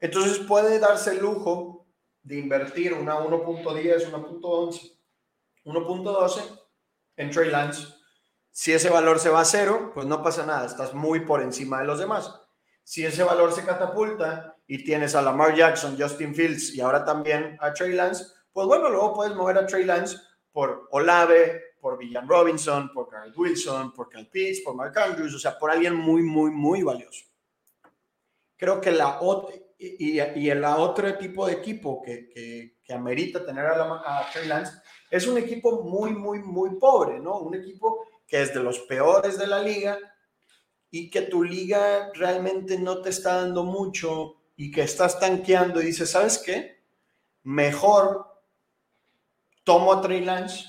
Entonces 0.00 0.38
puede 0.38 0.80
darse 0.80 1.12
el 1.12 1.20
lujo 1.20 1.86
de 2.22 2.38
invertir 2.38 2.92
una 2.92 3.16
1.10, 3.16 4.10
1.11, 4.10 4.98
1.12 5.64 6.60
en 7.16 7.30
Trey 7.30 7.50
Lance. 7.50 7.86
Si 8.50 8.72
ese 8.72 8.90
valor 8.90 9.20
se 9.20 9.30
va 9.30 9.40
a 9.40 9.44
cero, 9.44 9.92
pues 9.94 10.06
no 10.06 10.22
pasa 10.22 10.44
nada, 10.44 10.66
estás 10.66 10.92
muy 10.92 11.20
por 11.20 11.40
encima 11.40 11.80
de 11.80 11.86
los 11.86 11.98
demás. 11.98 12.38
Si 12.82 13.06
ese 13.06 13.22
valor 13.22 13.52
se 13.52 13.64
catapulta 13.64 14.56
y 14.66 14.84
tienes 14.84 15.14
a 15.14 15.22
Lamar 15.22 15.54
Jackson, 15.54 15.96
Justin 15.98 16.34
Fields 16.34 16.74
y 16.74 16.80
ahora 16.80 17.04
también 17.04 17.56
a 17.60 17.72
Trey 17.72 17.92
Lance, 17.92 18.24
pues 18.52 18.66
bueno, 18.66 18.88
luego 18.88 19.14
puedes 19.14 19.34
mover 19.34 19.58
a 19.58 19.66
Trey 19.66 19.84
Lance 19.84 20.16
por 20.52 20.88
Olave, 20.92 21.72
por 21.80 21.98
Villan 21.98 22.28
Robinson, 22.28 22.92
por 22.92 23.08
Carl 23.08 23.32
Wilson, 23.36 23.92
por 23.92 24.08
Cal 24.08 24.28
Pitts, 24.28 24.60
por 24.60 24.74
Mark 24.74 24.96
Andrews, 24.98 25.34
o 25.34 25.38
sea, 25.38 25.58
por 25.58 25.70
alguien 25.70 25.96
muy, 25.96 26.22
muy, 26.22 26.50
muy 26.50 26.82
valioso. 26.82 27.24
Creo 28.56 28.80
que 28.80 28.92
la, 28.92 29.18
y, 29.78 30.20
y 30.20 30.50
el 30.50 30.64
otro 30.64 31.18
tipo 31.18 31.46
de 31.46 31.54
equipo 31.54 32.00
que, 32.02 32.28
que, 32.28 32.76
que 32.84 32.94
amerita 32.94 33.44
tener 33.44 33.66
a, 33.66 33.76
la, 33.76 34.02
a 34.04 34.30
Trey 34.32 34.46
Lance 34.46 34.80
es 35.10 35.26
un 35.26 35.38
equipo 35.38 35.82
muy, 35.82 36.12
muy, 36.12 36.38
muy 36.38 36.76
pobre, 36.76 37.18
¿no? 37.18 37.38
Un 37.38 37.56
equipo 37.56 38.06
que 38.26 38.42
es 38.42 38.54
de 38.54 38.62
los 38.62 38.78
peores 38.80 39.36
de 39.38 39.46
la 39.46 39.60
liga 39.60 39.98
y 40.90 41.10
que 41.10 41.22
tu 41.22 41.42
liga 41.42 42.10
realmente 42.14 42.78
no 42.78 43.02
te 43.02 43.10
está 43.10 43.36
dando 43.36 43.64
mucho 43.64 44.36
y 44.56 44.70
que 44.70 44.82
estás 44.82 45.18
tanqueando 45.18 45.82
y 45.82 45.86
dices, 45.86 46.10
¿sabes 46.10 46.38
qué? 46.38 46.80
Mejor 47.42 48.31
tomo 49.64 49.92
a 49.92 50.00
Trey 50.00 50.24
Lance 50.24 50.64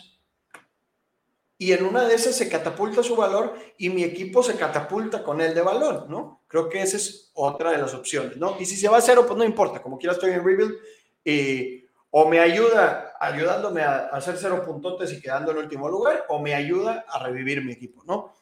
y 1.58 1.72
en 1.72 1.86
una 1.86 2.06
de 2.06 2.16
esas 2.16 2.36
se 2.36 2.50
catapulta 2.50 3.04
su 3.04 3.16
valor 3.16 3.56
y 3.78 3.90
mi 3.90 4.04
equipo 4.04 4.44
se 4.44 4.56
catapulta 4.56 5.24
con 5.24 5.40
él 5.40 5.54
de 5.54 5.62
valor, 5.62 6.10
¿no? 6.10 6.42
Creo 6.48 6.68
que 6.68 6.82
esa 6.82 6.98
es 6.98 7.32
otra 7.34 7.72
de 7.72 7.78
las 7.78 7.94
opciones, 7.94 8.38
¿no? 8.38 8.58
Y 8.60 8.66
si 8.66 8.76
se 8.76 8.90
va 8.90 8.98
a 8.98 9.02
cero, 9.02 9.24
pues 9.26 9.38
no 9.38 9.46
importa, 9.46 9.82
como 9.82 9.98
quiera 9.98 10.14
estoy 10.14 10.32
en 10.32 10.44
rebuild 10.44 10.76
y 11.24 11.86
o 12.10 12.28
me 12.28 12.40
ayuda 12.40 13.14
ayudándome 13.20 13.82
a 13.82 14.08
hacer 14.08 14.36
cero 14.38 14.64
puntotes 14.66 15.12
y 15.14 15.22
quedando 15.22 15.52
en 15.52 15.58
último 15.58 15.90
lugar 15.90 16.26
o 16.30 16.40
me 16.40 16.54
ayuda 16.54 17.06
a 17.08 17.20
revivir 17.20 17.64
mi 17.64 17.72
equipo, 17.72 18.04
¿no? 18.06 18.34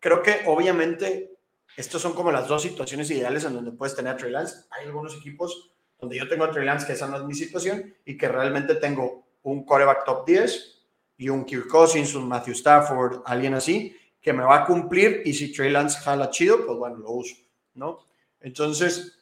Creo 0.00 0.22
que 0.22 0.42
obviamente 0.46 1.34
Estos 1.76 2.02
son 2.02 2.12
como 2.12 2.30
las 2.30 2.46
dos 2.46 2.62
situaciones 2.62 3.10
ideales 3.10 3.44
en 3.44 3.54
donde 3.54 3.72
puedes 3.72 3.96
tener 3.96 4.14
a 4.14 4.16
Trey 4.16 4.30
Lance. 4.30 4.66
Hay 4.70 4.86
algunos 4.86 5.16
equipos 5.16 5.72
donde 5.98 6.16
yo 6.16 6.28
tengo 6.28 6.44
a 6.44 6.50
Trey 6.50 6.64
Lance, 6.64 6.86
que 6.86 6.92
esa 6.92 7.08
no 7.08 7.16
es 7.16 7.24
mi 7.24 7.34
situación, 7.34 7.94
y 8.04 8.16
que 8.16 8.28
realmente 8.28 8.76
tengo 8.76 9.23
un 9.44 9.64
coreback 9.64 10.04
top 10.04 10.26
10 10.26 10.74
y 11.16 11.28
un 11.28 11.44
Kirk 11.44 11.68
Cousins, 11.68 12.14
un 12.14 12.28
Matthew 12.28 12.54
Stafford, 12.54 13.22
alguien 13.24 13.54
así, 13.54 13.96
que 14.20 14.32
me 14.32 14.42
va 14.42 14.62
a 14.62 14.66
cumplir 14.66 15.22
y 15.24 15.32
si 15.32 15.52
Trey 15.52 15.70
Lance 15.70 16.00
jala 16.00 16.30
chido, 16.30 16.64
pues 16.66 16.76
bueno, 16.78 16.96
lo 16.96 17.10
uso, 17.12 17.36
¿no? 17.74 18.00
Entonces, 18.40 19.18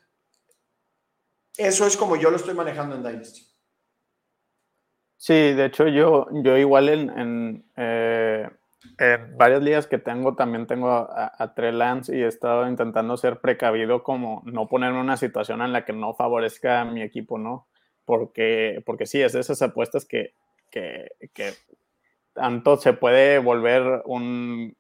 eso 1.57 1.87
es 1.87 1.97
como 1.97 2.17
yo 2.17 2.31
lo 2.31 2.37
estoy 2.37 2.55
manejando 2.55 2.97
en 2.97 3.03
Dynasty. 3.03 3.43
Sí, 5.17 5.35
de 5.35 5.67
hecho 5.67 5.87
yo, 5.87 6.27
yo 6.43 6.57
igual 6.57 6.89
en, 6.89 7.65
eh, 7.77 8.49
en, 8.99 9.37
varias 9.37 9.63
ligas 9.63 9.87
que 9.87 9.99
tengo 9.99 10.35
también 10.35 10.67
tengo 10.67 10.91
a, 10.91 11.55
Trey 11.55 11.73
Lance 11.73 12.17
y 12.17 12.23
he 12.23 12.27
estado 12.27 12.69
intentando 12.69 13.17
ser 13.17 13.41
precavido 13.41 14.03
como 14.03 14.43
no 14.45 14.69
ponerme 14.69 14.99
en 14.99 15.05
una 15.05 15.17
situación 15.17 15.63
en 15.63 15.73
la 15.73 15.85
que 15.85 15.93
no 15.93 16.15
favorezca 16.15 16.81
a 16.81 16.85
mi 16.85 17.03
equipo, 17.03 17.39
¿no? 17.39 17.69
Porque, 18.05 18.83
porque 18.85 19.07
sí, 19.07 19.21
es 19.21 19.33
de 19.33 19.41
esas 19.41 19.63
apuestas 19.63 20.05
que, 20.05 20.35
que, 20.71 21.13
que 21.33 21.53
tanto 22.33 22.77
se 22.77 22.93
puede 22.93 23.39
volver 23.39 24.03
un 24.07 24.77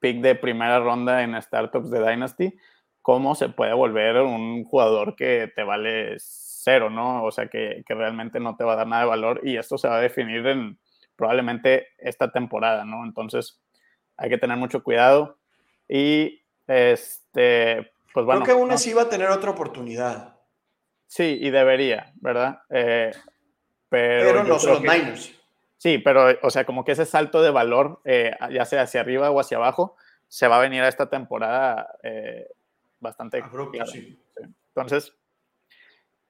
pick 0.00 0.20
de 0.20 0.34
primera 0.34 0.78
ronda 0.78 1.22
en 1.22 1.40
startups 1.40 1.90
de 1.90 2.00
Dynasty, 2.00 2.54
como 3.02 3.34
se 3.34 3.48
puede 3.48 3.72
volver 3.72 4.16
un 4.18 4.64
jugador 4.64 5.16
que 5.16 5.50
te 5.54 5.62
vale 5.64 6.16
cero, 6.18 6.90
¿no? 6.90 7.24
O 7.24 7.30
sea, 7.30 7.48
que, 7.48 7.82
que, 7.86 7.94
realmente 7.94 8.38
no 8.38 8.56
te 8.56 8.64
va 8.64 8.74
a 8.74 8.76
dar 8.76 8.86
nada 8.86 9.02
de 9.02 9.08
valor 9.08 9.40
y 9.42 9.56
esto 9.56 9.78
se 9.78 9.88
va 9.88 9.96
a 9.96 10.00
definir 10.00 10.46
en 10.46 10.78
probablemente 11.16 11.88
esta 11.98 12.30
temporada, 12.30 12.84
¿no? 12.84 13.04
Entonces, 13.04 13.60
hay 14.16 14.28
que 14.28 14.38
tener 14.38 14.56
mucho 14.56 14.82
cuidado 14.82 15.38
y, 15.88 16.42
este, 16.66 17.92
pues 18.12 18.26
bueno. 18.26 18.42
Creo 18.42 18.56
que 18.56 18.62
uno 18.62 18.78
sí 18.78 18.92
va 18.92 19.02
a 19.02 19.08
tener 19.08 19.30
otra 19.30 19.50
oportunidad. 19.50 20.37
Sí, 21.08 21.38
y 21.40 21.50
debería, 21.50 22.12
¿verdad? 22.20 22.60
Eh, 22.70 23.10
pero, 23.88 24.30
pero 24.30 24.44
no 24.44 24.58
son 24.60 24.74
los 24.74 24.82
Niners. 24.82 25.34
Sí, 25.78 25.98
pero, 25.98 26.26
o 26.42 26.50
sea, 26.50 26.64
como 26.64 26.84
que 26.84 26.92
ese 26.92 27.06
salto 27.06 27.40
de 27.40 27.50
valor, 27.50 28.00
eh, 28.04 28.36
ya 28.50 28.64
sea 28.64 28.82
hacia 28.82 29.00
arriba 29.00 29.30
o 29.30 29.40
hacia 29.40 29.56
abajo, 29.56 29.96
se 30.26 30.48
va 30.48 30.58
a 30.58 30.60
venir 30.60 30.82
a 30.82 30.88
esta 30.88 31.08
temporada 31.08 31.94
eh, 32.02 32.48
bastante. 32.98 33.40
Abrupto, 33.40 33.86
sí. 33.86 34.20
Entonces, 34.74 35.14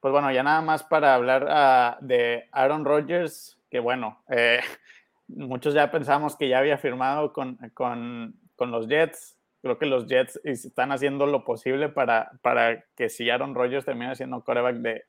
pues 0.00 0.12
bueno, 0.12 0.30
ya 0.30 0.42
nada 0.42 0.60
más 0.60 0.84
para 0.84 1.14
hablar 1.14 1.44
uh, 1.44 2.04
de 2.04 2.48
Aaron 2.52 2.84
Rodgers, 2.84 3.58
que 3.70 3.80
bueno, 3.80 4.22
eh, 4.28 4.60
muchos 5.28 5.72
ya 5.72 5.90
pensamos 5.90 6.36
que 6.36 6.48
ya 6.48 6.58
había 6.58 6.76
firmado 6.76 7.32
con, 7.32 7.56
con, 7.72 8.38
con, 8.54 8.70
los 8.70 8.86
Jets. 8.86 9.37
Creo 9.68 9.78
que 9.78 9.84
los 9.84 10.06
Jets 10.06 10.40
están 10.44 10.92
haciendo 10.92 11.26
lo 11.26 11.44
posible 11.44 11.90
para, 11.90 12.30
para 12.40 12.86
que 12.96 13.10
si 13.10 13.28
Aaron 13.28 13.54
Rodgers 13.54 13.84
termine 13.84 14.16
siendo 14.16 14.42
coreback 14.42 14.76
de, 14.76 15.04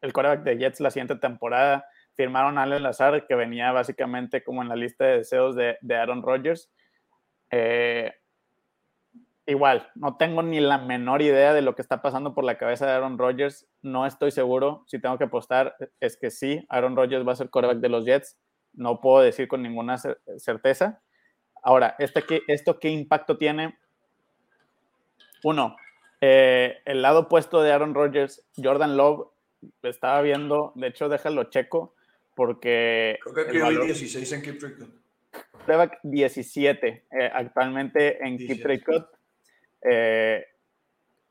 el 0.00 0.12
coreback 0.12 0.44
de 0.44 0.58
Jets 0.58 0.78
la 0.78 0.92
siguiente 0.92 1.16
temporada 1.16 1.84
firmaron 2.14 2.56
a 2.56 2.62
Allen 2.62 2.84
Lazar, 2.84 3.26
que 3.26 3.34
venía 3.34 3.72
básicamente 3.72 4.44
como 4.44 4.62
en 4.62 4.68
la 4.68 4.76
lista 4.76 5.06
de 5.06 5.18
deseos 5.18 5.56
de, 5.56 5.76
Aaron 5.92 6.22
Rodgers. 6.22 6.70
Eh, 7.50 8.12
igual, 9.44 9.88
no 9.96 10.16
tengo 10.16 10.44
ni 10.44 10.60
la 10.60 10.78
menor 10.78 11.20
idea 11.20 11.52
de 11.54 11.62
lo 11.62 11.74
que 11.74 11.82
está 11.82 12.00
pasando 12.00 12.32
por 12.32 12.44
la 12.44 12.58
cabeza 12.58 12.86
de 12.86 12.92
Aaron 12.92 13.18
Rodgers. 13.18 13.66
No 13.82 14.06
estoy 14.06 14.30
seguro. 14.30 14.84
Si 14.86 15.00
tengo 15.00 15.18
que 15.18 15.24
apostar, 15.24 15.74
es 15.98 16.16
que 16.16 16.30
sí, 16.30 16.64
Aaron 16.68 16.94
Rodgers 16.94 17.26
va 17.26 17.32
a 17.32 17.36
ser 17.36 17.50
quarterback 17.50 17.80
de 17.80 17.88
los 17.88 18.04
Jets. 18.04 18.38
No 18.72 19.00
puedo 19.00 19.20
decir 19.20 19.48
con 19.48 19.62
ninguna 19.62 19.98
certeza. 20.36 21.02
Ahora, 21.62 21.96
¿este 21.98 22.22
qué, 22.22 22.42
¿esto 22.46 22.78
qué 22.78 22.88
impacto 22.88 23.36
tiene? 23.36 23.78
Uno, 25.44 25.76
eh, 26.20 26.78
el 26.84 27.02
lado 27.02 27.20
opuesto 27.20 27.62
de 27.62 27.72
Aaron 27.72 27.94
Rodgers, 27.94 28.44
Jordan 28.56 28.96
Love, 28.96 29.28
estaba 29.82 30.20
viendo, 30.22 30.72
de 30.74 30.88
hecho, 30.88 31.08
déjalo 31.08 31.44
checo, 31.44 31.94
porque... 32.34 33.18
Creo 33.22 33.46
que 33.46 33.62
hay 33.62 33.76
16 33.76 34.32
en 34.32 34.42
Keep 34.42 34.58
Trade 34.58 34.74
Cut. 34.76 34.98
17 36.02 37.04
eh, 37.10 37.30
actualmente 37.32 38.24
en 38.24 38.38
Keep 38.38 38.62
Trade 38.62 38.82
Cut. 38.82 39.06
Eh, 39.82 40.44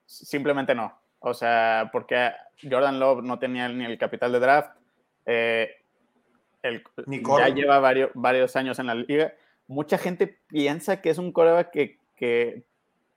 simplemente 0.06 0.76
no. 0.76 1.00
O 1.20 1.34
sea, 1.34 1.90
porque 1.92 2.32
Jordan 2.62 3.00
Love 3.00 3.24
no 3.24 3.40
tenía 3.40 3.68
ni 3.70 3.86
el 3.86 3.98
capital 3.98 4.32
de 4.32 4.40
draft. 4.40 4.78
Eh, 5.26 5.76
el, 6.62 6.84
ya 7.08 7.50
lleva 7.50 7.80
varios, 7.80 8.12
varios 8.14 8.56
años 8.56 8.80
en 8.80 8.88
la 8.88 8.96
liga. 8.96 9.34
Mucha 9.68 9.97
gente 9.97 10.39
piensa 10.47 11.01
que 11.01 11.09
es 11.09 11.18
un 11.18 11.32
coreback 11.32 11.72
que, 11.72 11.99
que, 12.15 12.63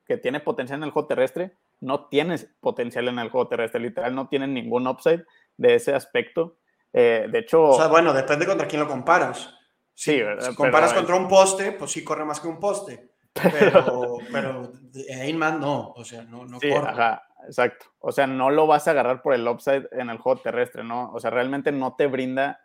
que 0.05 0.16
tiene 0.16 0.40
potencial 0.40 0.80
en 0.80 0.84
el 0.84 0.90
juego 0.90 1.09
terrestre. 1.09 1.57
No 1.80 2.07
tiene 2.09 2.36
potencial 2.61 3.09
en 3.09 3.18
el 3.18 3.30
juego 3.30 3.48
terrestre, 3.48 3.80
literal, 3.80 4.14
no 4.14 4.28
tiene 4.28 4.46
ningún 4.46 4.86
upside 4.86 5.24
de 5.57 5.74
ese 5.74 5.94
aspecto. 5.94 6.57
Eh, 6.92 7.28
de 7.30 7.38
hecho. 7.38 7.62
O 7.62 7.76
sea, 7.76 7.86
bueno, 7.86 8.12
depende 8.12 8.46
contra 8.46 8.66
quién 8.66 8.82
lo 8.82 8.88
comparas. 8.88 9.55
Sí, 9.94 10.20
¿verdad? 10.20 10.51
Si 10.51 10.55
comparas 10.55 10.92
contra 10.92 11.14
un 11.14 11.28
poste, 11.28 11.72
pues 11.72 11.92
sí 11.92 12.03
corre 12.03 12.24
más 12.24 12.40
que 12.40 12.48
un 12.48 12.59
poste. 12.59 13.11
Pero, 13.53 14.18
pero 14.32 14.72
Einman 15.09 15.61
no, 15.61 15.92
o 15.92 16.05
sea, 16.05 16.22
no, 16.22 16.44
no 16.44 16.59
sí, 16.59 16.68
corre. 16.68 16.88
Ajá, 16.88 17.22
exacto. 17.46 17.86
O 18.01 18.11
sea, 18.11 18.26
no 18.26 18.51
lo 18.51 18.66
vas 18.66 18.88
a 18.88 18.90
agarrar 18.90 19.22
por 19.22 19.34
el 19.34 19.46
upside 19.46 19.88
en 19.92 20.11
el 20.11 20.18
juego 20.18 20.40
terrestre, 20.40 20.82
¿no? 20.82 21.12
O 21.12 21.20
sea, 21.20 21.30
realmente 21.30 21.70
no 21.70 21.94
te 21.94 22.09
brinda 22.09 22.61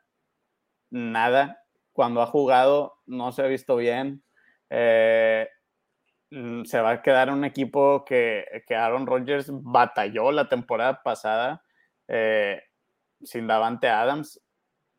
nada. 0.90 1.65
Cuando 1.96 2.22
ha 2.22 2.28
jugado, 2.28 2.98
no 3.06 3.32
se 3.32 3.42
ha 3.42 3.48
visto 3.48 3.78
bien. 3.78 4.22
Eh, 4.70 5.48
mm, 6.30 6.66
se 6.66 6.82
va 6.82 6.90
a 6.92 7.02
quedar 7.02 7.32
un 7.32 7.46
equipo 7.46 8.04
que, 8.04 8.44
que 8.68 8.76
Aaron 8.76 9.08
Rodgers 9.08 9.48
batalló 9.50 10.34
la 10.34 10.50
temporada 10.50 11.02
pasada. 11.02 11.64
Eh, 12.10 12.62
sin 13.24 13.48
Davante 13.48 13.88
Adams, 13.88 14.42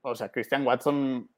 o 0.01 0.15
sea, 0.15 0.31
Christian 0.31 0.67
Watson 0.67 1.29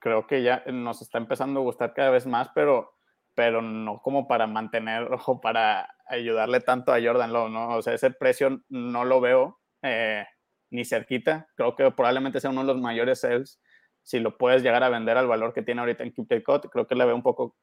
creo 0.00 0.26
que 0.26 0.42
ya 0.42 0.62
nos 0.66 1.02
está 1.02 1.18
empezando 1.18 1.60
a 1.60 1.62
gustar 1.62 1.94
cada 1.94 2.10
vez 2.10 2.26
más, 2.26 2.48
pero, 2.54 2.94
pero 3.34 3.60
no 3.60 4.00
como 4.02 4.28
para 4.28 4.46
mantener 4.46 5.08
o 5.26 5.40
para 5.40 5.88
ayudarle 6.06 6.60
tanto 6.60 6.92
a 6.92 7.00
Jordan 7.02 7.32
Lowe, 7.32 7.50
¿no? 7.50 7.76
O 7.76 7.82
sea, 7.82 7.94
ese 7.94 8.10
precio 8.10 8.62
no 8.68 9.04
lo 9.04 9.20
veo 9.20 9.58
eh, 9.82 10.26
ni 10.70 10.84
cerquita. 10.84 11.48
Creo 11.56 11.74
que 11.74 11.90
probablemente 11.90 12.40
sea 12.40 12.50
uno 12.50 12.60
de 12.60 12.68
los 12.68 12.80
mayores 12.80 13.20
sales. 13.20 13.60
Si 14.02 14.18
lo 14.18 14.36
puedes 14.36 14.62
llegar 14.62 14.82
a 14.82 14.88
vender 14.88 15.16
al 15.16 15.28
valor 15.28 15.52
que 15.52 15.62
tiene 15.62 15.80
ahorita 15.80 16.02
en 16.02 16.12
Keep 16.12 16.44
Cut, 16.44 16.66
creo 16.70 16.86
que 16.86 16.94
le 16.94 17.04
veo 17.04 17.14
un 17.14 17.22
poco 17.22 17.56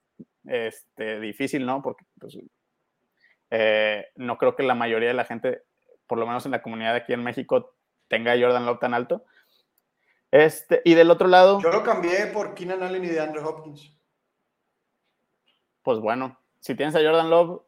este, 0.45 1.19
difícil, 1.19 1.65
¿no? 1.65 1.81
Porque 1.81 2.05
pues, 2.19 2.37
eh, 3.51 4.07
no 4.15 4.37
creo 4.37 4.55
que 4.55 4.63
la 4.63 4.75
mayoría 4.75 5.09
de 5.09 5.15
la 5.15 5.25
gente, 5.25 5.63
por 6.07 6.17
lo 6.17 6.25
menos 6.25 6.45
en 6.45 6.51
la 6.51 6.61
comunidad 6.61 6.95
aquí 6.95 7.13
en 7.13 7.23
México, 7.23 7.75
tenga 8.07 8.39
Jordan 8.39 8.65
Love 8.65 8.79
tan 8.79 8.93
alto. 8.93 9.25
Este, 10.31 10.81
y 10.85 10.93
del 10.93 11.11
otro 11.11 11.27
lado. 11.27 11.59
Yo 11.61 11.71
lo 11.71 11.83
cambié 11.83 12.27
por 12.27 12.53
Keenan 12.53 12.83
Allen 12.83 13.03
y 13.03 13.07
de 13.07 13.19
Andrew 13.19 13.45
Hopkins. 13.47 13.95
Pues 15.81 15.99
bueno, 15.99 16.39
si 16.59 16.75
tienes 16.75 16.95
a 16.95 17.01
Jordan 17.01 17.29
Love, 17.29 17.61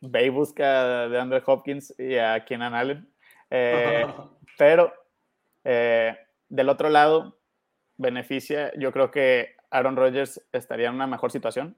ve 0.00 0.26
y 0.26 0.28
busca 0.28 1.08
de 1.08 1.20
Andrew 1.20 1.42
Hopkins 1.46 1.94
y 1.98 2.16
a 2.16 2.44
Keenan 2.44 2.74
Allen. 2.74 3.12
Eh, 3.50 4.06
pero 4.58 4.92
eh, 5.62 6.16
del 6.48 6.68
otro 6.68 6.88
lado, 6.88 7.38
beneficia, 7.96 8.72
yo 8.78 8.92
creo 8.92 9.10
que 9.10 9.56
Aaron 9.70 9.96
Rodgers 9.96 10.44
estaría 10.52 10.88
en 10.88 10.94
una 10.94 11.06
mejor 11.06 11.30
situación 11.30 11.76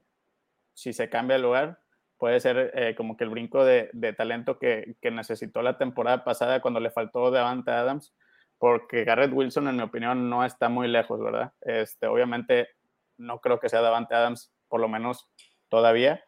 si 0.73 0.93
se 0.93 1.09
cambia 1.09 1.37
el 1.37 1.41
lugar 1.41 1.79
puede 2.17 2.39
ser 2.39 2.71
eh, 2.73 2.95
como 2.95 3.15
que 3.15 3.23
el 3.23 3.29
brinco 3.29 3.63
de, 3.63 3.89
talento 4.17 4.57
que, 4.59 4.95
necesitó 5.11 5.61
la 5.61 5.77
temporada 5.77 6.23
pasada 6.23 6.61
cuando 6.61 6.79
le 6.79 6.91
faltó 6.91 7.31
Davante 7.31 7.71
Adams, 7.71 8.13
porque 8.57 9.03
Garrett 9.03 9.33
Wilson, 9.33 9.67
en 9.67 9.75
mi 9.75 9.83
opinión, 9.83 10.29
no 10.29 10.43
está 10.43 10.69
muy 10.69 10.87
lejos, 10.87 11.19
¿verdad? 11.19 11.53
Este, 11.61 12.07
obviamente, 12.07 12.69
no 13.17 13.39
creo 13.39 13.59
que 13.59 13.69
sea 13.69 13.81
Davante 13.81 14.15
Adams, 14.15 14.51
por 14.67 14.81
lo 14.81 14.87
menos 14.87 15.29
todavía, 15.69 16.23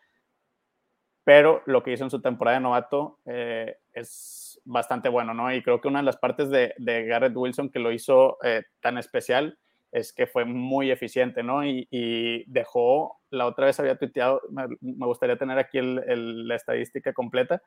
pero 1.23 1.61
lo 1.65 1.83
que 1.83 1.91
hizo 1.91 2.03
en 2.03 2.09
su 2.09 2.21
temporada 2.21 2.57
de 2.57 2.63
novato 2.63 3.19
eh, 3.25 3.77
es 3.93 4.61
bastante 4.65 5.09
bueno, 5.09 5.33
¿no? 5.33 5.53
Y 5.53 5.61
creo 5.61 5.81
que 5.81 5.87
una 5.87 5.99
de 5.99 6.05
las 6.05 6.17
partes 6.17 6.49
de, 6.49 6.73
Garrett 6.77 7.35
Wilson 7.35 7.69
que 7.69 7.79
lo 7.79 7.91
hizo 7.91 8.37
eh, 8.43 8.63
tan 8.79 8.97
especial 8.97 9.57
es 9.91 10.13
que 10.13 10.27
fue 10.27 10.45
muy 10.45 10.91
eficiente, 10.91 11.43
¿no? 11.43 11.65
Y, 11.65 12.45
dejó, 12.47 13.19
la 13.29 13.45
otra 13.45 13.65
vez 13.65 13.79
había 13.79 13.97
tuiteado, 13.97 14.41
me, 14.49 14.67
gustaría 15.05 15.37
tener 15.37 15.57
aquí 15.57 15.79
la 15.81 16.55
estadística 16.55 17.13
completa, 17.13 17.61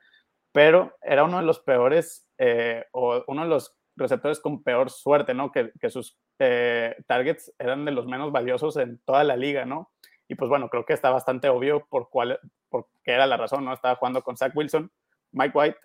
pero 0.51 0.95
era 1.01 1.23
uno 1.23 1.39
de 1.39 1.45
los 1.45 1.59
peores 1.59 2.27
eh, 2.37 2.85
o 2.91 3.23
uno 3.27 3.43
de 3.43 3.49
los 3.49 3.75
receptores 3.95 4.39
con 4.39 4.63
peor 4.63 4.89
suerte, 4.89 5.33
¿no? 5.33 5.51
Que, 5.51 5.71
sus 5.89 6.17
eh, 6.39 6.95
targets 7.07 7.53
eran 7.59 7.85
de 7.85 7.91
los 7.91 8.05
menos 8.05 8.31
valiosos 8.31 8.77
en 8.77 8.99
toda 8.99 9.23
la 9.23 9.35
liga, 9.35 9.65
¿no? 9.65 9.91
Y 10.27 10.35
pues 10.35 10.49
bueno, 10.49 10.69
creo 10.69 10.85
que 10.85 10.93
está 10.93 11.09
bastante 11.09 11.49
obvio 11.49 11.85
por 11.89 12.09
cuál, 12.09 12.39
por 12.69 12.87
qué 13.03 13.11
era 13.11 13.27
la 13.27 13.37
razón, 13.37 13.65
¿no? 13.65 13.73
Estaba 13.73 13.95
jugando 13.95 14.23
con 14.23 14.37
Zach 14.37 14.55
Wilson, 14.55 14.91
Mike 15.31 15.57
White 15.57 15.77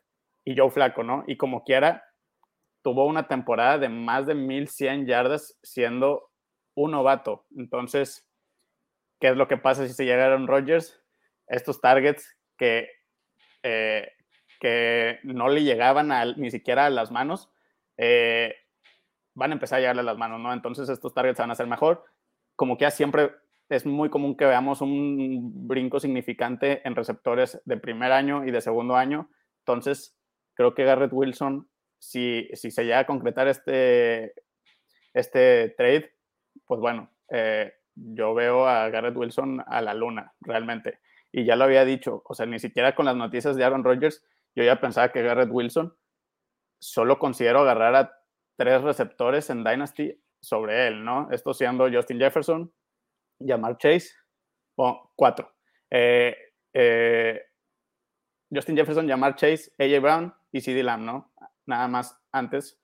y 0.45 0.57
Joe 0.57 0.71
Flaco, 0.71 1.03
¿no? 1.03 1.25
Y 1.27 1.37
como 1.37 1.65
quiera, 1.65 2.05
tuvo 2.83 3.05
una 3.05 3.29
temporada 3.29 3.79
de 3.79 3.89
más 3.89 4.27
de 4.27 4.35
1100 4.35 5.07
yardas 5.07 5.59
siendo 5.63 6.28
un 6.83 6.93
novato. 6.93 7.47
Entonces, 7.57 8.29
¿qué 9.21 9.29
es 9.29 9.37
lo 9.37 9.49
que 9.49 9.57
pasa 9.57 9.87
si 9.87 9.93
se 9.93 10.05
llega 10.05 10.25
Aaron 10.25 10.47
Rodgers? 10.47 11.03
estos 11.49 11.81
targets 11.81 12.37
que, 12.57 12.89
eh, 13.63 14.13
que 14.61 15.19
no 15.25 15.49
le 15.49 15.63
llegaban 15.63 16.11
ni 16.37 16.51
siquiera 16.51 16.87
a 16.87 16.91
las 16.91 17.11
manos, 17.11 17.51
eh, 17.97 18.55
van 19.35 19.51
a 19.51 19.55
empezar 19.55 19.79
a 19.79 19.81
llegarle 19.81 20.01
a 20.01 20.05
las 20.05 20.19
manos, 20.19 20.41
¿no? 20.41 20.53
Entonces 20.53 20.89
estos 20.89 21.15
targets 21.15 21.39
van 21.39 21.51
a 21.51 21.55
ser 21.55 21.67
mejor. 21.67 22.05
Como 22.57 22.77
que 22.77 22.83
ya 22.83 22.91
siempre 22.91 23.31
es 23.69 23.87
muy 23.87 24.09
común 24.11 24.37
que 24.37 24.47
veamos 24.47 24.81
un 24.81 25.69
brinco 25.69 26.01
significante 26.01 26.87
en 26.87 26.97
receptores 26.97 27.61
de 27.65 27.77
primer 27.77 28.13
año 28.13 28.45
y 28.45 28.51
de 28.51 28.61
segundo 28.61 28.97
año. 28.97 29.31
Entonces, 29.61 30.17
creo 30.55 30.75
que 30.75 30.85
Garrett 30.85 31.13
Wilson, 31.13 31.69
si, 31.99 32.49
si 32.55 32.71
se 32.71 32.85
llega 32.85 33.01
a 33.01 33.07
concretar 33.07 33.47
este, 33.47 34.35
este 35.13 35.69
trade, 35.77 36.18
pues 36.69 36.81
bueno, 36.81 37.11
eh, 37.31 37.73
yo 37.97 38.35
veo 38.35 38.69
a 38.69 38.89
Garrett 38.91 39.17
Wilson 39.17 39.65
a 39.67 39.83
la 39.83 39.95
luna, 39.95 40.35
realmente. 40.41 41.01
Y 41.33 41.45
ya 41.45 41.57
lo 41.57 41.65
había 41.65 41.85
dicho, 41.85 42.23
o 42.25 42.35
sea, 42.35 42.47
ni 42.47 42.59
siquiera 42.59 42.95
con 42.95 43.07
las 43.07 43.17
noticias 43.17 43.57
de 43.57 43.65
Aaron 43.65 43.83
Rodgers, 43.83 44.25
yo 44.55 44.63
ya 44.63 44.81
pensaba 44.81 45.11
que 45.11 45.23
Garrett 45.23 45.51
Wilson 45.51 45.97
solo 46.81 47.19
considero 47.19 47.61
agarrar 47.61 47.95
a 47.97 48.13
tres 48.57 48.83
receptores 48.83 49.51
en 49.51 49.65
Dynasty 49.65 50.23
sobre 50.41 50.87
él, 50.87 51.05
¿no? 51.05 51.29
Esto 51.33 51.53
siendo 51.53 51.91
Justin 51.91 52.19
Jefferson, 52.19 52.73
Jamar 53.41 53.77
Chase, 53.79 54.11
bueno, 54.77 55.13
cuatro. 55.17 55.53
Eh, 55.91 56.37
eh, 56.73 57.43
Justin 58.53 58.77
Jefferson, 58.77 59.09
Jamar 59.09 59.35
Chase, 59.35 59.73
AJ 59.79 60.01
Brown 60.01 60.35
y 60.53 60.61
CD 60.61 60.83
Lamb, 60.83 61.05
¿no? 61.05 61.33
Nada 61.67 61.89
más 61.89 62.19
antes 62.33 62.81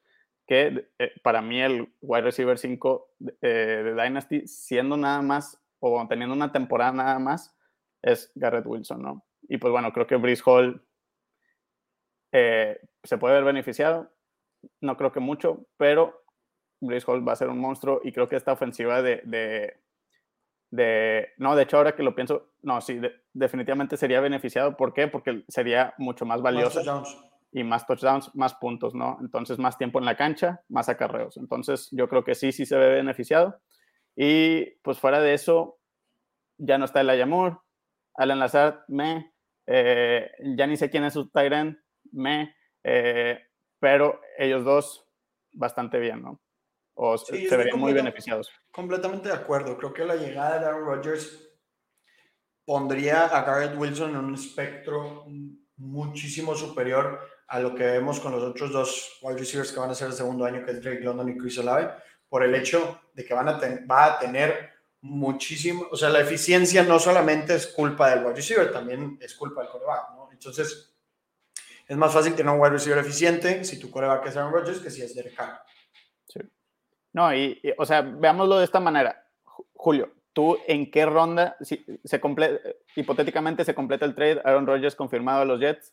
que 0.47 0.91
eh, 0.99 1.13
para 1.23 1.43
mí 1.43 1.61
el 1.61 1.93
wide 2.01 2.23
receiver 2.23 2.59
5 2.59 3.15
de 3.19 3.95
Dynasty, 3.95 4.47
siendo 4.47 4.97
nada 4.97 5.23
más 5.23 5.61
o 5.81 6.07
teniendo 6.09 6.35
una 6.35 6.53
temporada 6.53 6.93
nada 6.93 7.19
más, 7.19 7.57
es 8.03 8.33
Garrett 8.35 8.67
Wilson, 8.67 9.03
¿no? 9.03 9.25
Y 9.43 9.59
pues 9.59 9.71
bueno, 9.71 9.93
creo 9.93 10.07
que 10.07 10.17
Brice 10.17 10.43
Hall 10.47 10.87
se 12.33 13.19
puede 13.19 13.35
ver 13.35 13.45
beneficiado, 13.45 14.11
no 14.81 14.97
creo 14.97 15.13
que 15.13 15.21
mucho, 15.21 15.67
pero 15.77 16.25
Brice 16.81 17.11
Hall 17.11 17.27
va 17.27 17.33
a 17.33 17.37
ser 17.37 17.49
un 17.49 17.59
monstruo 17.59 18.01
y 18.03 18.13
creo 18.13 18.29
que 18.29 18.37
esta 18.37 18.53
ofensiva 18.53 19.03
de, 19.03 19.23
de, 20.71 21.29
no, 21.39 21.55
de 21.57 21.63
hecho 21.63 21.77
ahora 21.77 21.95
que 21.95 22.03
lo 22.03 22.15
pienso, 22.15 22.51
no, 22.63 22.81
sí, 22.81 23.01
definitivamente 23.33 23.97
sería 23.97 24.21
beneficiado. 24.21 24.77
¿Por 24.77 24.93
qué? 24.93 25.09
Porque 25.09 25.45
sería 25.49 25.95
mucho 25.99 26.27
más 26.27 26.43
valioso. 26.43 26.81
Y 27.55 27.63
más 27.63 27.87
touchdowns, 27.87 28.35
más 28.35 28.55
puntos, 28.55 28.95
¿no? 28.95 29.17
Entonces, 29.21 29.59
más 29.59 29.79
tiempo 29.79 30.01
en 30.01 30.05
la 30.05 30.17
cancha, 30.17 30.61
más 30.69 30.89
acarreos. 30.89 31.37
Entonces, 31.37 31.89
yo 31.93 32.09
creo 32.09 32.25
que 32.25 32.35
sí, 32.35 32.51
sí 32.51 32.67
se 32.67 32.77
ve 32.77 32.89
beneficiado. 32.89 33.61
Y 34.17 34.73
pues 34.83 34.99
fuera 34.99 35.21
de 35.21 35.35
eso, 35.35 35.79
ya 36.59 36.77
no 36.79 36.85
está 36.85 37.01
el 37.01 37.11
Ayamur, 37.11 37.63
Alan 38.15 38.41
Lazard, 38.41 38.81
me, 38.89 39.33
eh, 39.67 40.31
ya 40.57 40.67
ni 40.67 40.77
sé 40.77 40.91
quién 40.91 41.05
es 41.05 41.13
su 41.13 41.31
Tyrant, 41.31 41.79
me, 42.11 42.57
eh, 42.83 43.39
pero 43.79 44.21
ellos 44.37 44.65
dos 44.65 45.07
bastante 45.53 46.01
bien, 46.01 46.23
¿no? 46.23 46.41
o 46.95 47.19
se 47.19 47.57
verían 47.57 47.79
muy 47.79 47.93
beneficiados. 47.93 48.51
Completamente 48.71 49.29
de 49.29 49.35
acuerdo. 49.35 49.77
Creo 49.77 49.93
que 49.93 50.05
la 50.05 50.15
llegada 50.15 50.61
de 50.61 50.67
Aaron 50.67 50.85
Rodgers 50.85 51.51
pondría 52.65 53.27
a 53.27 53.43
Garrett 53.43 53.77
Wilson 53.77 54.11
en 54.11 54.25
un 54.25 54.35
espectro 54.35 55.27
muchísimo 55.77 56.55
superior 56.55 57.34
a 57.49 57.61
lo 57.61 57.75
que 57.75 57.85
vemos 57.85 58.21
con 58.21 58.33
los 58.33 58.43
otros 58.43 58.73
dos 58.73 59.19
wide 59.23 59.39
receivers 59.39 59.73
que 59.73 59.81
van 59.81 59.91
a 59.91 59.95
ser 59.95 60.09
el 60.09 60.15
segundo 60.15 60.45
año, 60.45 60.65
que 60.65 60.73
es 60.73 60.83
Drake 60.83 61.01
London 61.01 61.29
y 61.29 61.37
Chris 61.39 61.59
Olave, 61.59 61.91
por 62.29 62.43
el 62.43 62.55
hecho 62.55 63.01
de 63.13 63.25
que 63.25 63.35
van 63.35 63.49
a 63.49 63.61
va 63.89 64.05
a 64.07 64.19
tener 64.19 64.75
muchísimo, 65.01 65.87
o 65.91 65.97
sea, 65.97 66.09
la 66.09 66.21
eficiencia 66.21 66.83
no 66.83 66.99
solamente 66.99 67.55
es 67.55 67.67
culpa 67.67 68.09
del 68.09 68.25
wide 68.25 68.37
receiver, 68.37 68.73
también 68.73 69.19
es 69.21 69.35
culpa 69.35 69.61
del 69.61 69.71
coreback, 69.71 70.15
¿no? 70.17 70.31
Entonces, 70.33 70.95
es 71.87 71.97
más 71.97 72.13
fácil 72.13 72.35
tener 72.35 72.51
un 72.51 72.59
wide 72.59 72.73
receiver 72.73 72.99
eficiente 72.99 73.65
si 73.65 73.79
tu 73.79 73.91
coreback 73.91 74.27
es 74.27 74.37
Aaron 74.37 74.53
Rodgers 74.53 74.81
que 74.81 74.91
si 74.91 75.03
es 75.03 75.15
Derek 75.15 75.35
Carr. 75.35 75.61
Sí. 76.27 76.41
No, 77.13 77.35
y, 77.35 77.61
o 77.77 77.85
sea, 77.85 78.01
veámoslo 78.01 78.59
de 78.59 78.65
esta 78.65 78.81
manera. 78.81 79.29
Julio, 79.75 80.11
¿tú 80.33 80.57
en 80.67 80.91
qué 80.91 81.05
ronda, 81.05 81.57
si 81.61 81.85
se 82.03 82.21
hipotéticamente 82.97 83.65
se 83.65 83.75
completa 83.75 84.07
el 84.07 84.15
trade, 84.15 84.41
Aaron 84.43 84.67
Rodgers 84.67 84.97
confirmado 84.97 85.43
a 85.43 85.45
los 85.45 85.61
Jets, 85.61 85.93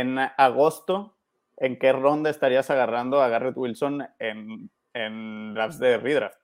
en 0.00 0.18
agosto, 0.18 1.14
¿en 1.56 1.78
qué 1.78 1.92
ronda 1.92 2.30
estarías 2.30 2.70
agarrando 2.70 3.22
a 3.22 3.28
Garrett 3.28 3.56
Wilson 3.56 4.06
en, 4.18 4.70
en 4.94 5.54
drafts 5.54 5.78
de 5.78 5.98
redraft? 5.98 6.38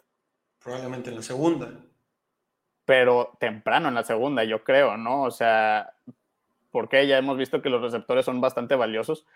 Probablemente 0.62 1.10
en 1.10 1.16
la 1.16 1.22
segunda. 1.22 1.70
Pero 2.84 3.36
temprano 3.38 3.88
en 3.88 3.94
la 3.94 4.04
segunda, 4.04 4.44
yo 4.44 4.64
creo, 4.64 4.96
¿no? 4.96 5.22
O 5.22 5.30
sea, 5.30 5.94
porque 6.70 7.06
ya 7.06 7.18
hemos 7.18 7.36
visto 7.36 7.60
que 7.62 7.70
los 7.70 7.82
receptores 7.82 8.24
son 8.24 8.40
bastante 8.40 8.74
valiosos 8.74 9.26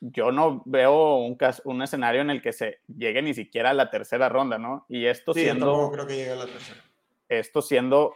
yo 0.00 0.32
no 0.32 0.62
veo 0.64 1.16
un, 1.16 1.34
caso, 1.34 1.62
un 1.64 1.82
escenario 1.82 2.20
en 2.20 2.30
el 2.30 2.42
que 2.42 2.52
se 2.52 2.80
llegue 2.86 3.22
ni 3.22 3.34
siquiera 3.34 3.70
a 3.70 3.74
la 3.74 3.90
tercera 3.90 4.28
ronda, 4.28 4.58
¿no? 4.58 4.86
Y 4.88 5.06
esto 5.06 5.34
sí, 5.34 5.40
siendo. 5.42 5.90
creo 5.90 6.06
que 6.06 6.16
llegue 6.16 6.30
a 6.30 6.36
la 6.36 6.46
tercera. 6.46 6.80
Esto 7.28 7.62
siendo 7.62 8.14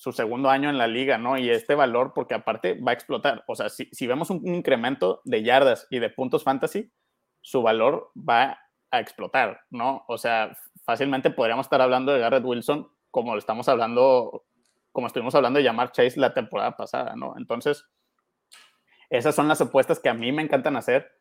su 0.00 0.12
segundo 0.12 0.48
año 0.48 0.70
en 0.70 0.78
la 0.78 0.86
liga, 0.86 1.18
¿no? 1.18 1.36
Y 1.36 1.50
este 1.50 1.74
valor, 1.74 2.14
porque 2.14 2.32
aparte 2.32 2.72
va 2.72 2.92
a 2.92 2.94
explotar. 2.94 3.44
O 3.46 3.54
sea, 3.54 3.68
si, 3.68 3.86
si 3.92 4.06
vemos 4.06 4.30
un, 4.30 4.40
incremento 4.46 5.20
de 5.26 5.42
yardas 5.42 5.86
y 5.90 5.98
de 5.98 6.08
puntos 6.08 6.42
fantasy, 6.42 6.90
su 7.42 7.60
valor 7.60 8.10
va 8.16 8.58
a 8.90 8.98
explotar, 8.98 9.60
¿no? 9.68 10.06
O 10.08 10.16
sea, 10.16 10.56
fácilmente 10.86 11.30
podríamos 11.30 11.66
estar 11.66 11.82
hablando 11.82 12.14
de 12.14 12.20
Garrett 12.20 12.46
Wilson 12.46 12.90
como 13.10 13.34
lo 13.34 13.38
estamos 13.38 13.68
hablando, 13.68 14.46
como 14.90 15.06
estuvimos 15.06 15.34
hablando 15.34 15.58
de 15.58 15.64
llamar 15.64 15.92
Chase 15.92 16.18
la 16.18 16.32
temporada 16.32 16.78
pasada, 16.78 17.14
¿no? 17.14 17.34
Entonces, 17.36 17.84
esas 19.10 19.34
son 19.34 19.48
las 19.48 19.60
apuestas 19.60 20.00
que 20.00 20.08
a 20.08 20.14
mí 20.14 20.32
me 20.32 20.40
encantan 20.40 20.76
hacer 20.76 21.12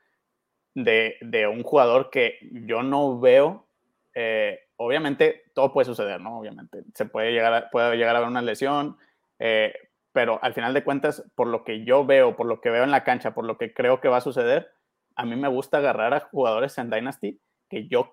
de, 0.73 1.17
un 1.53 1.63
jugador 1.63 2.11
que 2.11 2.37
yo 2.49 2.81
no 2.81 3.19
veo. 3.19 3.67
Eh, 4.15 4.57
obviamente, 4.79 5.43
todo 5.53 5.73
puede 5.73 5.85
suceder, 5.85 6.21
¿no? 6.21 6.39
Obviamente, 6.39 6.83
se 6.95 7.05
puede 7.05 7.31
llegar 7.33 7.53
a, 7.53 7.69
puede 7.69 7.97
llegar 7.97 8.15
a 8.15 8.19
haber 8.19 8.29
una 8.29 8.41
lesión, 8.41 8.97
eh, 9.37 9.73
pero 10.13 10.39
al 10.41 10.53
final 10.53 10.73
de 10.73 10.83
cuentas, 10.83 11.23
por 11.35 11.47
lo 11.47 11.63
que 11.63 11.83
yo 11.83 12.05
veo, 12.05 12.35
por 12.35 12.47
lo 12.47 12.61
que 12.61 12.69
veo 12.69 12.83
en 12.83 12.91
la 12.91 13.03
cancha, 13.03 13.33
por 13.33 13.45
lo 13.45 13.57
que 13.57 13.73
creo 13.73 13.99
que 13.99 14.07
va 14.07 14.17
a 14.17 14.21
suceder, 14.21 14.71
a 15.15 15.25
mí 15.25 15.35
me 15.35 15.49
gusta 15.49 15.77
agarrar 15.77 16.13
a 16.13 16.21
jugadores 16.21 16.77
en 16.77 16.89
Dynasty 16.89 17.41
que 17.69 17.87
yo 17.87 18.11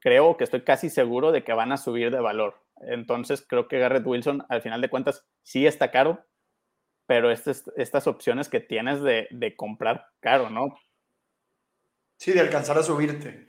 creo 0.00 0.36
que 0.36 0.44
estoy 0.44 0.62
casi 0.62 0.90
seguro 0.90 1.30
de 1.30 1.44
que 1.44 1.52
van 1.52 1.70
a 1.70 1.76
subir 1.76 2.10
de 2.10 2.20
valor. 2.20 2.60
Entonces, 2.80 3.46
creo 3.48 3.68
que 3.68 3.78
Garrett 3.78 4.04
Wilson, 4.04 4.44
al 4.48 4.60
final 4.60 4.80
de 4.80 4.90
cuentas, 4.90 5.24
sí 5.42 5.66
está 5.66 5.92
caro, 5.92 6.26
pero 7.06 7.30
estas, 7.30 7.64
estas 7.76 8.08
opciones 8.08 8.48
que 8.48 8.58
tienes 8.58 9.02
de, 9.02 9.28
de, 9.30 9.54
comprar 9.54 10.06
caro, 10.20 10.50
¿no? 10.50 10.76
Sí, 12.18 12.32
de 12.32 12.40
alcanzar 12.40 12.76
a 12.76 12.82
subirte. 12.82 13.46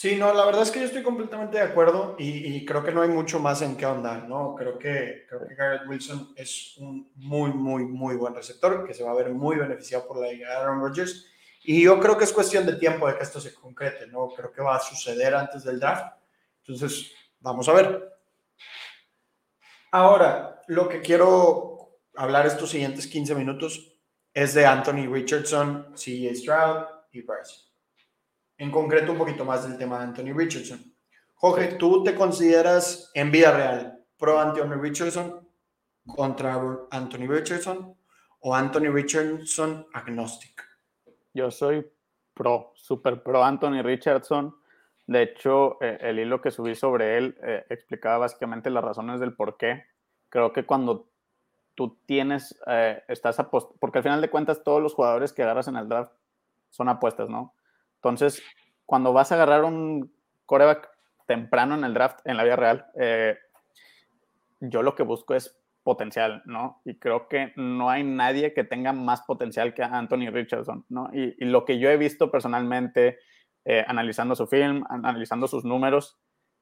Sí. 0.00 0.16
no, 0.16 0.32
la 0.32 0.46
verdad 0.46 0.62
es 0.62 0.70
que 0.70 0.78
yo 0.78 0.86
estoy 0.86 1.02
completamente 1.02 1.58
de 1.58 1.62
acuerdo 1.62 2.16
y, 2.18 2.64
creo 2.64 2.82
que 2.82 2.90
no 2.90 3.02
hay 3.02 3.10
mucho 3.10 3.38
más 3.38 3.60
en 3.60 3.76
qué 3.76 3.84
andar, 3.84 4.26
¿no? 4.26 4.54
Creo 4.54 4.78
que, 4.78 5.26
creo 5.28 5.46
que 5.46 5.54
Garrett 5.54 5.86
Wilson 5.86 6.32
es 6.36 6.78
un 6.78 7.12
muy, 7.16 7.52
muy, 7.52 7.84
muy 7.84 8.16
buen 8.16 8.34
receptor 8.34 8.86
que 8.86 8.94
se 8.94 9.04
va 9.04 9.10
a 9.10 9.14
ver 9.14 9.28
muy 9.28 9.56
beneficiado 9.56 10.08
por 10.08 10.16
la 10.16 10.28
llegada 10.28 10.54
de 10.54 10.60
Aaron 10.62 10.80
Rodgers 10.80 11.26
y 11.64 11.82
yo 11.82 12.00
creo 12.00 12.16
que 12.16 12.24
es 12.24 12.32
cuestión 12.32 12.64
de 12.64 12.76
tiempo 12.76 13.06
de 13.06 13.18
que 13.18 13.24
esto 13.24 13.42
se 13.42 13.52
concrete, 13.52 14.06
¿no? 14.06 14.28
Creo 14.28 14.50
que 14.50 14.62
va 14.62 14.76
a 14.76 14.80
suceder 14.80 15.34
antes 15.34 15.64
del 15.64 15.78
draft. 15.78 16.16
Entonces, 16.64 17.12
vamos 17.38 17.68
a 17.68 17.74
ver. 17.74 18.10
Ahora, 19.90 20.62
lo 20.68 20.88
que 20.88 21.02
quiero 21.02 21.98
hablar 22.14 22.46
estos 22.46 22.70
siguientes 22.70 23.06
15 23.06 23.34
minutos 23.34 23.98
es 24.32 24.54
de 24.54 24.64
Anthony 24.64 25.12
Richardson, 25.12 25.92
C.J. 25.94 26.36
Stroud 26.36 26.86
y 27.12 27.20
Bryce. 27.20 27.69
En 28.60 28.70
concreto, 28.70 29.12
un 29.12 29.16
poquito 29.16 29.42
más 29.46 29.66
del 29.66 29.78
tema 29.78 29.96
de 29.96 30.04
Anthony 30.04 30.36
Richardson. 30.36 30.84
Jorge, 31.36 31.76
¿tú 31.78 32.04
te 32.04 32.14
consideras 32.14 33.10
en 33.14 33.30
vida 33.30 33.56
real 33.56 34.04
pro 34.18 34.38
Anthony 34.38 34.78
Richardson 34.78 35.48
contra 36.06 36.60
Anthony 36.90 37.26
Richardson 37.26 37.96
o 38.40 38.54
Anthony 38.54 38.92
Richardson 38.92 39.86
agnostic? 39.94 40.62
Yo 41.32 41.50
soy 41.50 41.90
pro, 42.34 42.72
super 42.74 43.22
pro 43.22 43.42
Anthony 43.42 43.80
Richardson. 43.82 44.54
De 45.06 45.22
hecho, 45.22 45.78
eh, 45.80 45.96
el 46.02 46.18
hilo 46.18 46.42
que 46.42 46.50
subí 46.50 46.74
sobre 46.74 47.16
él 47.16 47.38
eh, 47.42 47.64
explicaba 47.70 48.18
básicamente 48.18 48.68
las 48.68 48.84
razones 48.84 49.20
del 49.20 49.32
por 49.32 49.56
qué. 49.56 49.86
Creo 50.28 50.52
que 50.52 50.66
cuando 50.66 51.08
tú 51.74 51.96
tienes, 52.04 52.60
eh, 52.66 53.02
estás 53.08 53.38
porque 53.80 54.00
al 54.00 54.04
final 54.04 54.20
de 54.20 54.28
cuentas 54.28 54.62
todos 54.62 54.82
los 54.82 54.92
jugadores 54.92 55.32
que 55.32 55.44
agarras 55.44 55.68
en 55.68 55.76
el 55.76 55.88
draft 55.88 56.12
son 56.68 56.90
apuestas, 56.90 57.30
¿no? 57.30 57.54
Entonces, 58.00 58.42
cuando 58.86 59.12
vas 59.12 59.30
a 59.30 59.34
agarrar 59.34 59.64
un 59.64 60.12
coreback 60.46 60.90
temprano 61.26 61.74
en 61.74 61.84
el 61.84 61.94
draft, 61.94 62.20
en 62.24 62.36
la 62.36 62.44
vida 62.44 62.56
real, 62.56 62.86
eh, 62.98 63.38
yo 64.60 64.82
lo 64.82 64.94
que 64.94 65.02
busco 65.02 65.34
es 65.34 65.60
potencial, 65.82 66.42
¿no? 66.44 66.80
Y 66.84 66.98
creo 66.98 67.28
que 67.28 67.52
no 67.56 67.90
hay 67.90 68.02
nadie 68.04 68.52
que 68.52 68.64
tenga 68.64 68.92
más 68.92 69.22
potencial 69.22 69.74
que 69.74 69.82
Anthony 69.82 70.30
Richardson, 70.30 70.84
¿no? 70.88 71.10
Y, 71.12 71.34
lo 71.44 71.64
que 71.64 71.78
yo 71.78 71.90
he 71.90 71.96
visto 71.96 72.30
personalmente, 72.30 73.18
eh, 73.64 73.84
analizando 73.86 74.34
su 74.34 74.46
film, 74.46 74.84
analizando 74.88 75.46
sus 75.46 75.64
números, 75.64 76.18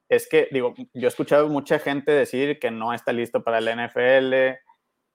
es 0.09 0.27
que, 0.27 0.47
digo, 0.51 0.73
yo 0.93 1.07
he 1.07 1.07
escuchado 1.07 1.47
mucha 1.49 1.79
gente 1.79 2.11
decir 2.11 2.59
que 2.59 2.71
no 2.71 2.93
está 2.93 3.13
listo 3.13 3.43
para 3.43 3.59
el 3.59 3.69
NFL, 3.69 4.59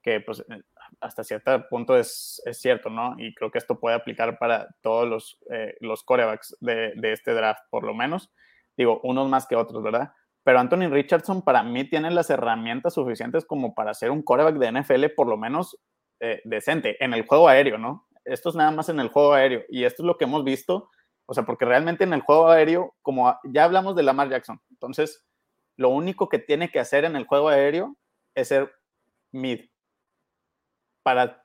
que 0.02 0.20
pues 0.20 0.40
eh, 0.48 0.62
hasta 1.00 1.24
cierto 1.24 1.68
punto 1.68 1.96
es, 1.96 2.42
es, 2.44 2.60
cierto, 2.60 2.90
¿no? 2.90 3.14
Y 3.18 3.34
creo 3.34 3.50
que 3.50 3.58
esto 3.58 3.78
puede 3.78 3.96
aplicar 3.96 4.38
para 4.38 4.68
todos 4.82 5.08
los, 5.08 5.38
eh, 5.50 5.76
los 5.80 6.02
corebacks 6.02 6.56
de, 6.60 6.92
de, 6.96 7.12
este 7.12 7.32
draft, 7.32 7.62
por 7.70 7.84
lo 7.84 7.94
menos. 7.94 8.32
Digo, 8.76 9.00
unos 9.02 9.28
más 9.28 9.46
que 9.46 9.56
otros, 9.56 9.82
¿verdad? 9.82 10.12
Pero 10.44 10.60
Anthony 10.60 10.88
Richardson 10.90 11.42
para 11.42 11.62
mí 11.62 11.88
tiene 11.88 12.10
las 12.10 12.30
herramientas 12.30 12.94
suficientes 12.94 13.46
como 13.46 13.74
para 13.74 13.94
ser 13.94 14.10
un 14.10 14.22
coreback 14.22 14.56
de 14.56 14.72
NFL 14.72 15.06
por 15.16 15.26
lo 15.26 15.38
menos 15.38 15.78
eh, 16.20 16.40
decente 16.44 17.02
en 17.02 17.14
el 17.14 17.26
juego 17.26 17.48
aéreo, 17.48 17.78
¿no? 17.78 18.06
Esto 18.24 18.50
es 18.50 18.54
nada 18.54 18.70
más 18.70 18.88
en 18.88 19.00
el 19.00 19.08
juego 19.08 19.32
aéreo 19.32 19.62
y 19.68 19.84
esto 19.84 20.02
es 20.02 20.06
lo 20.06 20.16
que 20.16 20.24
hemos 20.24 20.44
visto, 20.44 20.90
o 21.26 21.34
sea, 21.34 21.44
porque 21.44 21.64
realmente 21.64 22.04
en 22.04 22.12
el 22.12 22.20
juego 22.20 22.48
aéreo, 22.48 22.94
como 23.02 23.38
ya 23.44 23.64
hablamos 23.64 23.96
de 23.96 24.02
Lamar 24.02 24.30
Jackson, 24.30 24.60
entonces 24.70 25.24
lo 25.76 25.88
único 25.88 26.28
que 26.28 26.38
tiene 26.38 26.70
que 26.70 26.78
hacer 26.78 27.04
en 27.04 27.16
el 27.16 27.26
juego 27.26 27.48
aéreo 27.48 27.96
es 28.34 28.48
ser 28.48 28.72
mid 29.32 29.60
para 31.04 31.44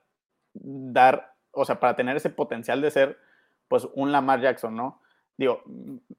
dar, 0.54 1.36
o 1.52 1.64
sea, 1.66 1.80
para 1.80 1.96
tener 1.96 2.18
ese 2.18 2.32
potencial 2.32 2.82
de 2.82 2.90
ser, 2.90 3.20
pues, 3.68 3.88
un 3.94 4.12
Lamar 4.12 4.42
Jackson, 4.42 4.76
¿no? 4.76 5.02
Digo, 5.38 5.62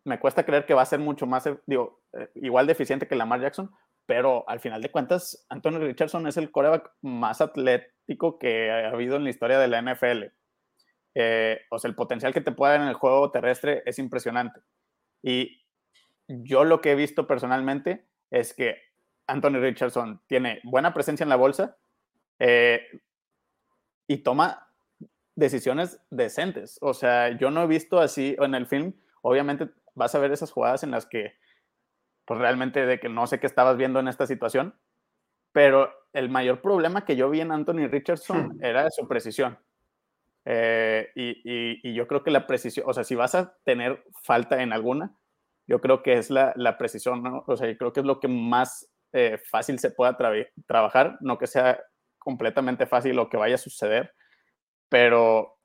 me 0.04 0.20
cuesta 0.20 0.46
creer 0.46 0.64
que 0.64 0.74
va 0.74 0.82
a 0.82 0.86
ser 0.86 1.00
mucho 1.00 1.26
más, 1.26 1.48
digo, 1.66 2.00
eh, 2.12 2.30
igual 2.36 2.68
de 2.68 2.76
que 2.76 3.16
Lamar 3.16 3.40
Jackson, 3.40 3.72
pero 4.06 4.44
al 4.48 4.60
final 4.60 4.82
de 4.82 4.90
cuentas, 4.90 5.44
Anthony 5.48 5.78
Richardson 5.78 6.26
es 6.26 6.36
el 6.36 6.50
coreback 6.50 6.92
más 7.02 7.40
atlético 7.40 8.38
que 8.38 8.70
ha 8.70 8.88
habido 8.90 9.16
en 9.16 9.24
la 9.24 9.30
historia 9.30 9.58
de 9.58 9.68
la 9.68 9.82
NFL. 9.82 10.32
Eh, 11.14 11.60
o 11.70 11.78
sea, 11.78 11.88
el 11.88 11.94
potencial 11.94 12.32
que 12.32 12.40
te 12.40 12.52
puede 12.52 12.72
dar 12.72 12.82
en 12.82 12.88
el 12.88 12.94
juego 12.94 13.30
terrestre 13.30 13.82
es 13.86 13.98
impresionante. 13.98 14.60
Y 15.22 15.62
yo 16.28 16.64
lo 16.64 16.80
que 16.80 16.92
he 16.92 16.94
visto 16.94 17.26
personalmente 17.26 18.06
es 18.30 18.54
que 18.54 18.78
Anthony 19.26 19.60
Richardson 19.60 20.22
tiene 20.26 20.60
buena 20.64 20.94
presencia 20.94 21.24
en 21.24 21.30
la 21.30 21.36
bolsa 21.36 21.76
eh, 22.38 22.80
y 24.10 24.24
toma 24.24 24.66
decisiones 25.36 26.00
decentes. 26.10 26.78
O 26.82 26.94
sea, 26.94 27.30
yo 27.38 27.52
no 27.52 27.62
he 27.62 27.68
visto 27.68 28.00
así 28.00 28.34
en 28.40 28.56
el 28.56 28.66
film. 28.66 28.92
Obviamente 29.22 29.68
vas 29.94 30.16
a 30.16 30.18
ver 30.18 30.32
esas 30.32 30.50
jugadas 30.50 30.82
en 30.82 30.90
las 30.90 31.06
que, 31.06 31.34
pues 32.24 32.40
realmente 32.40 32.84
de 32.86 32.98
que 32.98 33.08
no 33.08 33.28
sé 33.28 33.38
qué 33.38 33.46
estabas 33.46 33.76
viendo 33.76 34.00
en 34.00 34.08
esta 34.08 34.26
situación, 34.26 34.74
pero 35.52 35.92
el 36.12 36.28
mayor 36.28 36.60
problema 36.60 37.04
que 37.04 37.14
yo 37.14 37.30
vi 37.30 37.40
en 37.40 37.52
Anthony 37.52 37.86
Richardson 37.86 38.48
hmm. 38.48 38.64
era 38.64 38.90
su 38.90 39.06
precisión. 39.06 39.60
Eh, 40.44 41.10
y, 41.14 41.88
y, 41.88 41.94
yo 41.94 42.08
creo 42.08 42.24
que 42.24 42.32
la 42.32 42.48
precisión, 42.48 42.84
o 42.88 42.92
sea, 42.92 43.04
si 43.04 43.14
vas 43.14 43.36
a 43.36 43.54
tener 43.62 44.02
falta 44.24 44.60
en 44.60 44.72
alguna, 44.72 45.14
yo 45.68 45.80
creo 45.80 46.02
que 46.02 46.14
es 46.14 46.30
la, 46.30 46.52
la 46.56 46.78
precisión, 46.78 47.22
¿no? 47.22 47.44
O 47.46 47.56
sea, 47.56 47.68
yo 47.70 47.78
creo 47.78 47.92
que 47.92 48.00
es 48.00 48.06
lo 48.06 48.18
que 48.18 48.26
más 48.26 48.90
eh, 49.12 49.38
fácil 49.50 49.78
se 49.78 49.92
pueda 49.92 50.18
trabajar, 50.66 51.16
no 51.20 51.38
que 51.38 51.46
sea 51.46 51.80
completamente 52.20 52.86
fácil 52.86 53.16
lo 53.16 53.28
que 53.28 53.36
vaya 53.36 53.56
a 53.56 53.58
suceder, 53.58 54.14
pero, 54.88 55.58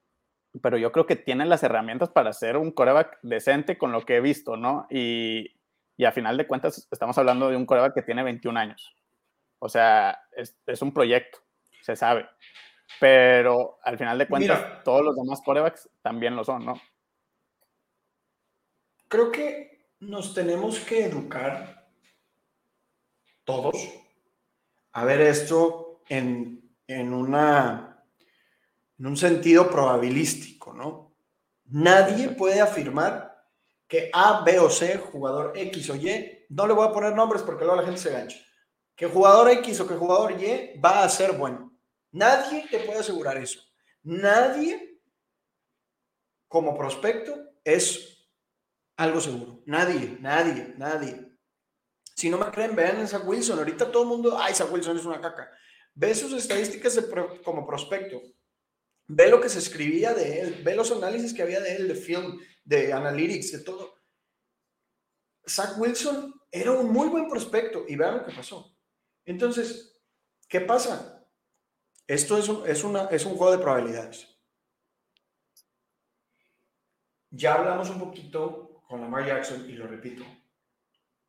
pero 0.61 0.77
yo 0.77 0.91
creo 0.91 1.05
que 1.05 1.15
tiene 1.15 1.45
las 1.45 1.61
herramientas 1.61 2.09
para 2.09 2.33
ser 2.33 2.57
un 2.57 2.71
coreback 2.71 3.19
decente 3.21 3.77
con 3.77 3.91
lo 3.91 4.03
que 4.05 4.15
he 4.15 4.21
visto, 4.21 4.57
¿no? 4.57 4.87
Y, 4.89 5.55
y 5.97 6.05
a 6.05 6.11
final 6.11 6.37
de 6.37 6.47
cuentas 6.47 6.87
estamos 6.91 7.17
hablando 7.17 7.49
de 7.49 7.57
un 7.57 7.65
coreback 7.67 7.93
que 7.93 8.01
tiene 8.01 8.23
21 8.23 8.59
años. 8.59 8.95
O 9.59 9.69
sea, 9.69 10.19
es, 10.31 10.57
es 10.65 10.81
un 10.81 10.93
proyecto, 10.93 11.39
se 11.81 11.95
sabe. 11.95 12.27
Pero 12.99 13.79
al 13.83 13.97
final 13.97 14.17
de 14.17 14.27
cuentas, 14.27 14.83
todos 14.83 15.03
los 15.03 15.15
demás 15.15 15.41
corebacks 15.43 15.89
también 16.01 16.35
lo 16.35 16.43
son, 16.43 16.65
¿no? 16.65 16.81
Creo 19.07 19.31
que 19.31 19.87
nos 19.99 20.33
tenemos 20.33 20.79
que 20.79 21.05
educar 21.05 21.87
todos 23.43 23.75
a 24.95 25.03
ver 25.03 25.21
esto 25.21 25.84
en, 26.07 26.61
una, 26.87 28.05
en 28.97 29.05
un 29.05 29.17
sentido 29.17 29.69
probabilístico, 29.69 30.73
¿no? 30.73 31.17
Nadie 31.65 32.29
puede 32.29 32.61
afirmar 32.61 33.35
que 33.87 34.09
A, 34.13 34.43
B 34.43 34.59
o 34.59 34.69
C, 34.69 34.97
jugador 34.97 35.53
X 35.55 35.89
o 35.89 35.95
Y, 35.95 36.45
no 36.49 36.67
le 36.67 36.73
voy 36.73 36.87
a 36.87 36.91
poner 36.91 37.13
nombres 37.13 37.41
porque 37.41 37.63
luego 37.65 37.81
la 37.81 37.85
gente 37.85 38.01
se 38.01 38.11
gancha, 38.11 38.37
que 38.95 39.07
jugador 39.07 39.49
X 39.49 39.79
o 39.79 39.87
que 39.87 39.95
jugador 39.95 40.31
Y 40.41 40.79
va 40.79 41.03
a 41.03 41.09
ser 41.09 41.33
bueno. 41.33 41.71
Nadie 42.11 42.67
te 42.69 42.79
puede 42.79 42.99
asegurar 42.99 43.37
eso. 43.37 43.59
Nadie 44.03 45.01
como 46.47 46.77
prospecto 46.77 47.35
es 47.63 48.29
algo 48.95 49.19
seguro. 49.19 49.61
Nadie, 49.65 50.17
nadie, 50.21 50.73
nadie. 50.77 51.35
Si 52.15 52.29
no 52.29 52.37
me 52.37 52.49
creen, 52.51 52.75
vean 52.75 53.01
a 53.01 53.07
Zach 53.07 53.27
Wilson. 53.27 53.59
Ahorita 53.59 53.91
todo 53.91 54.03
el 54.03 54.09
mundo, 54.09 54.37
ay, 54.39 54.53
Zach 54.53 54.71
Wilson 54.71 54.97
es 54.97 55.05
una 55.05 55.19
caca. 55.19 55.51
Ve 55.95 56.13
sus 56.13 56.33
estadísticas 56.33 56.99
como 57.43 57.65
prospecto. 57.65 58.21
Ve 59.07 59.29
lo 59.29 59.41
que 59.41 59.49
se 59.49 59.59
escribía 59.59 60.13
de 60.13 60.41
él. 60.41 60.61
Ve 60.63 60.75
los 60.75 60.91
análisis 60.91 61.33
que 61.33 61.41
había 61.41 61.59
de 61.61 61.75
él, 61.75 61.87
de 61.87 61.95
film, 61.95 62.39
de 62.63 62.93
analytics, 62.93 63.51
de 63.53 63.59
todo. 63.59 63.95
Zach 65.47 65.77
Wilson 65.77 66.33
era 66.51 66.71
un 66.71 66.91
muy 66.91 67.07
buen 67.07 67.27
prospecto 67.27 67.85
y 67.87 67.95
vean 67.95 68.17
lo 68.17 68.25
que 68.25 68.33
pasó. 68.33 68.75
Entonces, 69.25 69.99
¿qué 70.47 70.61
pasa? 70.61 71.25
Esto 72.07 72.37
es 72.37 72.47
un, 72.49 72.67
es, 72.67 72.83
una, 72.83 73.05
es 73.05 73.25
un 73.25 73.35
juego 73.35 73.51
de 73.55 73.63
probabilidades. 73.63 74.27
Ya 77.31 77.55
hablamos 77.55 77.89
un 77.89 77.99
poquito 77.99 78.83
con 78.87 79.01
Lamar 79.01 79.25
Jackson 79.25 79.69
y 79.69 79.73
lo 79.73 79.87
repito 79.87 80.23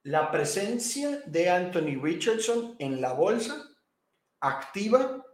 la 0.06 0.30
presencia 0.30 1.20
de 1.26 1.50
Anthony 1.50 2.00
Richardson 2.00 2.76
en 2.78 3.00
la 3.00 3.12
bolsa 3.12 3.65
activa 4.48 5.24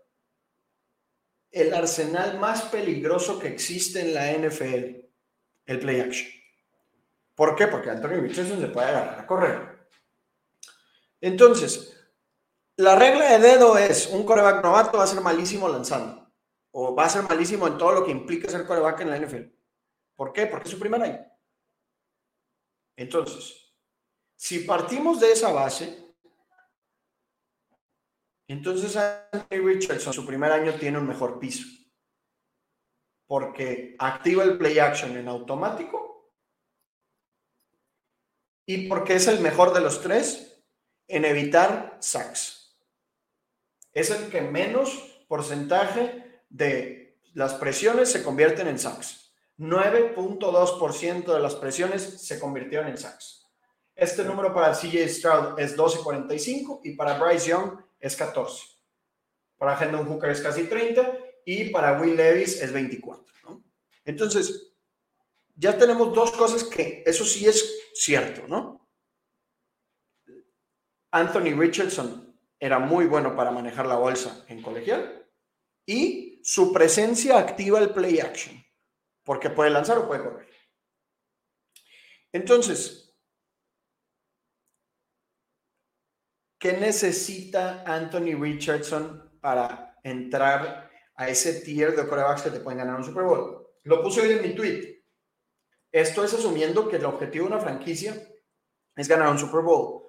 el 1.51 1.75
arsenal 1.75 2.39
más 2.39 2.63
peligroso 2.63 3.39
que 3.39 3.49
existe 3.49 4.01
en 4.01 4.15
la 4.15 4.33
NFL, 4.33 5.07
el 5.67 5.79
play 5.79 6.01
action. 6.01 6.31
¿Por 7.35 7.55
qué? 7.55 7.67
Porque 7.67 7.91
Anthony 7.91 8.21
Richardson 8.21 8.61
se 8.61 8.69
puede 8.69 8.89
agarrar 8.89 9.21
a 9.21 9.27
correr. 9.27 9.89
Entonces, 11.21 11.97
la 12.77 12.97
regla 12.97 13.33
de 13.33 13.39
dedo 13.39 13.77
es, 13.77 14.09
un 14.09 14.25
coreback 14.25 14.63
novato 14.65 14.99
va 14.99 15.05
a 15.05 15.07
ser 15.07 15.21
malísimo 15.21 15.69
lanzando, 15.69 16.33
o 16.71 16.95
va 16.95 17.05
a 17.05 17.11
ser 17.11 17.23
malísimo 17.23 17.67
en 17.67 17.79
todo 17.79 17.93
lo 17.93 18.05
que 18.05 18.11
implica 18.11 18.51
ser 18.51 18.67
coreback 18.67 19.01
en 19.01 19.11
la 19.11 19.19
NFL. 19.19 19.45
¿Por 20.17 20.33
qué? 20.33 20.47
Porque 20.47 20.69
es 20.69 20.71
su 20.71 20.81
primer 20.81 21.03
año. 21.03 21.27
Entonces, 22.97 23.75
si 24.37 24.61
partimos 24.61 25.21
de 25.21 25.33
esa 25.33 25.53
base, 25.53 26.12
entonces 28.53 28.97
Anthony 28.97 29.65
Richardson 29.65 30.13
su 30.13 30.27
primer 30.27 30.53
año 30.53 30.75
tiene 30.75 30.99
un 30.99 31.07
mejor 31.07 31.39
piso. 31.39 31.67
Porque 33.27 33.97
activa 33.99 34.45
el 34.45 34.59
play 34.59 34.79
action 34.79 35.17
en 35.17 35.29
automático 35.29 36.33
y 38.67 38.89
porque 38.89 39.15
es 39.15 39.27
el 39.27 39.41
mejor 39.41 39.73
de 39.73 39.81
los 39.81 40.01
tres 40.01 40.63
en 41.09 41.25
evitar 41.25 41.99
sacks. 42.01 42.79
Es 43.93 44.11
el 44.11 44.31
que 44.31 44.41
menos 44.41 45.25
porcentaje 45.29 46.43
de 46.49 47.19
las 47.35 47.55
presiones 47.55 48.11
se 48.11 48.23
convierten 48.23 48.69
en 48.69 48.79
sacks. 48.79 49.35
9.2% 49.59 51.35
de 51.35 51.41
las 51.41 51.55
presiones 51.55 52.03
se 52.27 52.39
convirtieron 52.41 52.89
en 52.89 52.99
sacks. 52.99 53.47
Este 53.95 54.25
número 54.25 54.55
para 54.55 54.73
CJ 54.73 55.09
Stroud 55.09 55.61
es 55.61 55.77
12.45 55.77 56.81
y 56.85 56.97
para 56.97 57.19
Bryce 57.19 57.51
Young 57.51 57.79
es 58.03 58.17
14. 58.17 58.67
Para 59.57 59.83
Hendon 59.83 60.07
Hooker 60.07 60.31
es 60.31 60.41
casi 60.41 60.65
30 60.65 61.19
y 61.47 61.71
para 61.71 61.99
Will 62.01 62.17
Levis 62.17 62.61
es 62.61 62.73
24. 62.73 63.25
Entonces, 64.05 64.75
ya 65.55 65.79
tenemos 65.79 66.13
dos 66.13 66.33
cosas 66.33 66.65
que 66.65 67.05
eso 67.07 67.25
sí 67.25 67.47
es 67.47 67.91
cierto, 67.95 68.47
¿no? 68.49 68.91
Anthony 71.13 71.55
Richardson 71.57 72.37
era 72.59 72.79
muy 72.79 73.07
bueno 73.07 73.37
para 73.37 73.51
manejar 73.51 73.87
la 73.87 73.97
bolsa 73.97 74.45
en 74.49 74.63
colegial 74.63 75.29
y 75.87 76.41
su 76.43 76.73
presencia 76.73 77.39
activa 77.39 77.79
el 77.79 77.91
play 77.91 78.19
action, 78.19 78.65
porque 79.23 79.51
puede 79.51 79.71
lanzar 79.71 79.99
o 79.99 80.09
puede 80.09 80.25
correr. 80.25 80.49
Entonces, 82.33 83.02
¿Qué 86.63 86.75
necesita 86.75 87.83
Anthony 87.85 88.41
Richardson 88.41 89.33
para 89.41 89.99
entrar 90.05 90.89
a 91.17 91.29
ese 91.29 91.55
tier 91.55 91.97
de 91.97 92.07
corebacks 92.07 92.43
que 92.43 92.51
te 92.51 92.61
pueden 92.61 92.79
ganar 92.79 92.95
un 92.95 93.05
Super 93.05 93.25
Bowl? 93.25 93.67
Lo 93.83 94.01
puse 94.01 94.21
hoy 94.21 94.31
en 94.31 94.43
mi 94.43 94.55
tweet. 94.55 95.03
Esto 95.91 96.23
es 96.23 96.33
asumiendo 96.35 96.89
que 96.89 96.99
el 96.99 97.05
objetivo 97.05 97.47
de 97.47 97.55
una 97.55 97.61
franquicia 97.61 98.15
es 98.95 99.09
ganar 99.09 99.31
un 99.31 99.41
Super 99.41 99.63
Bowl, 99.63 100.05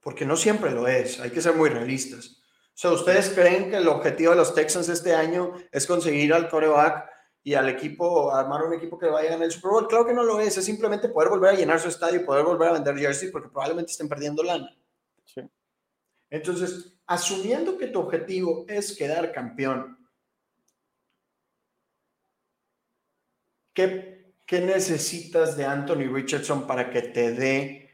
porque 0.00 0.24
no 0.24 0.36
siempre 0.36 0.70
lo 0.70 0.86
es, 0.86 1.18
hay 1.18 1.32
que 1.32 1.42
ser 1.42 1.56
muy 1.56 1.70
realistas. 1.70 2.40
O 2.66 2.76
sea, 2.76 2.92
¿ustedes 2.92 3.30
creen 3.30 3.68
que 3.68 3.78
el 3.78 3.88
objetivo 3.88 4.30
de 4.30 4.36
los 4.36 4.54
Texans 4.54 4.88
este 4.88 5.12
año 5.12 5.54
es 5.72 5.88
conseguir 5.88 6.32
al 6.32 6.48
coreback 6.48 7.10
y 7.42 7.54
al 7.54 7.68
equipo, 7.68 8.32
armar 8.32 8.62
un 8.62 8.74
equipo 8.74 8.96
que 8.96 9.06
vaya 9.06 9.30
a 9.30 9.32
ganar 9.32 9.46
el 9.46 9.50
Super 9.50 9.72
Bowl? 9.72 9.88
Claro 9.88 10.06
que 10.06 10.14
no 10.14 10.22
lo 10.22 10.38
es, 10.38 10.56
es 10.56 10.64
simplemente 10.64 11.08
poder 11.08 11.30
volver 11.30 11.54
a 11.54 11.56
llenar 11.56 11.80
su 11.80 11.88
estadio 11.88 12.24
poder 12.24 12.44
volver 12.44 12.68
a 12.68 12.72
vender 12.74 12.96
jerseys 12.96 13.32
porque 13.32 13.48
probablemente 13.48 13.90
estén 13.90 14.08
perdiendo 14.08 14.44
lana. 14.44 14.70
Entonces, 16.30 16.98
asumiendo 17.06 17.78
que 17.78 17.86
tu 17.86 18.00
objetivo 18.00 18.64
es 18.68 18.96
quedar 18.96 19.32
campeón, 19.32 19.98
¿qué, 23.72 24.34
qué 24.44 24.60
necesitas 24.60 25.56
de 25.56 25.64
Anthony 25.64 26.12
Richardson 26.12 26.66
para 26.66 26.90
que 26.90 27.02
te 27.02 27.32
dé 27.32 27.90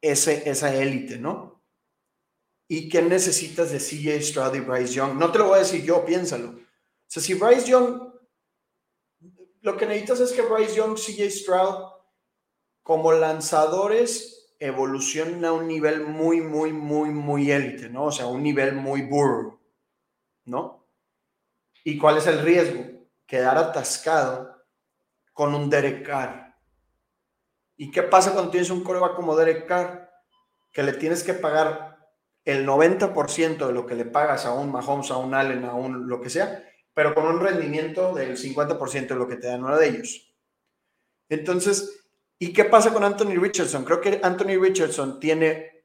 ese, 0.00 0.48
esa 0.48 0.74
élite, 0.74 1.18
no? 1.18 1.62
¿Y 2.68 2.88
qué 2.88 3.02
necesitas 3.02 3.72
de 3.72 3.78
CJ 3.78 4.22
Stroud 4.22 4.54
y 4.54 4.60
Bryce 4.60 4.94
Young? 4.94 5.18
No 5.18 5.32
te 5.32 5.38
lo 5.38 5.48
voy 5.48 5.56
a 5.56 5.62
decir 5.62 5.82
yo, 5.82 6.04
piénsalo. 6.04 6.50
O 6.50 6.60
sea, 7.08 7.22
si 7.22 7.34
Bryce 7.34 7.68
Young, 7.68 8.12
lo 9.62 9.76
que 9.76 9.86
necesitas 9.86 10.20
es 10.20 10.32
que 10.32 10.42
Bryce 10.42 10.76
Young, 10.76 10.94
CJ 10.94 11.30
Stroud, 11.30 11.90
como 12.82 13.12
lanzadores, 13.12 14.39
evolucionen 14.60 15.44
a 15.46 15.52
un 15.52 15.66
nivel 15.66 16.06
muy, 16.06 16.42
muy, 16.42 16.72
muy, 16.72 17.10
muy 17.10 17.50
élite, 17.50 17.88
¿no? 17.88 18.04
O 18.04 18.12
sea, 18.12 18.26
un 18.26 18.42
nivel 18.42 18.74
muy 18.74 19.02
burro, 19.02 19.58
¿no? 20.44 20.86
¿Y 21.82 21.96
cuál 21.96 22.18
es 22.18 22.26
el 22.26 22.42
riesgo? 22.42 22.84
Quedar 23.26 23.56
atascado 23.56 24.54
con 25.32 25.54
un 25.54 25.70
Derek 25.70 26.06
Carr. 26.06 26.54
¿Y 27.76 27.90
qué 27.90 28.02
pasa 28.02 28.32
cuando 28.34 28.50
tienes 28.50 28.68
un 28.68 28.84
coreback 28.84 29.16
como 29.16 29.34
Derek 29.34 29.66
Carr? 29.66 30.10
Que 30.70 30.82
le 30.82 30.92
tienes 30.92 31.24
que 31.24 31.32
pagar 31.32 31.98
el 32.44 32.66
90% 32.66 33.66
de 33.66 33.72
lo 33.72 33.86
que 33.86 33.94
le 33.94 34.04
pagas 34.04 34.44
a 34.44 34.52
un 34.52 34.70
Mahomes, 34.70 35.10
a 35.10 35.16
un 35.16 35.32
Allen, 35.32 35.64
a 35.64 35.72
un 35.72 36.06
lo 36.06 36.20
que 36.20 36.28
sea, 36.28 36.64
pero 36.92 37.14
con 37.14 37.26
un 37.26 37.40
rendimiento 37.40 38.14
del 38.14 38.36
50% 38.36 39.08
de 39.08 39.14
lo 39.14 39.26
que 39.26 39.36
te 39.36 39.46
dan 39.46 39.64
uno 39.64 39.78
de 39.78 39.88
ellos. 39.88 40.34
Entonces, 41.30 41.99
¿Y 42.40 42.52
qué 42.52 42.64
pasa 42.64 42.92
con 42.92 43.04
Anthony 43.04 43.38
Richardson? 43.38 43.84
Creo 43.84 44.00
que 44.00 44.20
Anthony 44.22 44.58
Richardson 44.60 45.20
tiene 45.20 45.84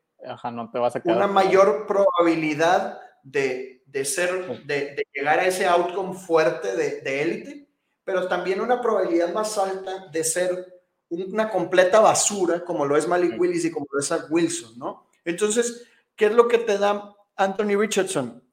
no 0.52 0.72
te 0.72 0.80
vas 0.80 0.96
a 0.96 1.02
una 1.06 1.28
mayor 1.28 1.86
probabilidad 1.86 3.00
de, 3.22 3.84
ser, 4.04 4.64
de, 4.66 5.06
llegar 5.14 5.40
a 5.40 5.46
ese 5.46 5.68
outcome 5.68 6.16
fuerte 6.16 6.76
de 6.76 7.22
élite, 7.22 7.68
pero 8.04 8.28
también 8.28 8.62
una 8.62 8.82
probabilidad 8.82 9.34
más 9.34 9.56
alta 9.58 10.08
de 10.12 10.24
ser 10.24 10.76
una 11.10 11.50
completa 11.50 12.00
basura, 12.00 12.64
como 12.64 12.86
lo 12.86 12.98
es 12.98 13.08
Malik 13.08 13.40
Willis 13.40 13.66
y 13.66 13.72
como 13.72 13.88
lo 13.92 14.00
es 14.00 14.08
Zach 14.08 14.26
Wilson, 14.30 14.78
¿no? 14.78 15.08
Entonces, 15.24 15.88
¿qué 16.16 16.28
es 16.28 16.34
lo 16.34 16.48
que 16.48 16.58
te 16.58 16.78
da 16.78 17.14
Anthony 17.36 17.78
Richardson? 17.78 18.44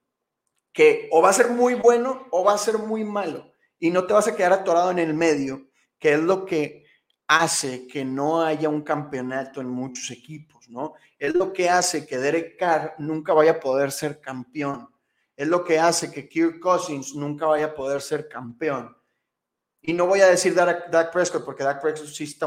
Que 0.72 1.08
o 1.12 1.22
va 1.22 1.30
a 1.30 1.34
ser 1.34 1.48
muy 1.48 1.74
bueno 1.74 2.26
o 2.30 2.44
va 2.44 2.54
a 2.54 2.58
ser 2.58 2.78
muy 2.78 3.04
malo 3.04 3.52
y 3.78 3.90
no 3.90 4.06
te 4.06 4.14
vas 4.14 4.26
a 4.28 4.36
quedar 4.36 4.52
atorado 4.52 4.90
en 4.90 4.98
el 4.98 5.14
medio, 5.14 5.68
que 5.98 6.14
es 6.14 6.20
lo 6.20 6.44
que 6.46 6.84
hace 7.26 7.86
que 7.86 8.04
no 8.04 8.42
haya 8.42 8.68
un 8.68 8.82
campeonato 8.82 9.60
en 9.60 9.68
muchos 9.68 10.10
equipos, 10.10 10.68
¿no? 10.68 10.94
Es 11.18 11.34
lo 11.34 11.52
que 11.52 11.70
hace 11.70 12.06
que 12.06 12.18
Derek 12.18 12.58
Carr 12.58 12.94
nunca 12.98 13.32
vaya 13.32 13.52
a 13.52 13.60
poder 13.60 13.92
ser 13.92 14.20
campeón. 14.20 14.88
Es 15.36 15.48
lo 15.48 15.64
que 15.64 15.78
hace 15.78 16.10
que 16.10 16.28
Kirk 16.28 16.60
Cousins 16.60 17.14
nunca 17.14 17.46
vaya 17.46 17.66
a 17.66 17.74
poder 17.74 18.00
ser 18.00 18.28
campeón. 18.28 18.96
Y 19.80 19.92
no 19.92 20.06
voy 20.06 20.20
a 20.20 20.26
decir 20.26 20.54
Dak, 20.54 21.12
Prescott, 21.12 21.44
porque 21.44 21.64
Dak 21.64 21.80
Prescott 21.80 22.08
sí 22.08 22.38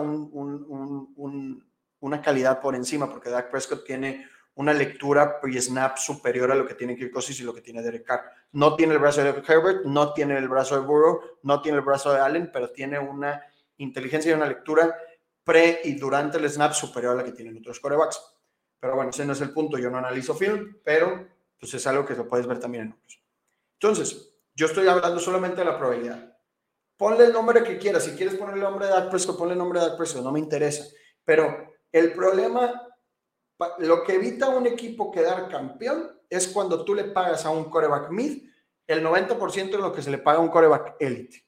una 2.00 2.22
calidad 2.22 2.62
por 2.62 2.76
encima, 2.76 3.10
porque 3.10 3.30
Dak 3.30 3.50
Prescott 3.50 3.84
tiene 3.84 4.30
una 4.54 4.74
lectura 4.74 5.42
pre-snap 5.42 5.98
superior 5.98 6.52
a 6.52 6.56
lo 6.56 6.66
que 6.66 6.76
tiene 6.76 6.96
Kirk 6.96 7.12
Cousins 7.12 7.42
y 7.42 7.44
lo 7.44 7.54
que 7.54 7.62
tiene 7.62 7.82
Derek 7.82 8.06
Carr. 8.06 8.32
No 8.54 8.76
tiene 8.76 8.94
el 8.94 9.00
brazo 9.00 9.22
de 9.22 9.30
Herbert, 9.46 9.86
no 9.86 10.14
tiene 10.14 10.38
el 10.38 10.48
brazo 10.48 10.80
de 10.80 10.86
Burrow, 10.86 11.20
no 11.44 11.62
tiene 11.62 11.80
el 11.80 11.84
brazo 11.84 12.14
de 12.14 12.20
Allen, 12.20 12.50
pero 12.54 12.70
tiene 12.70 13.00
una 13.00 13.44
inteligencia 13.78 14.32
y 14.32 14.36
una 14.36 14.48
lectura 14.48 14.96
pre 15.44 15.82
y 15.84 15.96
durante 15.96 16.38
el 16.38 16.50
snap 16.50 16.74
superior 16.74 17.14
a 17.14 17.18
la 17.18 17.24
que 17.24 17.32
tienen 17.32 17.58
otros 17.58 17.80
corebacks. 17.80 18.20
Pero 18.80 18.96
bueno, 18.96 19.12
ese 19.12 19.26
no 19.26 19.34
es 19.34 19.42
el 19.42 19.52
punto. 19.52 19.78
Yo 19.78 19.90
no 19.90 19.98
analizo 19.98 20.36
film, 20.36 20.78
pero 20.84 21.28
pues 21.60 21.74
es 21.74 21.88
algo 21.88 22.06
que 22.06 22.16
lo 22.16 22.28
puedes 22.28 22.48
ver 22.48 22.60
también 22.60 22.86
en 22.86 22.92
otros. 22.94 23.24
Entonces, 23.80 24.36
yo 24.54 24.68
estoy 24.68 24.88
hablando 24.88 25.20
solamente 25.20 25.58
de 25.58 25.66
la 25.66 25.78
probabilidad. 25.78 26.38
Ponle 26.98 27.26
el 27.26 27.34
nombre 27.34 27.64
que 27.64 27.78
quieras. 27.78 28.04
Si 28.04 28.12
quieres 28.12 28.36
poner 28.36 28.56
el 28.56 28.62
nombre 28.62 28.86
de 28.86 28.92
Dak 28.92 29.10
Prescott, 29.10 29.38
ponle 29.38 29.54
el 29.54 29.60
nombre 29.60 29.80
de 29.80 29.88
Dak 29.88 29.98
Prescott. 29.98 30.24
No 30.24 30.32
me 30.32 30.40
interesa. 30.40 30.86
Pero 31.24 31.74
el 31.92 32.14
problema, 32.14 32.88
lo 33.80 34.04
que 34.04 34.16
evita 34.16 34.48
a 34.48 34.50
un 34.50 34.66
equipo 34.66 35.12
quedar 35.12 35.50
campeón 35.50 36.20
es 36.30 36.48
cuando 36.48 36.84
tú 36.84 36.96
le 36.96 37.06
pagas 37.06 37.46
a 37.46 37.50
un 37.50 37.70
coreback 37.70 38.10
mid 38.10 38.50
el 38.88 39.04
90% 39.04 39.72
de 39.72 39.78
lo 39.78 39.92
que 39.92 40.02
se 40.02 40.12
le 40.12 40.20
paga 40.20 40.40
a 40.40 40.42
un 40.42 40.50
coreback 40.50 40.96
elite. 41.00 41.45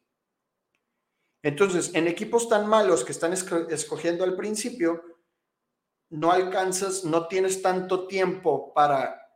Entonces, 1.48 1.92
en 1.94 2.10
equipos 2.10 2.50
tan 2.50 2.68
malos 2.68 3.06
que 3.06 3.14
están 3.14 3.32
escogiendo 3.32 4.26
al 4.26 4.36
principio, 4.36 5.02
no 6.10 6.34
alcanzas, 6.34 7.06
no 7.06 7.30
tienes 7.30 7.62
tanto 7.62 8.06
tiempo 8.06 8.74
para 8.74 9.32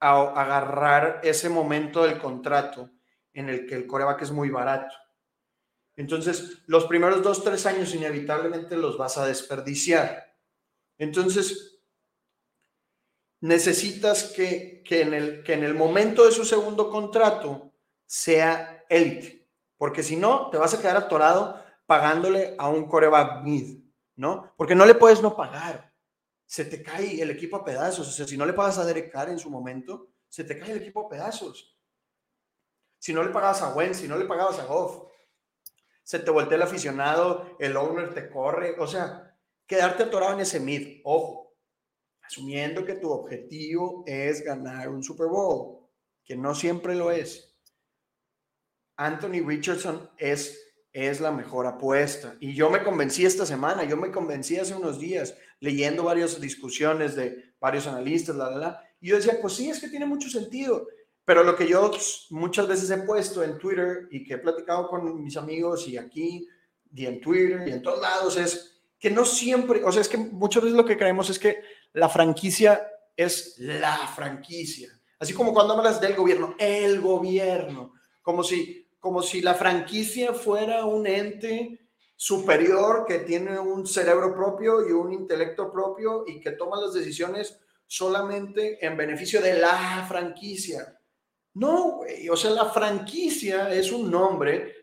agarrar 0.00 1.20
ese 1.22 1.48
momento 1.48 2.02
del 2.02 2.18
contrato 2.18 2.90
en 3.32 3.48
el 3.48 3.64
que 3.64 3.76
el 3.76 3.86
coreback 3.86 4.22
es 4.22 4.32
muy 4.32 4.50
barato. 4.50 4.92
Entonces, 5.94 6.64
los 6.66 6.86
primeros 6.86 7.22
dos, 7.22 7.44
tres 7.44 7.64
años 7.64 7.94
inevitablemente 7.94 8.76
los 8.76 8.98
vas 8.98 9.16
a 9.16 9.24
desperdiciar. 9.24 10.36
Entonces, 10.98 11.78
necesitas 13.40 14.32
que, 14.32 14.82
en, 14.90 15.14
el, 15.14 15.44
que 15.44 15.52
en 15.52 15.62
el 15.62 15.74
momento 15.74 16.26
de 16.26 16.32
su 16.32 16.44
segundo 16.44 16.90
contrato 16.90 17.72
sea 18.04 18.84
élite 18.88 19.35
porque 19.78 20.02
si 20.02 20.16
no, 20.16 20.50
te 20.50 20.58
vas 20.58 20.74
a 20.74 20.80
quedar 20.80 20.96
atorado 20.96 21.62
pagándole 21.86 22.54
a 22.58 22.68
un 22.68 22.88
coreback 22.88 23.42
mid, 23.42 23.84
¿no? 24.16 24.52
Porque 24.56 24.74
no 24.74 24.86
le 24.86 24.94
puedes 24.94 25.22
no 25.22 25.36
pagar. 25.36 25.92
Se 26.44 26.64
te 26.64 26.82
cae 26.82 27.20
el 27.20 27.30
equipo 27.30 27.56
a 27.56 27.64
pedazos. 27.64 28.08
O 28.08 28.12
sea, 28.12 28.26
si 28.26 28.36
no 28.36 28.46
le 28.46 28.52
pagas 28.52 28.78
a 28.78 28.84
Derek 28.84 29.10
Carr 29.10 29.30
en 29.30 29.38
su 29.38 29.50
momento, 29.50 30.08
se 30.28 30.44
te 30.44 30.58
cae 30.58 30.72
el 30.72 30.78
equipo 30.78 31.06
a 31.06 31.08
pedazos. 31.08 31.76
Si 32.98 33.12
no 33.12 33.22
le 33.22 33.30
pagabas 33.30 33.62
a 33.62 33.74
Wentz, 33.74 33.98
si 33.98 34.08
no 34.08 34.16
le 34.16 34.24
pagabas 34.24 34.58
a 34.58 34.64
Goff, 34.64 35.12
se 36.02 36.18
te 36.18 36.30
voltea 36.30 36.56
el 36.56 36.62
aficionado, 36.62 37.56
el 37.58 37.76
owner 37.76 38.14
te 38.14 38.30
corre. 38.30 38.76
O 38.78 38.86
sea, 38.86 39.36
quedarte 39.66 40.04
atorado 40.04 40.34
en 40.34 40.40
ese 40.40 40.60
mid. 40.60 41.00
Ojo, 41.04 41.56
asumiendo 42.22 42.84
que 42.84 42.94
tu 42.94 43.10
objetivo 43.10 44.04
es 44.06 44.42
ganar 44.42 44.88
un 44.88 45.02
Super 45.02 45.26
Bowl, 45.26 45.88
que 46.24 46.36
no 46.36 46.54
siempre 46.54 46.94
lo 46.94 47.10
es. 47.10 47.55
Anthony 48.96 49.44
Richardson 49.44 50.10
es, 50.18 50.58
es 50.92 51.20
la 51.20 51.30
mejor 51.30 51.66
apuesta. 51.66 52.36
Y 52.40 52.54
yo 52.54 52.70
me 52.70 52.82
convencí 52.82 53.24
esta 53.24 53.46
semana, 53.46 53.84
yo 53.84 53.96
me 53.96 54.10
convencí 54.10 54.56
hace 54.56 54.74
unos 54.74 54.98
días, 54.98 55.34
leyendo 55.60 56.04
varias 56.04 56.40
discusiones 56.40 57.14
de 57.14 57.54
varios 57.60 57.86
analistas, 57.86 58.36
la, 58.36 58.50
la, 58.50 58.56
la. 58.56 58.82
Y 59.00 59.08
yo 59.08 59.16
decía, 59.16 59.38
pues 59.40 59.54
sí, 59.54 59.68
es 59.68 59.80
que 59.80 59.88
tiene 59.88 60.06
mucho 60.06 60.28
sentido. 60.28 60.86
Pero 61.24 61.42
lo 61.42 61.56
que 61.56 61.66
yo 61.66 61.90
muchas 62.30 62.68
veces 62.68 62.88
he 62.90 62.98
puesto 62.98 63.42
en 63.42 63.58
Twitter 63.58 64.08
y 64.10 64.22
que 64.24 64.34
he 64.34 64.38
platicado 64.38 64.88
con 64.88 65.22
mis 65.22 65.36
amigos 65.36 65.88
y 65.88 65.96
aquí 65.96 66.46
y 66.94 67.04
en 67.04 67.20
Twitter 67.20 67.66
y 67.66 67.72
en 67.72 67.82
todos 67.82 68.00
lados 68.00 68.36
es 68.36 68.80
que 68.98 69.10
no 69.10 69.24
siempre, 69.24 69.82
o 69.84 69.92
sea, 69.92 70.00
es 70.00 70.08
que 70.08 70.16
muchas 70.16 70.62
veces 70.62 70.76
lo 70.76 70.84
que 70.84 70.96
creemos 70.96 71.28
es 71.28 71.38
que 71.38 71.62
la 71.92 72.08
franquicia 72.08 72.88
es 73.16 73.56
la 73.58 73.96
franquicia. 74.14 74.88
Así 75.18 75.34
como 75.34 75.52
cuando 75.52 75.74
hablas 75.74 76.00
del 76.00 76.14
gobierno, 76.14 76.54
el 76.58 77.00
gobierno, 77.00 77.94
como 78.22 78.44
si 78.44 78.85
como 79.06 79.22
si 79.22 79.40
la 79.40 79.54
franquicia 79.54 80.34
fuera 80.34 80.84
un 80.84 81.06
ente 81.06 81.78
superior 82.16 83.04
que 83.06 83.20
tiene 83.20 83.56
un 83.56 83.86
cerebro 83.86 84.34
propio 84.34 84.84
y 84.84 84.90
un 84.90 85.12
intelecto 85.12 85.70
propio 85.70 86.24
y 86.26 86.40
que 86.40 86.50
toma 86.50 86.80
las 86.80 86.92
decisiones 86.92 87.56
solamente 87.86 88.84
en 88.84 88.96
beneficio 88.96 89.40
de 89.40 89.60
la 89.60 90.04
franquicia. 90.08 90.98
No, 91.54 92.00
o 92.28 92.36
sea, 92.36 92.50
la 92.50 92.64
franquicia 92.64 93.72
es 93.72 93.92
un 93.92 94.10
nombre 94.10 94.74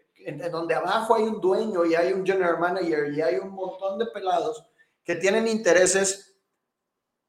donde 0.49 0.74
abajo 0.74 1.15
hay 1.15 1.24
un 1.24 1.41
dueño 1.41 1.84
y 1.84 1.93
hay 1.93 2.13
un 2.13 2.26
general 2.26 2.59
manager 2.59 3.13
y 3.13 3.19
hay 3.19 3.36
un 3.36 3.49
montón 3.49 3.99
de 3.99 4.05
pelados 4.05 4.65
que 5.03 5.17
tienen 5.17 5.49
intereses 5.49 6.32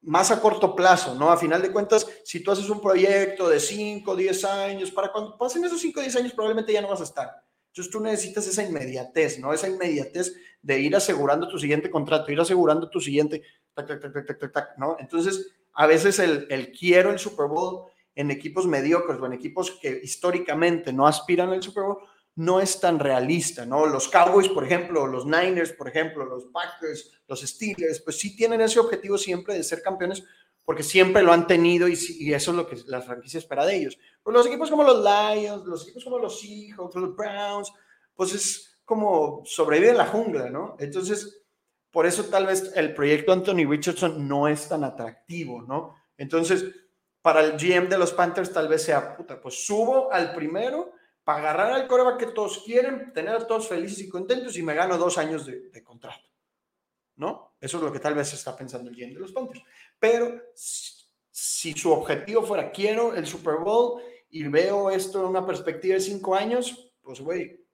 más 0.04 0.30
a 0.30 0.40
corto 0.40 0.74
plazo, 0.74 1.14
¿no? 1.14 1.30
A 1.30 1.36
final 1.36 1.62
de 1.62 1.72
cuentas, 1.72 2.06
si 2.24 2.40
tú 2.40 2.50
haces 2.50 2.68
un 2.68 2.80
proyecto 2.80 3.48
de 3.48 3.58
5, 3.58 4.14
10 4.14 4.44
años, 4.44 4.90
para 4.90 5.10
cuando 5.10 5.36
pasen 5.36 5.64
esos 5.64 5.80
5, 5.80 6.00
10 6.00 6.16
años 6.16 6.32
probablemente 6.32 6.72
ya 6.72 6.82
no 6.82 6.88
vas 6.88 7.00
a 7.00 7.04
estar. 7.04 7.30
Entonces 7.68 7.90
tú 7.90 8.00
necesitas 8.00 8.46
esa 8.46 8.62
inmediatez, 8.62 9.38
¿no? 9.38 9.52
Esa 9.52 9.68
inmediatez 9.68 10.34
de 10.62 10.78
ir 10.78 10.94
asegurando 10.94 11.48
tu 11.48 11.58
siguiente 11.58 11.90
contrato, 11.90 12.30
ir 12.30 12.40
asegurando 12.40 12.88
tu 12.88 13.00
siguiente, 13.00 13.42
tac, 13.74 13.86
tac, 13.86 14.00
tac, 14.00 14.26
tac, 14.26 14.38
tac, 14.38 14.52
tac, 14.52 14.78
¿no? 14.78 14.96
Entonces, 15.00 15.50
a 15.72 15.86
veces 15.86 16.18
el, 16.18 16.46
el 16.50 16.70
quiero 16.70 17.10
el 17.10 17.18
Super 17.18 17.46
Bowl 17.46 17.86
en 18.14 18.30
equipos 18.30 18.66
mediocres 18.66 19.18
o 19.20 19.26
en 19.26 19.32
equipos 19.32 19.72
que 19.72 20.00
históricamente 20.02 20.92
no 20.92 21.06
aspiran 21.06 21.50
al 21.50 21.62
Super 21.62 21.84
Bowl, 21.84 21.98
no 22.36 22.60
es 22.60 22.80
tan 22.80 22.98
realista, 22.98 23.64
¿no? 23.64 23.86
Los 23.86 24.08
Cowboys, 24.08 24.48
por 24.48 24.64
ejemplo, 24.64 25.06
los 25.06 25.24
Niners, 25.24 25.72
por 25.72 25.88
ejemplo, 25.88 26.24
los 26.24 26.46
Packers, 26.46 27.12
los 27.28 27.40
Steelers, 27.42 28.00
pues 28.00 28.18
sí 28.18 28.34
tienen 28.34 28.60
ese 28.60 28.80
objetivo 28.80 29.16
siempre 29.18 29.54
de 29.54 29.62
ser 29.62 29.82
campeones 29.82 30.24
porque 30.64 30.82
siempre 30.82 31.22
lo 31.22 31.32
han 31.32 31.46
tenido 31.46 31.88
y, 31.88 31.92
eso 32.32 32.50
es 32.50 32.56
lo 32.56 32.66
que 32.66 32.76
la 32.86 33.02
franquicia 33.02 33.38
espera 33.38 33.66
de 33.66 33.76
ellos. 33.76 33.98
Pero 34.24 34.36
los 34.36 34.46
equipos 34.46 34.70
como 34.70 34.82
los 34.82 35.04
Lions, 35.04 35.64
los 35.66 35.82
equipos 35.84 36.04
como 36.04 36.18
los 36.18 36.40
Seahawks, 36.40 36.94
los 36.96 37.14
Browns, 37.14 37.72
pues 38.14 38.34
es 38.34 38.80
como 38.84 39.42
sobrevivir 39.44 39.90
en 39.90 39.98
la 39.98 40.06
jungla, 40.06 40.50
¿no? 40.50 40.76
Entonces, 40.78 41.42
por 41.90 42.06
eso 42.06 42.24
tal 42.24 42.46
vez 42.46 42.72
el 42.74 42.94
proyecto 42.94 43.32
Anthony 43.32 43.66
Richardson 43.68 44.26
no 44.26 44.48
es 44.48 44.68
tan 44.68 44.84
atractivo, 44.84 45.62
¿no? 45.62 45.96
Entonces, 46.16 46.64
para 47.20 47.40
el 47.40 47.52
GM 47.52 47.88
de 47.88 47.98
los 47.98 48.12
Panthers 48.12 48.52
tal 48.52 48.68
vez 48.68 48.82
sea, 48.82 49.16
puta, 49.16 49.40
pues 49.40 49.66
subo 49.66 50.10
al 50.12 50.34
primero 50.34 50.92
para 51.24 51.38
agarrar 51.38 51.72
al 51.72 51.88
coreback 51.88 52.18
que 52.18 52.26
todos 52.26 52.62
quieren, 52.64 53.12
tener 53.12 53.34
a 53.34 53.46
todos 53.46 53.66
felices 53.66 53.98
y 54.00 54.08
contentos 54.08 54.56
y 54.56 54.62
me 54.62 54.74
gano 54.74 54.98
dos 54.98 55.18
años 55.18 55.46
de, 55.46 55.82
contrato. 55.82 56.24
¿No? 57.16 57.56
Eso 57.60 57.78
es 57.78 57.82
lo 57.82 57.92
que 57.92 58.00
tal 58.00 58.14
vez 58.14 58.32
está 58.34 58.56
pensando 58.56 58.90
el 58.90 58.96
GM 58.96 59.14
de 59.14 59.20
los 59.20 59.32
Panthers. 59.32 59.62
Pero 59.98 60.42
si 60.54 61.72
su 61.72 61.92
objetivo 61.92 62.42
fuera 62.42 62.70
quiero 62.70 63.14
el 63.14 63.26
Super 63.26 63.56
Bowl 63.56 64.02
y 64.30 64.42
veo 64.48 64.90
esto 64.90 65.20
en 65.20 65.26
una 65.26 65.46
perspectiva 65.46 65.94
de 65.94 66.00
cinco 66.00 66.34
años, 66.34 66.92
pues 67.00 67.20
güey, 67.20 67.64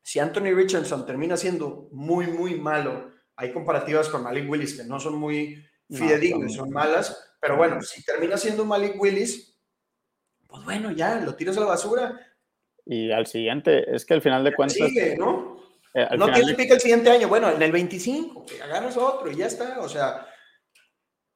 si 0.00 0.18
Anthony 0.18 0.54
Richardson 0.54 1.04
termina 1.04 1.36
siendo 1.36 1.88
muy, 1.92 2.26
muy 2.28 2.54
malo, 2.54 3.10
hay 3.36 3.52
comparativas 3.52 4.08
con 4.08 4.22
Malik 4.22 4.48
Willis 4.48 4.76
que 4.76 4.84
no 4.84 4.98
son 4.98 5.16
muy 5.16 5.64
fidedignas, 5.90 6.54
son 6.54 6.70
malas, 6.70 7.34
pero 7.40 7.56
bueno, 7.56 7.82
si 7.82 8.02
termina 8.04 8.36
siendo 8.36 8.64
Malik 8.64 9.00
Willis, 9.00 9.56
pues 10.46 10.64
bueno, 10.64 10.90
ya 10.92 11.16
lo 11.20 11.34
tiras 11.34 11.56
a 11.56 11.60
la 11.60 11.66
basura. 11.66 12.31
Y 12.84 13.10
al 13.12 13.26
siguiente, 13.26 13.94
es 13.94 14.04
que 14.04 14.14
al 14.14 14.22
final 14.22 14.44
de 14.44 14.54
cuentas. 14.54 14.88
Sigue, 14.88 15.16
¿no? 15.16 15.60
Eh, 15.94 16.06
no 16.16 16.32
tienes 16.32 16.54
pica 16.54 16.74
el 16.74 16.80
siguiente 16.80 17.10
año, 17.10 17.28
bueno, 17.28 17.50
en 17.50 17.60
el 17.60 17.70
25, 17.70 18.46
agarras 18.64 18.96
otro 18.96 19.30
y 19.30 19.36
ya 19.36 19.46
está. 19.46 19.80
O 19.80 19.88
sea, 19.88 20.26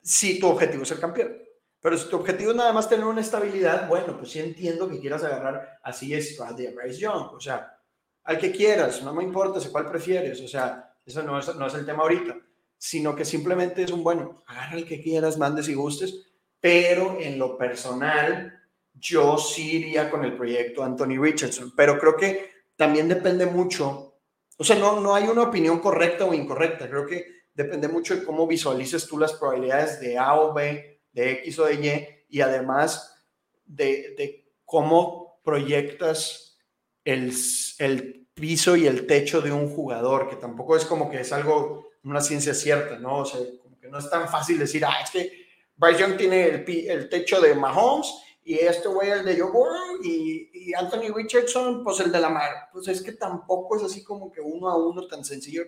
si 0.03 0.39
tu 0.39 0.49
objetivo 0.49 0.83
es 0.83 0.89
ser 0.89 1.01
campeón. 1.01 1.43
Pero 1.81 1.99
si 1.99 2.09
tu 2.09 2.17
objetivo 2.17 2.51
es 2.51 2.57
nada 2.57 2.73
más 2.73 2.89
tener 2.89 3.05
una 3.05 3.21
estabilidad, 3.21 3.87
bueno, 3.87 4.17
pues 4.19 4.33
sí 4.33 4.41
entiendo 4.41 4.89
que 4.89 4.99
quieras 4.99 5.23
agarrar 5.23 5.79
así 5.83 6.13
es 6.15 6.41
a 6.41 6.53
Bryce 6.53 6.99
Young. 6.99 7.35
O 7.35 7.39
sea, 7.39 7.79
al 8.25 8.39
que 8.39 8.51
quieras, 8.51 9.03
no 9.03 9.15
me 9.15 9.23
importa, 9.23 9.61
sé 9.61 9.71
cuál 9.71 9.89
prefieres, 9.89 10.41
o 10.41 10.49
sea, 10.49 10.97
eso 11.05 11.23
no 11.23 11.39
es, 11.39 11.55
no 11.55 11.67
es 11.67 11.75
el 11.75 11.87
tema 11.87 12.03
ahorita, 12.03 12.37
sino 12.77 13.15
que 13.15 13.25
simplemente 13.25 13.85
es 13.85 13.93
un, 13.93 14.03
bueno, 14.03 14.43
agarra 14.47 14.79
el 14.79 14.85
que 14.85 15.01
quieras, 15.01 15.39
mandes 15.39 15.69
y 15.69 15.75
gustes, 15.75 16.27
pero 16.61 17.19
en 17.21 17.39
lo 17.39 17.57
personal, 17.57 18.53
yo 19.01 19.39
sí 19.39 19.77
iría 19.77 20.11
con 20.11 20.25
el 20.25 20.37
proyecto 20.37 20.83
Anthony 20.83 21.19
Richardson, 21.21 21.73
pero 21.77 21.99
creo 21.99 22.17
que 22.17 22.51
también 22.77 23.09
depende 23.09 23.47
mucho, 23.47 24.19
o 24.57 24.65
sea, 24.65 24.77
no, 24.77 25.01
no 25.01 25.15
hay 25.15 25.25
una 25.25 25.43
opinión 25.43 25.81
correcta 25.81 26.25
o 26.25 26.35
incorrecta, 26.35 26.89
creo 26.89 27.07
que 27.07 27.27
depende 27.55 27.89
mucho 27.89 28.15
de 28.15 28.25
cómo 28.25 28.47
visualices 28.47 29.07
tú 29.07 29.19
las 29.19 29.33
probabilidades 29.33 30.01
de 30.01 30.19
A 30.19 30.35
o 30.35 30.53
B, 30.53 31.01
de 31.13 31.33
X 31.33 31.59
o 31.59 31.65
de 31.65 31.75
Y, 31.75 32.37
y 32.37 32.41
además 32.41 33.25
de, 33.65 34.15
de 34.17 34.53
cómo 34.65 35.41
proyectas 35.43 36.59
el, 37.05 37.33
el 37.79 38.27
piso 38.35 38.77
y 38.77 38.87
el 38.87 39.07
techo 39.07 39.41
de 39.41 39.53
un 39.53 39.69
jugador, 39.69 40.29
que 40.29 40.37
tampoco 40.37 40.77
es 40.77 40.85
como 40.85 41.11
que 41.11 41.21
es 41.21 41.33
algo, 41.33 41.91
una 42.05 42.21
ciencia 42.21 42.53
cierta, 42.53 42.99
¿no? 42.99 43.19
O 43.19 43.25
sea, 43.25 43.41
que 43.81 43.89
no 43.89 43.99
es 43.99 44.11
tan 44.11 44.29
fácil 44.29 44.59
decir, 44.59 44.85
ah, 44.85 45.01
es 45.03 45.11
que 45.11 45.47
Bryce 45.77 46.01
Young 46.01 46.17
tiene 46.17 46.45
el, 46.49 46.65
el 46.89 47.09
techo 47.09 47.41
de 47.41 47.55
Mahomes 47.55 48.13
y 48.47 48.55
este 48.55 48.89
güey 48.89 49.11
el 49.11 49.25
de 49.25 49.39
Joe 49.39 49.51
Burrow 49.51 50.03
y, 50.03 50.51
y, 50.55 50.73
Anthony 50.73 51.13
Richardson, 51.15 51.83
pues 51.85 52.01
el 52.01 52.13
de 52.13 52.21
la 52.21 52.31
mar. 52.31 52.69
Pues 52.73 52.89
es 52.89 53.03
que 53.03 53.13
tampoco 53.13 53.77
es 53.77 53.83
así 53.83 54.05
como 54.05 54.31
que 54.31 54.41
uno 54.41 54.69
a 54.69 54.77
uno 54.77 55.07
tan 55.07 55.25
sencillo 55.25 55.65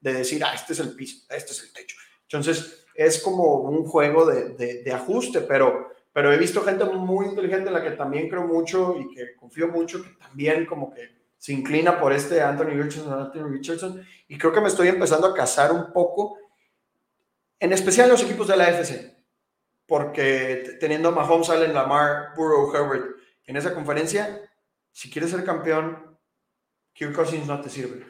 de 0.00 0.12
decir, 0.12 0.44
ah, 0.44 0.52
este 0.54 0.74
es 0.74 0.78
el 0.80 0.94
piso, 0.94 1.26
este 1.30 1.52
es 1.52 1.62
el 1.62 1.72
techo. 1.72 1.96
Entonces, 2.22 2.84
es 2.94 3.22
como 3.22 3.54
un 3.62 3.84
juego 3.86 4.26
de, 4.26 4.50
de, 4.50 4.82
de 4.82 4.92
ajuste, 4.92 5.40
pero 5.40 5.88
pero 6.12 6.32
he 6.32 6.36
visto 6.36 6.62
gente 6.62 6.84
muy 6.84 7.26
inteligente 7.26 7.68
en 7.68 7.74
la 7.74 7.82
que 7.82 7.92
también 7.92 8.28
creo 8.28 8.44
mucho 8.44 8.96
y 8.98 9.14
que 9.14 9.36
confío 9.36 9.68
mucho, 9.68 10.02
que 10.02 10.10
también 10.18 10.66
como 10.66 10.92
que 10.92 11.16
se 11.36 11.52
inclina 11.52 12.00
por 12.00 12.12
este 12.12 12.40
Anthony 12.42 12.70
Richardson, 12.70 13.12
Anthony 13.12 13.48
Richardson, 13.48 14.04
y 14.26 14.36
creo 14.36 14.52
que 14.52 14.60
me 14.60 14.66
estoy 14.66 14.88
empezando 14.88 15.28
a 15.28 15.34
casar 15.34 15.70
un 15.70 15.92
poco, 15.92 16.36
en 17.60 17.72
especial 17.72 18.08
los 18.08 18.22
equipos 18.24 18.48
de 18.48 18.56
la 18.56 18.64
AFC, 18.64 19.17
porque 19.88 20.76
teniendo 20.78 21.08
a 21.08 21.12
Mahomes, 21.12 21.48
Allen, 21.48 21.74
Lamar, 21.74 22.34
Burrow, 22.36 22.72
Herbert 22.76 23.16
en 23.46 23.56
esa 23.56 23.74
conferencia, 23.74 24.38
si 24.92 25.10
quieres 25.10 25.30
ser 25.30 25.44
campeón, 25.44 26.18
Kirk 26.92 27.14
Cousins 27.14 27.46
no 27.46 27.60
te 27.60 27.70
sirve. 27.70 28.04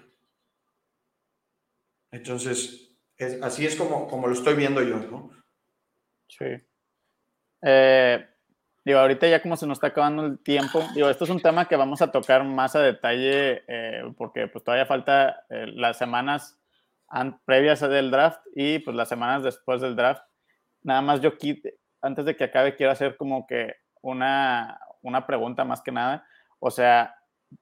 Entonces, 2.11 2.91
es, 3.17 3.41
así 3.43 3.65
es 3.65 3.77
como, 3.77 4.09
como 4.09 4.27
lo 4.27 4.33
estoy 4.33 4.55
viendo 4.55 4.83
yo, 4.83 4.97
¿no? 4.97 5.31
Sí. 6.27 6.47
Eh, 7.63 8.29
digo, 8.85 8.99
ahorita 8.99 9.29
ya 9.29 9.41
como 9.41 9.57
se 9.57 9.67
nos 9.67 9.79
está 9.79 9.89
acabando 9.89 10.27
el 10.27 10.39
tiempo, 10.41 10.83
digo, 10.95 11.09
esto 11.09 11.25
es 11.25 11.31
un 11.31 11.41
tema 11.41 11.69
que 11.69 11.77
vamos 11.77 12.03
a 12.03 12.11
tocar 12.11 12.43
más 12.43 12.75
a 12.75 12.81
detalle 12.81 13.63
eh, 13.69 14.03
porque 14.17 14.49
pues 14.49 14.65
todavía 14.65 14.87
falta 14.87 15.45
eh, 15.49 15.67
las 15.69 15.97
semanas 15.97 16.59
previas 17.45 17.81
del 17.81 18.11
draft 18.11 18.41
y 18.55 18.81
pues 18.81 18.97
las 18.97 19.09
semanas 19.09 19.45
después 19.45 19.81
del 19.81 19.95
draft. 19.95 20.28
Nada 20.89 21.03
más 21.03 21.21
yo 21.21 21.33
antes 22.01 22.25
de 22.25 22.35
que 22.35 22.45
acabe 22.45 22.75
quiero 22.75 22.93
hacer 22.93 23.19
como 23.19 23.47
que 23.47 23.75
una, 24.01 24.81
una 25.03 25.27
pregunta 25.27 25.63
más 25.63 25.83
que 25.83 25.93
nada. 25.93 26.27
O 26.61 26.71
sea, 26.71 27.15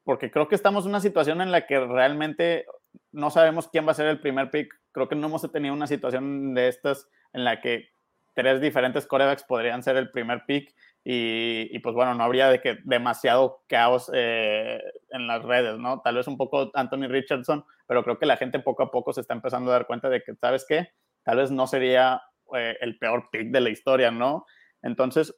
porque 0.05 0.31
creo 0.31 0.47
que 0.47 0.55
estamos 0.55 0.85
en 0.85 0.91
una 0.91 1.01
situación 1.01 1.41
en 1.41 1.51
la 1.51 1.67
que 1.67 1.81
realmente 1.81 2.67
no 3.11 3.31
sabemos 3.31 3.67
quién 3.67 3.85
va 3.85 3.91
a 3.91 3.95
ser 3.95 4.07
el 4.07 4.21
primer 4.21 4.53
pick. 4.53 4.73
Creo 4.93 5.09
que 5.09 5.17
no 5.17 5.27
hemos 5.27 5.51
tenido 5.51 5.75
una 5.75 5.89
situación 5.89 6.55
de 6.55 6.69
estas 6.69 7.09
en 7.33 7.43
la 7.43 7.61
que 7.61 7.89
tres 8.35 8.61
diferentes 8.61 9.09
corebacks 9.09 9.43
podrían 9.43 9.83
ser 9.83 9.97
el 9.97 10.13
primer 10.13 10.45
pick 10.47 10.73
y, 11.03 11.77
pues 11.81 11.97
bueno, 11.97 12.15
no 12.15 12.23
habría 12.23 12.49
de 12.49 12.61
que 12.61 12.79
demasiado 12.85 13.65
caos 13.67 14.09
eh, 14.15 14.81
en 15.11 15.27
las 15.27 15.43
redes, 15.43 15.79
¿no? 15.79 16.01
Tal 16.01 16.15
vez 16.15 16.29
un 16.29 16.37
poco 16.37 16.71
Anthony 16.75 17.09
Richardson, 17.09 17.65
pero 17.89 18.05
creo 18.05 18.21
que 18.21 18.27
la 18.27 18.37
gente 18.37 18.61
poco 18.61 18.85
a 18.85 18.93
poco 18.93 19.13
se 19.13 19.23
está 19.23 19.35
empezando 19.35 19.71
a 19.71 19.75
dar 19.75 19.89
cuenta 19.89 20.09
de 20.09 20.23
que, 20.23 20.37
¿sabes 20.37 20.65
qué? 20.69 20.91
Tal 21.25 21.39
vez 21.39 21.51
no 21.51 21.67
sería 21.67 22.23
eh, 22.55 22.77
el 22.81 22.99
peor 22.99 23.29
pick 23.31 23.51
de 23.51 23.61
la 23.61 23.71
historia, 23.71 24.11
¿no? 24.11 24.47
Entonces, 24.83 25.35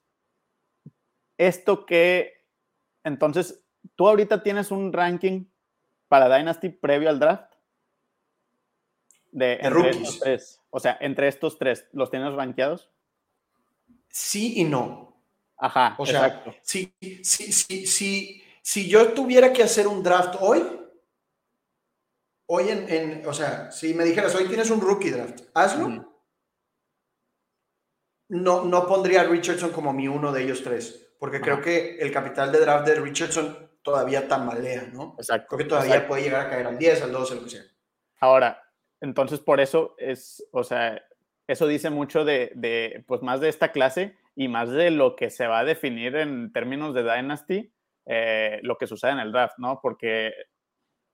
esto 1.38 1.86
que, 1.86 2.44
entonces, 3.04 3.64
tú 3.94 4.08
ahorita 4.08 4.42
tienes 4.42 4.70
un 4.70 4.92
ranking 4.92 5.46
para 6.08 6.34
Dynasty 6.34 6.70
previo 6.70 7.08
al 7.08 7.18
draft 7.18 7.52
de, 9.30 9.58
rookies. 9.70 10.60
O 10.70 10.80
sea, 10.80 10.98
entre 11.00 11.28
estos 11.28 11.58
tres, 11.58 11.86
¿los 11.92 12.10
tienes 12.10 12.34
rankeados? 12.34 12.90
Sí 14.08 14.54
y 14.60 14.64
no. 14.64 15.22
Ajá. 15.56 15.94
O 15.98 16.06
sea, 16.06 16.42
si, 16.62 16.94
si, 17.22 17.52
si, 17.52 18.42
si, 18.62 18.88
yo 18.88 19.12
tuviera 19.12 19.52
que 19.52 19.62
hacer 19.62 19.86
un 19.86 20.02
draft 20.02 20.36
hoy, 20.40 20.62
hoy 22.46 22.68
en, 22.68 23.26
o 23.26 23.32
sea, 23.32 23.70
si 23.70 23.94
me 23.94 24.04
dijeras, 24.04 24.34
hoy 24.34 24.46
tienes 24.46 24.70
un 24.70 24.80
rookie 24.80 25.10
draft, 25.10 25.40
hazlo. 25.54 26.17
No, 28.28 28.64
no 28.64 28.86
pondría 28.86 29.22
a 29.22 29.24
Richardson 29.24 29.70
como 29.70 29.92
mi 29.92 30.08
uno 30.08 30.32
de 30.32 30.42
ellos 30.42 30.62
tres, 30.62 31.14
porque 31.18 31.40
creo 31.40 31.60
que 31.60 31.98
el 31.98 32.12
capital 32.12 32.52
de 32.52 32.60
draft 32.60 32.86
de 32.86 32.96
Richardson 32.96 33.68
todavía 33.82 34.28
tambalea, 34.28 34.90
¿no? 34.92 35.14
Exacto. 35.18 35.56
Creo 35.56 35.58
que 35.58 35.64
todavía 35.64 36.06
puede 36.06 36.22
llegar 36.22 36.46
a 36.46 36.50
caer 36.50 36.66
al 36.66 36.78
10, 36.78 37.02
al 37.02 37.12
12, 37.12 37.34
lo 37.36 37.44
que 37.44 37.50
sea. 37.50 37.62
Ahora, 38.20 38.62
entonces, 39.00 39.40
por 39.40 39.60
eso 39.60 39.94
es, 39.98 40.46
o 40.52 40.64
sea, 40.64 41.02
eso 41.46 41.66
dice 41.66 41.88
mucho 41.88 42.24
de, 42.24 43.04
pues 43.06 43.22
más 43.22 43.40
de 43.40 43.48
esta 43.48 43.72
clase 43.72 44.16
y 44.34 44.48
más 44.48 44.70
de 44.70 44.90
lo 44.90 45.16
que 45.16 45.30
se 45.30 45.46
va 45.46 45.60
a 45.60 45.64
definir 45.64 46.16
en 46.16 46.52
términos 46.52 46.94
de 46.94 47.02
Dynasty, 47.02 47.72
eh, 48.06 48.60
lo 48.62 48.76
que 48.76 48.86
sucede 48.86 49.12
en 49.12 49.20
el 49.20 49.32
draft, 49.32 49.54
¿no? 49.58 49.80
Porque 49.82 50.32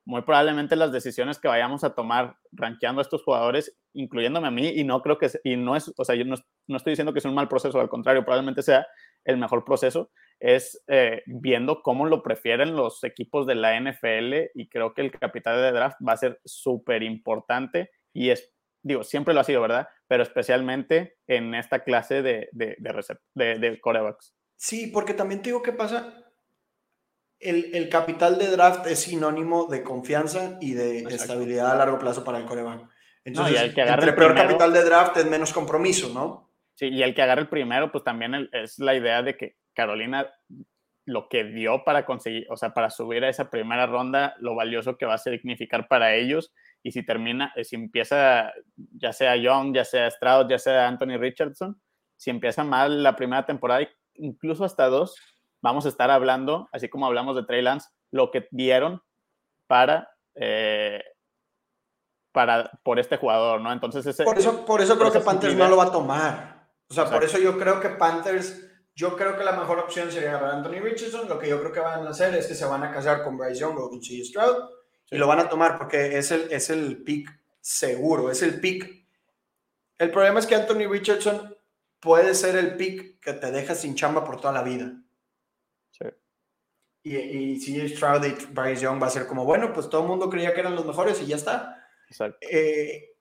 muy 0.06 0.22
probablemente 0.22 0.76
las 0.76 0.92
decisiones 0.92 1.38
que 1.38 1.48
vayamos 1.48 1.84
a 1.84 1.94
tomar 1.94 2.36
rankeando 2.52 3.00
a 3.00 3.02
estos 3.02 3.22
jugadores, 3.22 3.76
incluyéndome 3.94 4.48
a 4.48 4.50
mí, 4.50 4.68
y 4.68 4.84
no 4.84 5.00
creo 5.02 5.18
que, 5.18 5.30
y 5.44 5.56
no 5.56 5.76
es, 5.76 5.92
o 5.96 6.04
sea, 6.04 6.14
yo 6.14 6.24
no, 6.24 6.36
no 6.66 6.76
estoy 6.76 6.92
diciendo 6.92 7.12
que 7.14 7.20
sea 7.20 7.30
un 7.30 7.34
mal 7.34 7.48
proceso, 7.48 7.80
al 7.80 7.88
contrario, 7.88 8.24
probablemente 8.24 8.62
sea 8.62 8.86
el 9.24 9.38
mejor 9.38 9.64
proceso, 9.64 10.10
es 10.40 10.82
eh, 10.88 11.22
viendo 11.26 11.82
cómo 11.82 12.06
lo 12.06 12.22
prefieren 12.22 12.76
los 12.76 13.02
equipos 13.04 13.46
de 13.46 13.54
la 13.54 13.80
NFL 13.80 14.50
y 14.54 14.68
creo 14.68 14.92
que 14.92 15.02
el 15.02 15.10
capital 15.10 15.60
de 15.60 15.72
draft 15.72 15.96
va 16.06 16.12
a 16.12 16.18
ser 16.18 16.40
súper 16.44 17.02
importante 17.02 17.90
y 18.12 18.30
es, 18.30 18.52
digo, 18.82 19.04
siempre 19.04 19.32
lo 19.32 19.40
ha 19.40 19.44
sido, 19.44 19.62
¿verdad? 19.62 19.88
Pero 20.06 20.22
especialmente 20.22 21.16
en 21.26 21.54
esta 21.54 21.82
clase 21.82 22.22
de, 22.22 22.48
de, 22.52 22.76
de, 22.78 23.58
de, 23.58 23.80
corebacks. 23.80 24.34
Sí, 24.56 24.88
porque 24.88 25.14
también 25.14 25.40
te 25.40 25.48
digo 25.48 25.62
qué 25.62 25.72
pasa. 25.72 26.23
El, 27.40 27.74
el, 27.74 27.88
capital 27.88 28.38
de 28.38 28.48
draft 28.48 28.86
es 28.86 29.00
sinónimo 29.00 29.66
de 29.66 29.82
confianza 29.82 30.56
y 30.60 30.72
de 30.72 31.00
estabilidad 31.00 31.72
a 31.72 31.76
largo 31.76 31.98
plazo 31.98 32.24
para 32.24 32.38
el 32.38 32.46
coreback. 32.46 32.88
Entonces, 33.24 33.60
el 33.60 33.74
que 33.74 33.82
entre 33.82 34.12
peor 34.12 34.34
capital 34.34 34.72
de 34.72 34.84
draft 34.84 35.16
es 35.16 35.26
menos 35.26 35.52
compromiso, 35.52 36.12
¿no? 36.12 36.50
Sí, 36.74 36.88
y 36.88 37.02
el 37.02 37.14
que 37.14 37.22
agarre 37.22 37.42
el 37.42 37.48
primero, 37.48 37.92
pues 37.92 38.04
también 38.04 38.48
es 38.52 38.78
la 38.78 38.94
idea 38.94 39.22
de 39.22 39.36
que 39.36 39.56
Carolina 39.74 40.28
lo 41.06 41.28
que 41.28 41.44
dio 41.44 41.84
para 41.84 42.06
conseguir, 42.06 42.46
o 42.50 42.56
sea, 42.56 42.72
para 42.72 42.90
subir 42.90 43.24
a 43.24 43.28
esa 43.28 43.50
primera 43.50 43.86
ronda, 43.86 44.34
lo 44.38 44.54
valioso 44.54 44.96
que 44.96 45.06
va 45.06 45.14
a 45.14 45.18
significar 45.18 45.86
para 45.86 46.14
ellos. 46.14 46.52
Y 46.82 46.92
si 46.92 47.04
termina, 47.04 47.52
eh, 47.56 47.64
si 47.64 47.76
empieza, 47.76 48.52
ya 48.76 49.12
sea 49.12 49.36
Young, 49.36 49.74
ya 49.74 49.84
sea 49.84 50.10
Stroud, 50.10 50.48
ya 50.48 50.58
sea 50.58 50.88
Anthony 50.88 51.18
Richardson, 51.18 51.80
si 52.16 52.30
empieza 52.30 52.64
mal 52.64 53.02
la 53.02 53.16
primera 53.16 53.44
temporada, 53.44 53.86
incluso 54.14 54.64
hasta 54.64 54.86
dos, 54.86 55.16
vamos 55.64 55.86
a 55.86 55.88
estar 55.88 56.10
hablando, 56.10 56.68
así 56.72 56.90
como 56.90 57.06
hablamos 57.06 57.36
de 57.36 57.44
Trey 57.44 57.62
Lance, 57.62 57.88
lo 58.10 58.30
que 58.30 58.46
dieron 58.50 59.02
para, 59.66 60.10
eh, 60.34 61.02
para 62.32 62.70
por 62.82 62.98
este 62.98 63.16
jugador, 63.16 63.62
¿no? 63.62 63.72
Entonces 63.72 64.04
ese, 64.04 64.24
por 64.24 64.38
eso, 64.38 64.66
por 64.66 64.82
eso 64.82 64.98
creo 64.98 65.10
que 65.10 65.20
Panthers 65.20 65.56
no 65.56 65.66
lo 65.68 65.78
va 65.78 65.84
a 65.84 65.92
tomar. 65.92 66.68
O 66.90 66.92
sea, 66.92 67.06
por 67.06 67.24
eso 67.24 67.38
yo 67.38 67.58
creo 67.58 67.80
que 67.80 67.88
Panthers 67.88 68.60
Yo 68.94 69.16
creo 69.16 69.36
que 69.36 69.42
la 69.42 69.52
mejor 69.52 69.80
opción 69.80 70.12
sería 70.12 70.28
agarrar 70.28 70.50
a 70.50 70.56
Anthony 70.58 70.80
Richardson. 70.80 71.28
Lo 71.28 71.36
que 71.36 71.48
yo 71.48 71.58
creo 71.58 71.72
que 71.72 71.80
van 71.80 72.06
a 72.06 72.10
hacer 72.10 72.32
es 72.36 72.46
que 72.46 72.54
se 72.54 72.64
van 72.64 72.84
a 72.84 72.92
casar 72.92 73.24
con 73.24 73.36
Bryce 73.36 73.60
Young 73.60 73.76
o 73.78 73.90
con 73.90 74.00
C. 74.00 74.22
Stroud 74.24 74.68
y 75.10 75.16
lo 75.16 75.26
van 75.26 75.40
a 75.40 75.48
tomar 75.48 75.76
porque 75.78 76.16
es 76.16 76.30
el, 76.30 76.52
es 76.52 76.70
el 76.70 77.02
pick 77.02 77.28
seguro, 77.60 78.30
es 78.30 78.42
el 78.42 78.60
pick. 78.60 79.04
El 79.98 80.10
problema 80.12 80.38
es 80.38 80.46
que 80.46 80.54
Anthony 80.54 80.86
Richardson 80.88 81.56
puede 81.98 82.34
ser 82.34 82.54
el 82.56 82.76
pick 82.76 83.20
que 83.20 83.32
te 83.32 83.50
deja 83.50 83.74
sin 83.74 83.96
chamba 83.96 84.24
por 84.24 84.40
toda 84.40 84.52
la 84.52 84.62
vida. 84.62 84.92
Y, 87.04 87.16
y 87.16 87.60
C. 87.60 87.88
Stroud 87.90 88.24
y 88.24 88.30
Bryce 88.52 88.82
Young 88.82 89.00
va 89.00 89.06
a 89.06 89.10
ser 89.10 89.26
como, 89.26 89.44
bueno, 89.44 89.72
pues 89.72 89.88
todo 89.88 90.02
el 90.02 90.08
mundo 90.08 90.28
creía 90.28 90.52
que 90.52 90.60
eran 90.60 90.74
los 90.74 90.86
mejores 90.86 91.20
y 91.20 91.26
ya 91.26 91.36
está. 91.36 91.86
Exacto. 92.08 92.38
Eh, 92.50 93.14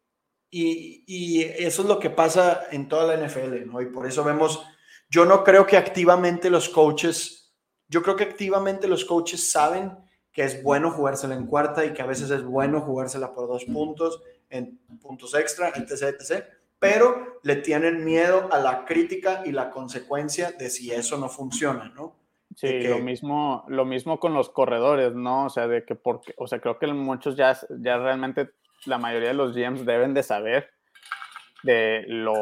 y, 0.50 1.04
y, 1.06 1.44
eso 1.44 1.82
es 1.82 1.88
lo 1.88 2.00
que 2.00 2.10
pasa 2.10 2.64
en 2.72 2.88
toda 2.88 3.16
la 3.16 3.28
NFL, 3.28 3.66
¿no? 3.66 3.82
Y 3.82 3.88
por 3.88 4.08
eso 4.08 4.24
vemos, 4.24 4.66
yo 5.10 5.26
no 5.26 5.44
creo 5.44 5.68
que 5.68 5.78
activamente 5.78 6.50
los 6.50 6.70
coaches, 6.70 7.54
yo 7.90 8.02
creo 8.02 8.16
que 8.16 8.24
activamente 8.24 8.88
los 8.88 9.04
coaches 9.04 9.52
saben 9.52 9.92
que 10.32 10.44
es 10.44 10.64
bueno 10.64 10.90
jugársela 10.92 11.36
en 11.36 11.46
cuarta 11.46 11.86
y 11.86 11.94
que 11.94 12.02
a 12.02 12.08
veces 12.08 12.32
es 12.32 12.44
bueno 12.44 12.82
jugársela 12.82 13.34
por 13.34 13.48
dos 13.48 13.66
puntos, 13.66 14.22
en 14.50 14.80
puntos 15.02 15.36
extra, 15.36 15.70
etc., 15.70 16.16
etc., 16.20 16.46
pero 16.80 17.40
le 17.44 17.58
tienen 17.58 18.04
miedo 18.04 18.50
a 18.52 18.60
la 18.60 18.84
crítica 18.84 19.44
y 19.46 19.52
la 19.52 19.70
consecuencia 19.70 20.52
de 20.52 20.70
si 20.70 20.92
eso 20.92 21.18
no 21.18 21.30
funciona, 21.30 21.90
¿no? 21.96 22.23
Sí, 22.56 22.88
lo 22.88 23.00
mismo, 23.00 23.66
lo 23.68 23.86
mismo 23.86 24.20
con 24.20 24.34
los 24.34 24.50
corredores, 24.50 25.14
¿no? 25.14 25.46
O 25.46 25.50
sea, 25.50 25.68
de 25.68 25.86
que 25.86 25.96
porque, 25.96 26.34
o 26.38 26.48
sea, 26.48 26.60
creo 26.60 26.78
que 26.80 26.88
muchos 26.88 27.36
ya, 27.36 27.58
ya 27.82 27.98
realmente 27.98 28.52
la 28.86 28.98
mayoría 28.98 29.30
de 29.30 29.34
los 29.34 29.56
GMs 29.56 29.86
deben 29.86 30.14
de 30.14 30.24
saber 30.24 30.70
de 31.64 32.04
lo, 32.08 32.34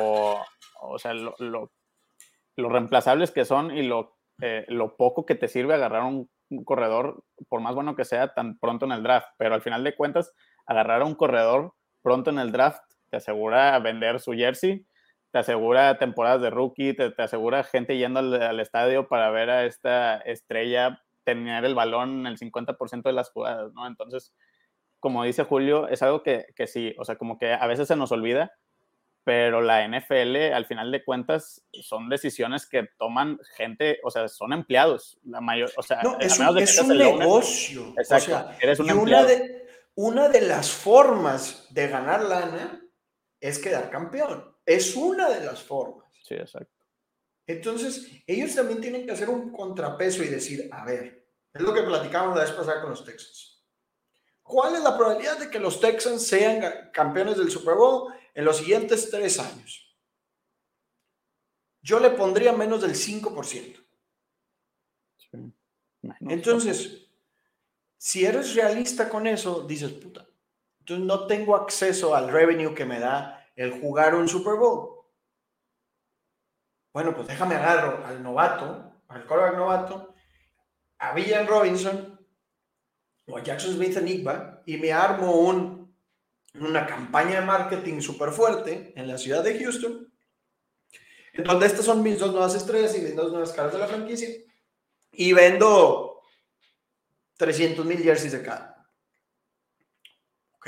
o 0.82 1.00
sea, 1.00 1.14
lo, 1.14 1.36
lo, 1.38 2.70
reemplazables 2.70 3.32
que 3.32 3.46
son 3.46 3.76
y 3.76 3.84
lo, 3.84 4.18
eh, 4.42 4.66
lo 4.68 4.98
poco 4.98 5.26
que 5.26 5.36
te 5.36 5.48
sirve 5.48 5.76
agarrar 5.76 6.04
un, 6.04 6.30
corredor, 6.66 7.24
por 7.48 7.62
más 7.62 7.76
bueno 7.76 7.96
que 7.96 8.04
sea, 8.04 8.34
tan 8.34 8.60
pronto 8.60 8.86
en 8.86 8.92
el 8.92 9.04
draft. 9.04 9.28
Pero 9.38 9.56
al 9.56 9.62
final 9.62 9.86
de 9.86 9.96
cuentas, 9.96 10.34
agarrar 10.66 11.02
a 11.02 11.06
un 11.06 11.16
corredor 11.16 11.74
pronto 12.02 12.30
en 12.30 12.40
el 12.40 12.52
draft 12.52 12.82
te 13.10 13.18
asegura 13.18 13.78
vender 13.80 14.20
su 14.20 14.34
jersey, 14.34 14.86
te 15.32 15.40
asegura 15.40 15.98
temporadas 15.98 16.42
de 16.42 16.50
rookie, 16.50 16.94
te, 16.94 17.10
te 17.12 17.22
asegura 17.22 17.64
gente 17.64 17.98
yendo 17.98 18.20
al, 18.20 18.34
al, 18.42 18.60
estadio 18.60 19.08
para 19.08 19.30
ver 19.32 19.50
a 19.50 19.66
esta 19.66 20.18
estrella 20.18 21.02
tener 21.24 21.66
el 21.66 21.76
balón 21.76 22.22
en 22.22 22.28
el 22.28 22.38
50% 22.38 23.04
de 23.04 23.14
las 23.14 23.32
jugadas, 23.32 23.74
¿no? 23.74 23.88
Entonces, 23.88 24.34
como 25.00 25.24
dice 25.24 25.44
Julio, 25.44 25.88
es 25.88 26.02
algo 26.02 26.24
que, 26.24 26.46
que 26.56 26.68
sí, 26.68 26.94
o 26.98 27.06
sea, 27.06 27.16
como 27.16 27.38
que 27.38 27.54
a 27.54 27.66
veces 27.68 27.88
se 27.88 27.96
nos 27.96 28.12
olvida, 28.12 28.52
pero 29.24 29.62
la 29.62 29.88
NFL, 29.88 30.54
al 30.54 30.66
final 30.66 30.92
de 30.92 31.04
cuentas, 31.04 31.64
son 31.82 32.10
decisiones 32.10 32.68
que 32.68 32.88
toman 32.98 33.40
gente, 33.56 34.00
o 34.04 34.10
sea, 34.10 34.28
son 34.28 34.52
empleados, 34.52 35.20
la 35.24 35.42
mayor, 35.42 35.72
o 35.78 35.84
sea, 35.84 36.02
no, 36.02 36.18
es 36.20 36.40
un, 36.40 36.58
es 36.58 36.80
un 36.80 36.98
negocio. 36.98 37.94
Exacto, 37.98 38.32
o 38.32 38.38
sea, 38.40 38.58
eres 38.60 38.80
un 38.80 38.88
y 38.88 38.92
una 38.92 39.24
de, 39.24 39.68
una 39.96 40.30
de 40.30 40.42
las 40.42 40.72
formas 40.72 41.68
de 41.70 41.88
ganar 41.88 42.24
lana 42.24 42.82
es 43.40 43.60
quedar 43.60 43.90
campeón. 43.90 44.51
Es 44.76 44.96
una 44.96 45.30
de 45.30 45.46
las 45.46 45.62
formas. 45.62 46.08
Sí, 46.24 46.36
exacto. 46.36 46.86
Entonces, 47.46 48.08
ellos 48.26 48.56
también 48.56 48.80
tienen 48.80 49.06
que 49.06 49.12
hacer 49.12 49.30
un 49.30 49.52
contrapeso 49.52 50.24
y 50.24 50.28
decir, 50.28 50.70
a 50.72 50.86
ver, 50.86 51.28
es 51.54 51.62
lo 51.62 51.74
que 51.74 51.82
platicamos 51.82 52.36
la 52.36 52.44
vez 52.44 52.52
pasada 52.52 52.82
con 52.82 52.92
los 52.92 53.04
Texans 53.04 53.52
¿Cuál 54.42 54.76
es 54.76 54.84
la 54.84 54.98
probabilidad 54.98 55.40
de 55.40 55.50
que 55.50 55.60
los 55.60 55.80
Texans 55.80 56.28
sean 56.28 56.90
campeones 56.92 57.38
del 57.38 57.50
Super 57.50 57.76
Bowl 57.76 58.14
en 58.34 58.44
los 58.44 58.58
siguientes 58.58 59.10
tres 59.10 59.40
años? 59.40 59.96
Yo 61.82 62.00
le 62.00 62.10
pondría 62.10 62.52
menos 62.52 62.82
del 62.82 62.96
5%. 62.96 63.82
Entonces, 66.22 67.08
si 67.98 68.26
eres 68.26 68.54
realista 68.56 69.08
con 69.08 69.26
eso, 69.26 69.62
dices, 69.62 69.92
puta, 69.94 70.28
entonces 70.80 71.06
no 71.06 71.28
tengo 71.28 71.56
acceso 71.56 72.14
al 72.14 72.30
revenue 72.30 72.76
que 72.76 72.86
me 72.86 73.00
da 73.00 73.41
el 73.62 73.80
jugar 73.80 74.16
un 74.16 74.28
Super 74.28 74.56
Bowl. 74.56 75.06
Bueno, 76.94 77.14
pues 77.16 77.28
déjame 77.28 77.56
agarro 77.56 78.04
al 78.06 78.22
novato, 78.24 78.92
al 79.08 79.26
quarterback 79.26 79.58
novato, 79.58 80.16
a 80.98 81.14
Villan 81.14 81.48
Robinson, 81.48 82.20
o 83.28 83.38
a 83.38 83.44
Jackson 83.44 83.74
Smith 83.74 83.96
Enigma 83.96 84.62
y 84.66 84.78
me 84.78 84.92
armo 84.92 85.32
un, 85.42 85.96
una 86.56 86.88
campaña 86.88 87.40
de 87.40 87.46
marketing 87.46 88.02
súper 88.02 88.32
fuerte 88.32 88.94
en 88.96 89.08
la 89.08 89.18
ciudad 89.18 89.44
de 89.44 89.60
Houston, 89.60 90.12
en 91.34 91.44
donde 91.44 91.68
estas 91.68 91.86
son 91.86 92.02
mis 92.02 92.20
dos 92.20 92.32
nuevas 92.32 92.56
estrellas 92.56 92.98
y 92.98 93.02
mis 93.02 93.16
dos 93.16 93.32
nuevas 93.32 93.54
caras 93.54 93.74
de 93.74 93.80
la 93.80 93.88
franquicia, 93.88 94.30
y 95.12 95.34
vendo 95.34 96.22
300 97.38 97.86
mil 97.86 98.00
jerseys 98.00 98.34
de 98.34 98.42
cada. 98.42 98.88
Ok. 100.56 100.68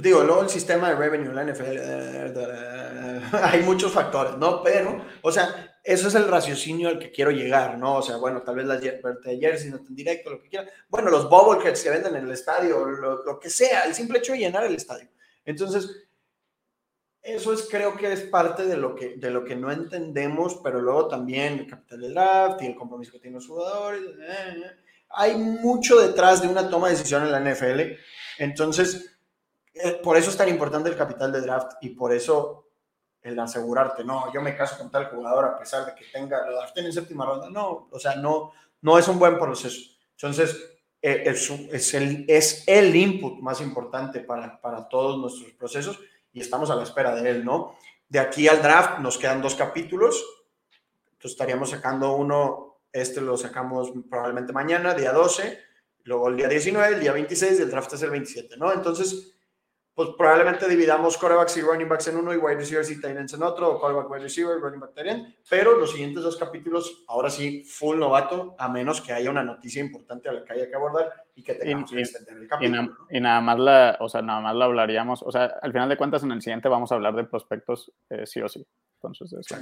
Digo, 0.00 0.22
luego 0.22 0.42
el 0.42 0.48
sistema 0.48 0.90
de 0.90 0.94
revenue, 0.94 1.34
la 1.34 1.44
NFL, 1.44 1.76
eh, 1.76 2.32
eh, 2.36 3.20
hay 3.32 3.62
muchos 3.62 3.90
factores, 3.90 4.36
¿no? 4.36 4.62
Pero, 4.62 5.04
o 5.22 5.32
sea, 5.32 5.76
eso 5.82 6.06
es 6.06 6.14
el 6.14 6.28
raciocinio 6.28 6.88
al 6.88 7.00
que 7.00 7.10
quiero 7.10 7.32
llegar, 7.32 7.76
¿no? 7.78 7.96
O 7.96 8.02
sea, 8.02 8.16
bueno, 8.16 8.42
tal 8.42 8.54
vez 8.54 8.66
las 8.66 8.80
de 8.80 9.38
jersey 9.40 9.70
no 9.70 9.78
estén 9.78 9.96
directo, 9.96 10.30
lo 10.30 10.40
que 10.40 10.48
quieran. 10.48 10.68
Bueno, 10.88 11.10
los 11.10 11.28
bobbleheads 11.28 11.82
que 11.82 11.90
venden 11.90 12.14
en 12.14 12.26
el 12.26 12.30
estadio, 12.30 12.84
lo, 12.84 13.24
lo, 13.24 13.40
que 13.40 13.50
sea, 13.50 13.82
el 13.86 13.94
simple 13.94 14.18
hecho 14.18 14.32
de 14.32 14.38
llenar 14.38 14.64
el 14.64 14.76
estadio. 14.76 15.08
Entonces, 15.44 16.08
eso 17.20 17.52
es, 17.52 17.66
creo 17.68 17.96
que 17.96 18.12
es 18.12 18.22
parte 18.22 18.66
de 18.66 18.76
lo 18.76 18.94
que, 18.94 19.16
de 19.16 19.30
lo 19.30 19.44
que 19.44 19.56
no 19.56 19.72
entendemos, 19.72 20.60
pero 20.62 20.80
luego 20.80 21.08
también 21.08 21.58
el 21.58 21.66
capital 21.66 22.00
del 22.00 22.14
draft 22.14 22.62
y 22.62 22.66
el 22.66 22.76
compromiso 22.76 23.12
que 23.12 23.18
tienen 23.18 23.34
los 23.34 23.48
jugadores. 23.48 24.02
Eh, 24.02 24.62
eh. 24.64 24.70
Hay 25.10 25.34
mucho 25.36 25.98
detrás 25.98 26.40
de 26.40 26.46
una 26.46 26.70
toma 26.70 26.86
de 26.86 26.94
decisión 26.94 27.24
en 27.24 27.32
la 27.32 27.40
NFL. 27.40 27.80
Entonces, 28.38 29.04
eh, 29.04 29.17
por 30.02 30.16
eso 30.16 30.30
es 30.30 30.36
tan 30.36 30.48
importante 30.48 30.88
el 30.88 30.96
capital 30.96 31.32
de 31.32 31.40
draft 31.40 31.72
y 31.80 31.90
por 31.90 32.12
eso 32.12 32.68
el 33.22 33.38
asegurarte, 33.38 34.04
no, 34.04 34.32
yo 34.32 34.40
me 34.40 34.56
caso 34.56 34.78
con 34.78 34.90
tal 34.90 35.06
jugador 35.06 35.44
a 35.44 35.58
pesar 35.58 35.84
de 35.86 35.94
que 35.94 36.04
tenga, 36.12 36.46
lo 36.46 36.56
draften 36.56 36.86
en 36.86 36.92
séptima 36.92 37.26
ronda, 37.26 37.50
no, 37.50 37.88
o 37.90 37.98
sea, 37.98 38.16
no, 38.16 38.52
no 38.80 38.98
es 38.98 39.08
un 39.08 39.18
buen 39.18 39.38
proceso. 39.38 39.80
Entonces, 40.12 40.56
eh, 41.02 41.24
es, 41.26 41.50
es, 41.50 41.94
el, 41.94 42.24
es 42.28 42.64
el 42.66 42.94
input 42.94 43.40
más 43.40 43.60
importante 43.60 44.20
para, 44.20 44.60
para 44.60 44.88
todos 44.88 45.18
nuestros 45.18 45.52
procesos 45.52 46.00
y 46.32 46.40
estamos 46.40 46.70
a 46.70 46.76
la 46.76 46.82
espera 46.82 47.14
de 47.14 47.30
él, 47.30 47.44
¿no? 47.44 47.76
De 48.08 48.18
aquí 48.18 48.48
al 48.48 48.62
draft 48.62 49.00
nos 49.00 49.18
quedan 49.18 49.42
dos 49.42 49.54
capítulos, 49.54 50.24
entonces 51.04 51.32
estaríamos 51.32 51.70
sacando 51.70 52.16
uno, 52.16 52.80
este 52.92 53.20
lo 53.20 53.36
sacamos 53.36 53.92
probablemente 54.08 54.52
mañana, 54.52 54.94
día 54.94 55.12
12, 55.12 55.58
luego 56.04 56.28
el 56.28 56.36
día 56.36 56.48
19, 56.48 56.94
el 56.94 57.00
día 57.00 57.12
26 57.12 57.58
y 57.58 57.62
el 57.62 57.70
draft 57.70 57.92
es 57.92 58.02
el 58.02 58.10
27, 58.10 58.56
¿no? 58.56 58.72
Entonces, 58.72 59.34
pues 59.98 60.10
probablemente 60.16 60.68
dividamos 60.68 61.18
corebacks 61.18 61.56
y 61.56 61.60
running 61.60 61.88
backs 61.88 62.06
en 62.06 62.18
uno 62.18 62.32
y 62.32 62.36
wide 62.36 62.54
receivers 62.54 62.88
y 62.88 63.00
tight 63.00 63.16
ends 63.16 63.34
en 63.34 63.42
otro, 63.42 63.68
o 63.68 63.80
coreback, 63.80 64.08
wide 64.08 64.22
receiver, 64.22 64.60
running 64.60 64.78
back, 64.78 64.94
tight 64.94 65.08
end, 65.08 65.34
pero 65.50 65.76
los 65.76 65.90
siguientes 65.90 66.22
dos 66.22 66.36
capítulos, 66.36 67.02
ahora 67.08 67.28
sí, 67.28 67.64
full 67.64 67.98
novato, 67.98 68.54
a 68.60 68.68
menos 68.68 69.00
que 69.00 69.12
haya 69.12 69.28
una 69.28 69.42
noticia 69.42 69.82
importante 69.82 70.28
a 70.28 70.32
la 70.34 70.44
que 70.44 70.52
haya 70.52 70.68
que 70.68 70.76
abordar 70.76 71.26
y 71.34 71.42
que 71.42 71.54
tengamos 71.54 71.90
que 71.90 71.98
extender 71.98 72.36
el 72.36 72.46
capítulo. 72.46 72.96
Y, 73.10 73.18
nada 73.18 73.40
más 73.40 73.58
la, 73.58 73.96
o 73.98 74.08
sea, 74.08 74.22
nada 74.22 74.40
más 74.40 74.54
la 74.54 74.66
hablaríamos, 74.66 75.20
o 75.24 75.32
sea, 75.32 75.46
al 75.60 75.72
final 75.72 75.88
de 75.88 75.96
cuentas 75.96 76.22
en 76.22 76.30
el 76.30 76.42
siguiente 76.42 76.68
vamos 76.68 76.92
a 76.92 76.94
hablar 76.94 77.16
de 77.16 77.24
prospectos 77.24 77.90
eh, 78.08 78.24
sí 78.24 78.40
o 78.40 78.48
sí. 78.48 78.64
Entonces, 79.02 79.32
eso. 79.32 79.56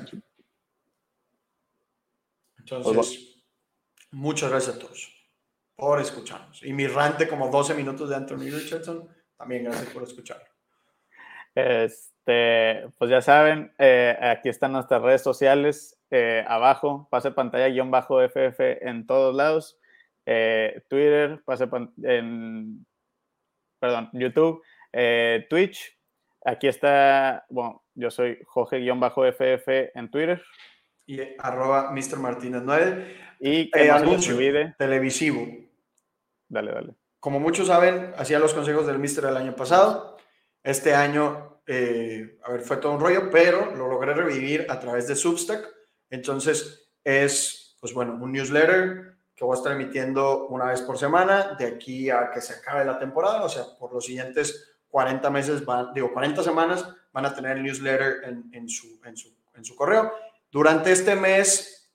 Entonces, 2.59 2.95
pues 2.95 3.43
muchas 4.11 4.51
gracias 4.51 4.77
a 4.77 4.79
todos 4.79 5.17
por 5.75 5.99
escucharnos. 5.99 6.63
Y 6.63 6.75
mi 6.75 6.87
rante 6.87 7.27
como 7.27 7.49
12 7.49 7.73
minutos 7.73 8.11
de 8.11 8.17
Anthony 8.17 8.51
Richardson 8.51 9.16
también 9.37 9.65
gracias 9.65 9.91
por 9.91 10.03
escucharlo. 10.03 10.47
Este, 11.55 12.87
pues 12.99 13.11
ya 13.11 13.23
saben, 13.23 13.73
eh, 13.79 14.17
aquí 14.21 14.49
están 14.49 14.73
nuestras 14.73 15.01
redes 15.01 15.23
sociales, 15.23 15.99
eh, 16.11 16.45
abajo, 16.47 17.09
pase 17.11 17.31
pantalla 17.31 17.69
guion 17.69 17.91
bajo 17.91 18.21
FF 18.21 18.87
en 18.87 19.07
todos 19.07 19.35
lados, 19.35 19.79
eh, 20.27 20.83
Twitter, 20.89 21.43
pase 21.45 21.67
en, 22.03 22.87
perdón, 23.79 24.11
YouTube, 24.13 24.63
Twitch, 25.49 25.99
aquí 26.45 26.69
está, 26.69 27.47
bueno, 27.49 27.85
yo 27.95 28.11
soy 28.11 28.39
Jorge 28.47 28.79
guion 28.79 29.01
bajo 29.01 29.25
FF 29.25 29.93
en 29.95 30.11
Twitter. 30.11 30.43
Y 31.07 31.21
arroba 31.39 31.93
Mr. 31.93 32.19
Martínez 32.19 32.63
9. 32.65 33.17
Y 33.39 33.71
que 33.71 33.91
anuncio 33.91 34.37
televisivo. 34.77 35.47
Dale, 36.49 36.73
dale 36.73 37.06
como 37.27 37.41
muchos 37.41 37.67
saben, 37.67 38.15
hacía 38.17 38.39
los 38.39 38.55
consejos 38.55 38.87
del 38.87 39.01
Mister 39.01 39.25
el 39.25 39.37
año 39.37 39.57
pasado. 39.57 40.17
Este 40.63 40.95
año, 40.95 41.61
eh, 41.67 42.39
a 42.45 42.53
ver, 42.53 42.61
fue 42.61 42.77
todo 42.77 42.93
un 42.93 43.01
rollo, 43.01 43.31
pero 43.33 43.75
lo 43.75 43.89
logré 43.89 44.15
revivir 44.15 44.65
a 44.69 44.79
través 44.79 45.09
de 45.09 45.17
Substack. 45.17 45.69
Entonces, 46.09 46.89
es, 47.03 47.77
pues 47.81 47.93
bueno, 47.93 48.17
un 48.23 48.31
newsletter 48.31 49.17
que 49.35 49.45
voy 49.45 49.57
a 49.57 49.59
estar 49.59 49.73
emitiendo 49.73 50.47
una 50.47 50.67
vez 50.67 50.83
por 50.83 50.99
semana 50.99 51.57
de 51.59 51.67
aquí 51.67 52.11
a 52.11 52.31
que 52.31 52.41
se 52.41 52.53
acabe 52.53 52.85
la 52.85 52.97
temporada. 52.97 53.43
O 53.43 53.49
sea, 53.49 53.65
por 53.77 53.93
los 53.93 54.05
siguientes 54.05 54.77
40 54.87 55.29
meses, 55.29 55.65
van, 55.65 55.93
digo, 55.93 56.13
40 56.13 56.45
semanas 56.45 56.89
van 57.13 57.27
a 57.27 57.35
tener 57.35 57.57
el 57.57 57.65
newsletter 57.65 58.23
en, 58.23 58.51
en, 58.53 58.69
su, 58.69 59.01
en, 59.05 59.17
su, 59.17 59.37
en 59.53 59.65
su 59.65 59.75
correo 59.75 60.13
Durante 60.49 60.93
este 60.93 61.17
mes, 61.17 61.91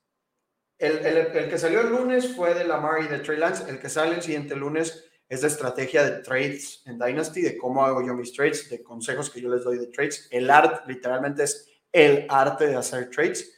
el, 0.78 1.06
el, 1.06 1.50
que 1.50 1.58
salió 1.58 1.80
el 1.80 1.90
lunes 1.90 2.36
fue 2.36 2.54
de 2.54 2.66
Lamar 2.66 3.02
y 3.02 3.08
de 3.08 3.20
Trey 3.20 3.38
Lance. 3.38 3.70
El 3.70 3.80
que 3.80 3.88
sale 3.88 4.16
el 4.16 4.22
siguiente 4.22 4.58
lunes 4.58 5.08
es 5.32 5.40
de 5.40 5.48
estrategia 5.48 6.04
de 6.04 6.22
trades 6.24 6.84
en 6.86 7.00
Dynasty, 7.00 7.42
de 7.42 7.58
cómo 7.58 7.86
hago 7.86 8.06
yo 8.06 8.14
mis 8.14 8.34
trades, 8.34 8.70
de 8.70 8.84
consejos 8.84 9.30
que 9.30 9.40
yo 9.40 9.48
les 9.48 9.64
doy 9.64 9.78
de 9.78 9.88
trades. 9.88 10.28
El 10.30 10.50
art 10.50 10.86
literalmente 10.90 11.44
es 11.44 11.70
el 11.90 12.26
arte 12.28 12.68
de 12.68 12.76
hacer 12.76 13.10
trades. 13.10 13.58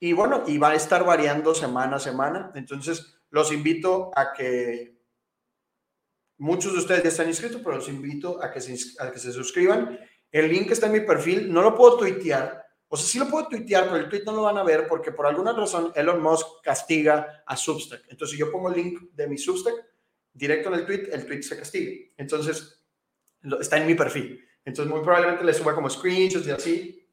Y 0.00 0.14
bueno, 0.14 0.42
y 0.48 0.58
va 0.58 0.70
a 0.70 0.74
estar 0.74 1.04
variando 1.06 1.54
semana 1.54 1.94
a 1.94 2.00
semana. 2.00 2.50
Entonces, 2.56 3.20
los 3.30 3.52
invito 3.52 4.10
a 4.16 4.32
que 4.32 4.98
muchos 6.38 6.72
de 6.72 6.80
ustedes 6.80 7.04
ya 7.04 7.10
están 7.10 7.28
inscritos, 7.28 7.60
pero 7.62 7.76
los 7.76 7.88
invito 7.88 8.42
a 8.42 8.50
que 8.50 8.60
se, 8.60 8.76
a 9.00 9.12
que 9.12 9.20
se 9.20 9.30
suscriban. 9.30 10.00
El 10.28 10.48
link 10.48 10.72
está 10.72 10.86
en 10.86 10.92
mi 10.92 11.00
perfil. 11.02 11.52
No 11.52 11.62
lo 11.62 11.76
puedo 11.76 11.98
tuitear. 11.98 12.66
O 12.88 12.96
sea, 12.96 13.06
sí 13.06 13.20
lo 13.20 13.30
puedo 13.30 13.46
tuitear, 13.46 13.84
pero 13.84 13.98
el 13.98 14.08
tweet 14.08 14.24
no 14.26 14.32
lo 14.32 14.42
van 14.42 14.58
a 14.58 14.64
ver 14.64 14.88
porque 14.88 15.12
por 15.12 15.26
alguna 15.26 15.52
razón 15.52 15.92
Elon 15.94 16.20
Musk 16.20 16.64
castiga 16.64 17.44
a 17.46 17.56
Substack. 17.56 18.06
Entonces, 18.08 18.36
yo 18.36 18.50
pongo 18.50 18.70
el 18.70 18.74
link 18.74 19.00
de 19.12 19.28
mi 19.28 19.38
Substack 19.38 19.91
directo 20.32 20.68
en 20.68 20.74
el 20.74 20.86
tweet, 20.86 21.08
el 21.12 21.26
tweet 21.26 21.42
se 21.42 21.56
castiga. 21.56 21.92
Entonces, 22.16 22.84
está 23.60 23.78
en 23.78 23.86
mi 23.86 23.94
perfil. 23.94 24.44
Entonces, 24.64 24.92
muy 24.92 25.02
probablemente 25.02 25.44
le 25.44 25.54
suba 25.54 25.74
como 25.74 25.90
screenshots 25.90 26.46
y 26.46 26.50
así. 26.50 27.08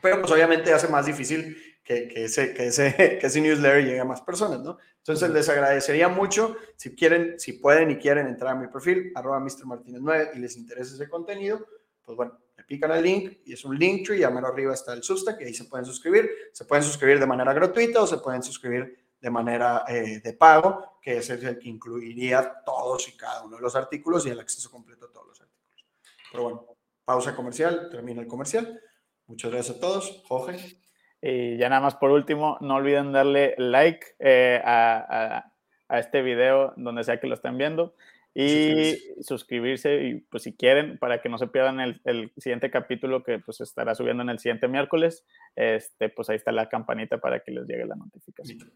Pero 0.00 0.20
pues 0.20 0.32
obviamente 0.32 0.72
hace 0.72 0.88
más 0.88 1.06
difícil 1.06 1.56
que, 1.82 2.12
ese, 2.14 2.52
que, 2.52 2.66
ese, 2.66 2.94
que 3.20 3.26
ese 3.26 3.40
newsletter 3.40 3.84
llegue 3.84 4.00
a 4.00 4.04
más 4.04 4.20
personas, 4.20 4.60
¿no? 4.60 4.78
Entonces 4.98 5.30
les 5.30 5.48
agradecería 5.48 6.08
mucho 6.08 6.56
si 6.74 6.94
quieren, 6.96 7.38
si 7.38 7.54
pueden 7.54 7.90
y 7.92 7.96
quieren 7.96 8.26
entrar 8.26 8.56
a 8.56 8.60
mi 8.60 8.66
perfil, 8.66 9.12
arroba 9.14 9.38
Mr. 9.38 9.64
Martínez 9.64 10.00
9 10.02 10.30
y 10.34 10.38
les 10.40 10.56
interesa 10.56 10.94
ese 10.94 11.08
contenido, 11.08 11.64
pues 12.02 12.16
bueno, 12.16 12.38
le 12.56 12.64
pican 12.64 12.90
al 12.90 13.04
link 13.04 13.38
y 13.44 13.52
es 13.52 13.64
un 13.64 13.78
link 13.78 14.04
tree 14.04 14.18
y 14.18 14.24
a 14.24 14.30
mano 14.30 14.48
arriba 14.48 14.74
está 14.74 14.92
el 14.94 15.02
Substack 15.02 15.40
y 15.40 15.44
ahí 15.44 15.54
se 15.54 15.64
pueden 15.64 15.86
suscribir. 15.86 16.28
Se 16.52 16.64
pueden 16.64 16.82
suscribir 16.82 17.20
de 17.20 17.26
manera 17.26 17.52
gratuita 17.52 18.02
o 18.02 18.06
se 18.06 18.18
pueden 18.18 18.42
suscribir 18.42 18.96
de 19.20 19.30
manera 19.30 19.84
eh, 19.88 20.20
de 20.22 20.32
pago, 20.32 20.95
que 21.06 21.18
es 21.18 21.30
el 21.30 21.60
que 21.60 21.68
incluiría 21.68 22.64
todos 22.64 23.08
y 23.08 23.16
cada 23.16 23.44
uno 23.44 23.54
de 23.54 23.62
los 23.62 23.76
artículos 23.76 24.26
y 24.26 24.30
el 24.30 24.40
acceso 24.40 24.68
completo 24.72 25.06
a 25.06 25.12
todos 25.12 25.28
los 25.28 25.40
artículos. 25.40 25.86
Pero 26.32 26.42
bueno, 26.42 26.66
pausa 27.04 27.36
comercial, 27.36 27.88
termina 27.92 28.22
el 28.22 28.26
comercial. 28.26 28.80
Muchas 29.28 29.52
gracias 29.52 29.76
a 29.76 29.80
todos. 29.80 30.24
Jorge. 30.26 30.80
Y 31.22 31.58
ya 31.58 31.68
nada 31.68 31.80
más 31.80 31.94
por 31.94 32.10
último, 32.10 32.58
no 32.60 32.74
olviden 32.74 33.12
darle 33.12 33.54
like 33.56 34.04
eh, 34.18 34.60
a, 34.64 35.52
este 35.90 36.22
video 36.22 36.74
donde 36.76 37.04
sea 37.04 37.20
que 37.20 37.28
lo 37.28 37.34
estén 37.34 37.56
viendo 37.56 37.94
y 38.34 38.96
suscribirse 39.20 40.02
y 40.02 40.14
pues 40.22 40.42
si 40.42 40.56
quieren 40.56 40.98
para 40.98 41.22
que 41.22 41.28
no 41.28 41.38
se 41.38 41.46
pierdan 41.46 41.78
el, 41.78 42.32
siguiente 42.36 42.68
capítulo 42.72 43.22
que 43.22 43.38
pues 43.38 43.60
estará 43.60 43.94
subiendo 43.94 44.24
en 44.24 44.30
el 44.30 44.40
siguiente 44.40 44.66
miércoles, 44.66 45.24
este 45.54 46.08
pues 46.08 46.30
ahí 46.30 46.36
está 46.36 46.50
la 46.50 46.68
campanita 46.68 47.18
para 47.18 47.38
que 47.38 47.52
les 47.52 47.64
llegue 47.68 47.86
la 47.86 47.94
notificación. 47.94 48.72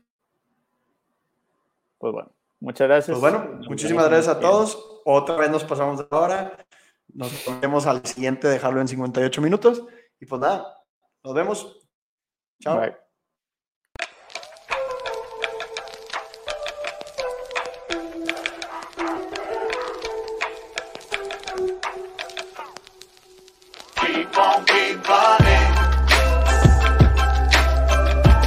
Pues 2.00 2.14
bueno, 2.14 2.32
muchas 2.60 2.88
gracias. 2.88 3.18
Pues 3.18 3.32
bueno, 3.32 3.60
muchísimas 3.68 4.08
gracias 4.08 4.34
a 4.34 4.40
todos. 4.40 5.02
Otra 5.04 5.36
vez 5.36 5.50
nos 5.50 5.64
pasamos 5.64 5.98
de 5.98 6.16
hora. 6.16 6.56
Nos 7.12 7.30
vemos 7.60 7.86
al 7.86 8.04
siguiente, 8.06 8.48
dejarlo 8.48 8.80
en 8.80 8.88
58 8.88 9.42
minutos. 9.42 9.84
Y 10.18 10.24
pues 10.24 10.40
nada, 10.40 10.82
nos 11.22 11.34
vemos. 11.34 11.86
Chao. 12.62 12.80